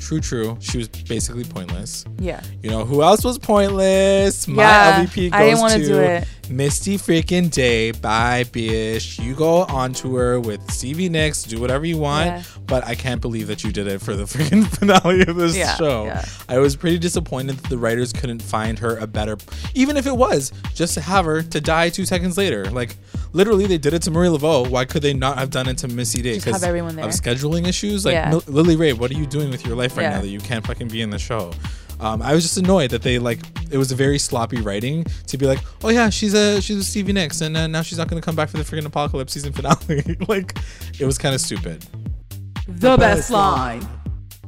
True, 0.00 0.20
true. 0.20 0.56
She 0.60 0.78
was 0.78 0.88
basically 0.88 1.44
pointless. 1.44 2.04
Yeah. 2.18 2.42
You 2.60 2.70
know 2.70 2.84
who 2.84 3.02
else 3.02 3.22
was 3.24 3.38
pointless? 3.38 4.48
My 4.48 4.62
Yeah, 4.64 5.04
LVP 5.04 5.30
goes 5.30 5.40
I 5.40 5.44
didn't 5.44 5.60
wanna 5.60 5.78
to 5.78 5.84
do 5.86 5.98
it. 6.00 6.28
Misty 6.50 6.98
freaking 6.98 7.50
Day. 7.50 7.92
Bye, 7.92 8.44
bitch. 8.44 9.22
You 9.22 9.34
go 9.34 9.62
on 9.64 9.92
tour 9.92 10.38
with 10.40 10.70
Stevie 10.70 11.08
Nicks. 11.08 11.44
Do 11.44 11.60
whatever 11.60 11.86
you 11.86 11.96
want. 11.98 12.26
Yeah. 12.26 12.42
But 12.66 12.84
I 12.84 12.94
can't 12.94 13.20
believe 13.20 13.46
that 13.48 13.64
you 13.64 13.72
did 13.72 13.86
it 13.86 14.00
for 14.00 14.14
the 14.14 14.24
freaking 14.24 14.66
finale 14.78 15.22
of 15.22 15.36
this 15.36 15.56
Yeah, 15.56 15.74
show. 15.76 16.04
yeah. 16.04 16.24
I 16.48 16.58
was 16.58 16.76
pretty 16.76 16.98
disappointed 16.98 17.56
that 17.58 17.68
the 17.70 17.78
writers 17.78 18.12
couldn't 18.12 18.42
find 18.42 18.78
her 18.80 18.96
a 18.98 19.06
better, 19.06 19.36
even 19.74 19.96
if 19.96 20.06
it 20.06 20.16
was 20.16 20.52
just 20.74 20.94
to 20.94 21.00
have 21.00 21.24
her 21.24 21.42
to 21.42 21.60
die 21.60 21.88
two 21.90 22.04
seconds 22.04 22.36
later. 22.36 22.64
Like 22.66 22.96
literally, 23.32 23.66
they 23.66 23.78
did 23.78 23.94
it 23.94 24.02
to 24.02 24.10
Marie 24.10 24.28
Laveau. 24.28 24.68
Why 24.68 24.84
could 24.84 25.02
they 25.02 25.14
not 25.14 25.38
have 25.38 25.50
done 25.50 25.68
it 25.68 25.78
to 25.78 25.88
Missy 25.88 26.22
Day? 26.22 26.34
Have 26.34 26.56
of 26.56 27.10
scheduling 27.10 27.66
issues. 27.66 28.04
Like. 28.04 28.14
Lily 28.46 28.76
Rabe, 28.76 28.98
what 28.98 29.10
are 29.10 29.14
you 29.14 29.26
doing 29.26 29.50
with 29.50 29.64
your 29.66 29.76
life 29.76 29.96
right 29.96 30.08
now 30.10 30.20
that 30.20 30.28
you 30.28 30.40
can't 30.40 30.66
fucking 30.66 30.88
be 30.88 31.00
in 31.02 31.10
the 31.10 31.18
show? 31.18 31.52
Um, 32.02 32.20
I 32.20 32.34
was 32.34 32.42
just 32.42 32.58
annoyed 32.58 32.90
that 32.90 33.02
they 33.02 33.18
like 33.20 33.38
it 33.70 33.78
was 33.78 33.92
a 33.92 33.94
very 33.94 34.18
sloppy 34.18 34.60
writing 34.60 35.04
to 35.28 35.38
be 35.38 35.46
like, 35.46 35.60
oh 35.84 35.88
yeah, 35.88 36.10
she's 36.10 36.34
a 36.34 36.60
she's 36.60 36.76
a 36.76 36.84
Stevie 36.84 37.12
Nicks, 37.12 37.40
and 37.40 37.56
uh, 37.56 37.68
now 37.68 37.80
she's 37.82 37.96
not 37.96 38.08
gonna 38.08 38.20
come 38.20 38.34
back 38.34 38.48
for 38.48 38.56
the 38.58 38.64
freaking 38.64 38.84
apocalypse 38.86 39.32
season 39.32 39.52
finale. 39.52 40.16
like, 40.28 40.58
it 40.98 41.06
was 41.06 41.16
kind 41.16 41.34
of 41.34 41.40
stupid. 41.40 41.86
The 42.66 42.96
best 42.96 43.30
line. 43.30 43.86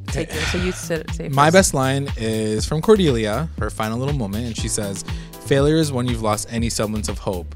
take 0.09 0.33
yours. 0.33 0.47
So 0.49 0.59
you 0.59 0.73
sit, 0.73 1.11
say 1.13 1.29
My 1.29 1.47
first. 1.47 1.53
best 1.53 1.75
line 1.75 2.09
is 2.17 2.67
from 2.67 2.83
Cordelia, 2.83 3.49
her 3.59 3.71
final 3.71 3.99
little 3.99 4.15
moment, 4.15 4.47
and 4.47 4.57
she 4.57 4.69
says, 4.69 5.05
Failure 5.47 5.77
is 5.77 5.93
when 5.93 6.07
you've 6.09 6.23
lost 6.23 6.49
any 6.51 6.69
semblance 6.69 7.09
of 7.09 7.19
hope. 7.19 7.55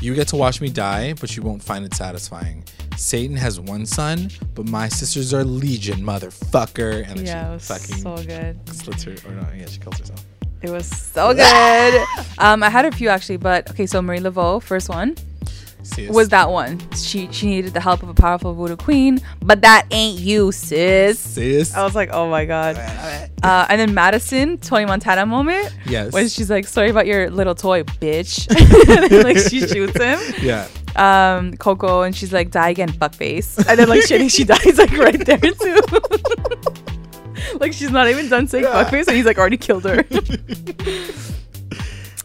You 0.00 0.14
get 0.14 0.28
to 0.28 0.36
watch 0.36 0.60
me 0.60 0.68
die, 0.68 1.14
but 1.14 1.36
you 1.36 1.42
won't 1.42 1.62
find 1.62 1.84
it 1.84 1.94
satisfying. 1.94 2.64
Satan 2.96 3.36
has 3.36 3.58
one 3.58 3.86
son, 3.86 4.30
but 4.54 4.66
my 4.66 4.88
sisters 4.88 5.32
are 5.34 5.44
legion, 5.44 6.00
motherfucker. 6.02 7.08
And 7.08 7.18
then 7.18 7.26
Yeah, 7.26 7.50
it 7.50 7.54
was 7.54 7.68
fucking 7.68 7.96
so 7.96 8.16
good. 8.16 8.58
slits 8.74 9.04
her, 9.04 9.12
or 9.28 9.32
no, 9.34 9.46
yeah, 9.56 9.66
she 9.66 9.78
kills 9.78 9.98
herself. 9.98 10.24
It 10.62 10.70
was 10.70 10.86
so 10.86 11.34
good. 11.34 12.06
um, 12.38 12.62
I 12.62 12.70
had 12.70 12.84
a 12.84 12.92
few 12.92 13.08
actually, 13.08 13.38
but 13.38 13.70
okay. 13.70 13.86
So 13.86 14.00
Marie 14.00 14.20
Laveau, 14.20 14.62
first 14.62 14.88
one 14.88 15.16
See, 15.82 16.08
was 16.08 16.28
that 16.28 16.50
one. 16.50 16.80
She 16.94 17.28
she 17.32 17.46
needed 17.48 17.74
the 17.74 17.80
help 17.80 18.02
of 18.02 18.08
a 18.08 18.14
powerful 18.14 18.54
voodoo 18.54 18.76
queen, 18.76 19.18
but 19.40 19.62
that 19.62 19.86
ain't 19.90 20.20
you, 20.20 20.52
sis. 20.52 21.18
Sis. 21.18 21.74
I 21.74 21.82
was 21.82 21.94
like, 21.94 22.10
oh 22.12 22.30
my 22.30 22.44
god. 22.44 22.76
Uh, 23.42 23.66
and 23.68 23.80
then 23.80 23.92
Madison, 23.92 24.58
Tony 24.58 24.84
Montana 24.84 25.26
moment. 25.26 25.74
Yes. 25.86 26.12
When 26.12 26.28
she's 26.28 26.48
like, 26.48 26.66
sorry 26.66 26.90
about 26.90 27.06
your 27.06 27.30
little 27.30 27.54
toy, 27.54 27.82
bitch. 27.82 28.46
like 29.24 29.38
she 29.38 29.66
shoots 29.66 29.98
him. 29.98 30.20
Yeah. 30.40 30.68
Um, 30.96 31.56
Coco, 31.56 32.02
and 32.02 32.14
she's 32.14 32.32
like, 32.32 32.50
die 32.50 32.68
again, 32.70 32.90
fuckface. 32.90 33.58
And 33.68 33.78
then 33.78 33.88
like 33.88 34.02
she, 34.02 34.28
she 34.28 34.44
dies 34.52 34.78
like 34.78 34.92
right 34.98 35.24
there 35.24 35.38
too. 35.38 35.80
like 37.60 37.72
she's 37.72 37.90
not 37.90 38.08
even 38.08 38.28
done 38.28 38.46
saying 38.48 38.64
fuckface, 38.64 39.06
and 39.08 39.16
he's 39.16 39.26
like 39.26 39.38
already 39.38 39.56
killed 39.56 39.84
her. 39.84 40.04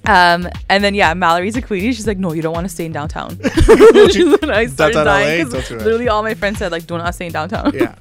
Um, 0.09 0.47
and 0.69 0.85
then 0.85 0.95
yeah, 0.95 1.13
Mallory's 1.13 1.57
a 1.57 1.61
queenie. 1.61 1.91
She's 1.91 2.07
like, 2.07 2.17
no, 2.17 2.31
you 2.31 2.41
don't 2.41 2.53
want 2.53 2.63
to 2.63 2.69
stay 2.73 2.85
in 2.85 2.93
downtown. 2.93 3.37
She's 4.09 4.39
when 4.39 4.49
I 4.49 4.67
started 4.67 4.93
Downtown 4.93 5.03
dying 5.05 5.39
LA? 5.39 5.43
'cause 5.43 5.51
Don't 5.51 5.67
do 5.67 5.77
that. 5.79 5.83
literally 5.83 6.07
all 6.07 6.23
my 6.23 6.33
friends 6.33 6.59
said 6.59 6.71
like, 6.71 6.87
do 6.87 6.97
not 6.97 7.13
stay 7.13 7.25
in 7.25 7.33
downtown. 7.33 7.73
Yeah. 7.73 7.93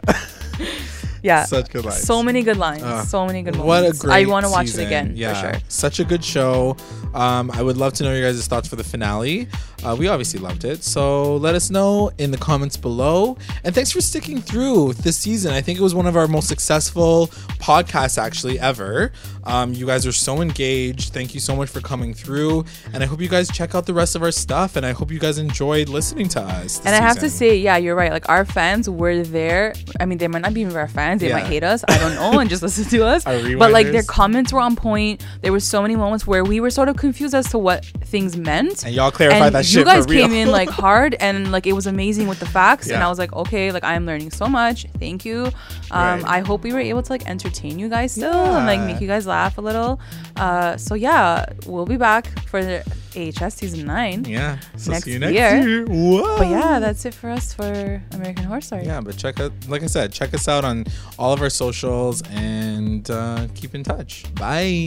Yeah. 1.23 1.45
Such 1.57 1.71
good 1.71 1.85
lines. 1.85 2.03
So 2.03 2.23
many 2.23 2.43
good 2.43 2.57
lines. 2.57 2.83
Uh, 2.83 3.05
so 3.05 3.27
many 3.27 3.43
good 3.43 3.57
What 3.57 3.85
a 3.85 3.93
great 3.97 4.13
I 4.13 4.31
want 4.31 4.47
to 4.47 4.51
watch 4.51 4.67
season. 4.67 4.83
it 4.83 4.87
again 4.87 5.13
Yeah, 5.17 5.35
for 5.35 5.53
sure. 5.53 5.63
Such 5.69 6.01
a 6.01 6.05
good 6.05 6.25
show. 6.25 6.77
Um, 7.15 7.51
I 7.53 7.63
would 7.63 7.77
love 7.77 7.93
to 7.95 8.05
know 8.05 8.13
your 8.13 8.31
guys' 8.31 8.47
thoughts 8.47 8.69
for 8.69 8.77
the 8.77 8.85
finale. 8.85 9.49
Uh, 9.85 9.95
we 9.99 10.09
obviously 10.09 10.41
loved 10.41 10.65
it. 10.65 10.83
So 10.83 11.37
let 11.37 11.55
us 11.55 11.71
know 11.71 12.11
in 12.19 12.31
the 12.31 12.39
comments 12.39 12.77
below. 12.77 13.37
And 13.65 13.75
thanks 13.75 13.93
for 13.93 14.01
sticking 14.01 14.41
through 14.41 14.95
this 14.95 15.17
season. 15.17 15.53
I 15.53 15.61
think 15.61 15.79
it 15.79 15.83
was 15.83 15.95
one 15.95 16.07
of 16.07 16.17
our 16.17 16.29
most 16.29 16.49
successful 16.49 17.29
podcasts 17.59 18.19
actually 18.19 18.59
ever. 18.59 19.13
Um, 19.47 19.73
you 19.73 19.87
guys 19.87 20.07
are 20.07 20.13
so 20.13 20.43
engaged. 20.43 21.13
Thank 21.15 21.33
you 21.35 21.41
so 21.41 21.55
much 21.57 21.69
for 21.71 21.81
coming 21.81 22.13
through. 22.13 22.65
And 22.93 23.03
I 23.03 23.07
hope 23.07 23.21
you 23.21 23.29
guys 23.29 23.49
check 23.49 23.75
out 23.75 23.87
the 23.87 23.95
rest 23.95 24.17
of 24.17 24.23
our 24.23 24.33
stuff. 24.33 24.77
And 24.77 24.85
I 24.85 24.93
hope 24.93 25.11
you 25.11 25.19
guys 25.19 25.39
enjoyed 25.39 25.89
listening 25.89 26.29
to 26.31 26.41
us. 26.43 26.79
And 26.85 26.95
I 26.95 27.01
have 27.01 27.19
to 27.21 27.31
say, 27.31 27.57
yeah, 27.57 27.77
you're 27.77 27.95
right. 27.95 28.11
Like 28.11 28.29
our 28.29 28.45
fans 28.45 28.91
were 28.91 29.23
there. 29.23 29.73
I 30.01 30.05
mean, 30.07 30.19
they 30.19 30.29
might 30.29 30.43
not 30.43 30.53
be 30.53 30.63
even 30.63 30.77
our 30.77 30.89
fans. 30.89 31.21
They 31.21 31.29
Yeah. 31.29 31.37
might 31.37 31.47
hate 31.47 31.63
us. 31.63 31.85
I 31.89 31.97
don't 31.99 32.15
know, 32.17 32.39
and 32.41 32.51
just 32.51 32.63
listen 32.63 32.85
to 32.87 33.05
us. 33.07 33.25
But 33.57 33.71
like 33.73 33.87
their 33.93 34.03
comments 34.03 34.53
were 34.53 34.61
on 34.61 34.77
point. 34.77 35.25
There 35.43 35.53
were 35.53 35.61
so 35.61 35.81
many 35.81 35.97
moments 35.97 36.27
where 36.27 36.45
we 36.45 36.61
were 36.61 36.71
sort 36.71 36.89
of 36.89 36.97
confused 36.97 37.35
as 37.35 37.49
to 37.51 37.59
what 37.59 37.85
things 38.05 38.37
meant. 38.37 38.85
And 38.85 38.95
y'all 38.95 39.11
clarified 39.11 39.43
and 39.47 39.55
that 39.55 39.65
you 39.65 39.79
shit 39.81 39.85
guys 39.87 40.05
for 40.05 40.11
real. 40.11 40.21
You 40.23 40.27
guys 40.27 40.31
came 40.35 40.43
in 40.47 40.51
like 40.51 40.69
hard 40.85 41.15
and 41.21 41.53
like 41.53 41.67
it 41.67 41.73
was 41.73 41.87
amazing 41.87 42.27
with 42.29 42.41
the 42.41 42.47
facts 42.47 42.89
and 42.89 43.03
i 43.03 43.09
was 43.09 43.19
like 43.19 43.33
okay 43.33 43.73
like 43.73 43.85
i'm 43.85 44.07
learning 44.07 44.31
so 44.31 44.47
much 44.47 44.87
thank 44.99 45.25
you 45.25 45.45
um 45.91 46.23
Right. 46.23 46.25
i 46.27 46.39
hope 46.41 46.63
we 46.63 46.73
were 46.73 46.81
able 46.81 47.03
to 47.03 47.13
like 47.13 47.29
entertain 47.29 47.79
you 47.79 47.89
guys 47.89 48.13
still 48.13 48.33
and 48.33 48.67
like 48.67 48.81
make 48.81 49.01
you 49.01 49.07
guys 49.07 49.27
laugh 49.27 49.36
a 49.59 49.61
little 49.61 50.01
uh 50.37 50.77
so 50.77 50.95
yeah 50.95 51.45
we'll 51.67 51.87
be 51.87 51.97
back 51.97 52.25
for 52.51 52.61
the 52.65 52.79
ahs 53.17 53.55
season 53.55 53.87
9 53.87 54.25
Yeah. 54.25 54.59
So 54.77 54.91
next 54.93 55.05
see 55.05 55.13
you 55.13 55.19
next 55.19 55.33
year. 55.35 55.69
year. 55.69 55.85
Whoa. 55.87 56.39
but 56.39 56.49
yeah 56.49 56.79
that's 56.79 57.05
it 57.05 57.15
for 57.15 57.31
us 57.31 57.55
for 57.55 58.03
american 58.13 58.45
horror 58.45 58.61
story 58.61 58.85
Yeah, 58.85 59.01
but 59.01 59.17
check 59.17 59.41
out, 59.41 59.53
like 59.69 59.83
I 59.83 59.87
said, 59.87 60.13
check 60.13 60.35
us 60.35 60.47
out 60.49 60.65
on 60.65 60.85
all 61.19 61.33
of 61.33 61.41
our 61.41 61.51
socials 61.51 62.23
and 62.31 63.09
uh, 63.11 63.47
keep 63.55 63.75
in 63.75 63.83
touch. 63.83 64.25
Bye. 64.35 64.85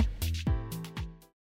bye 0.00 0.06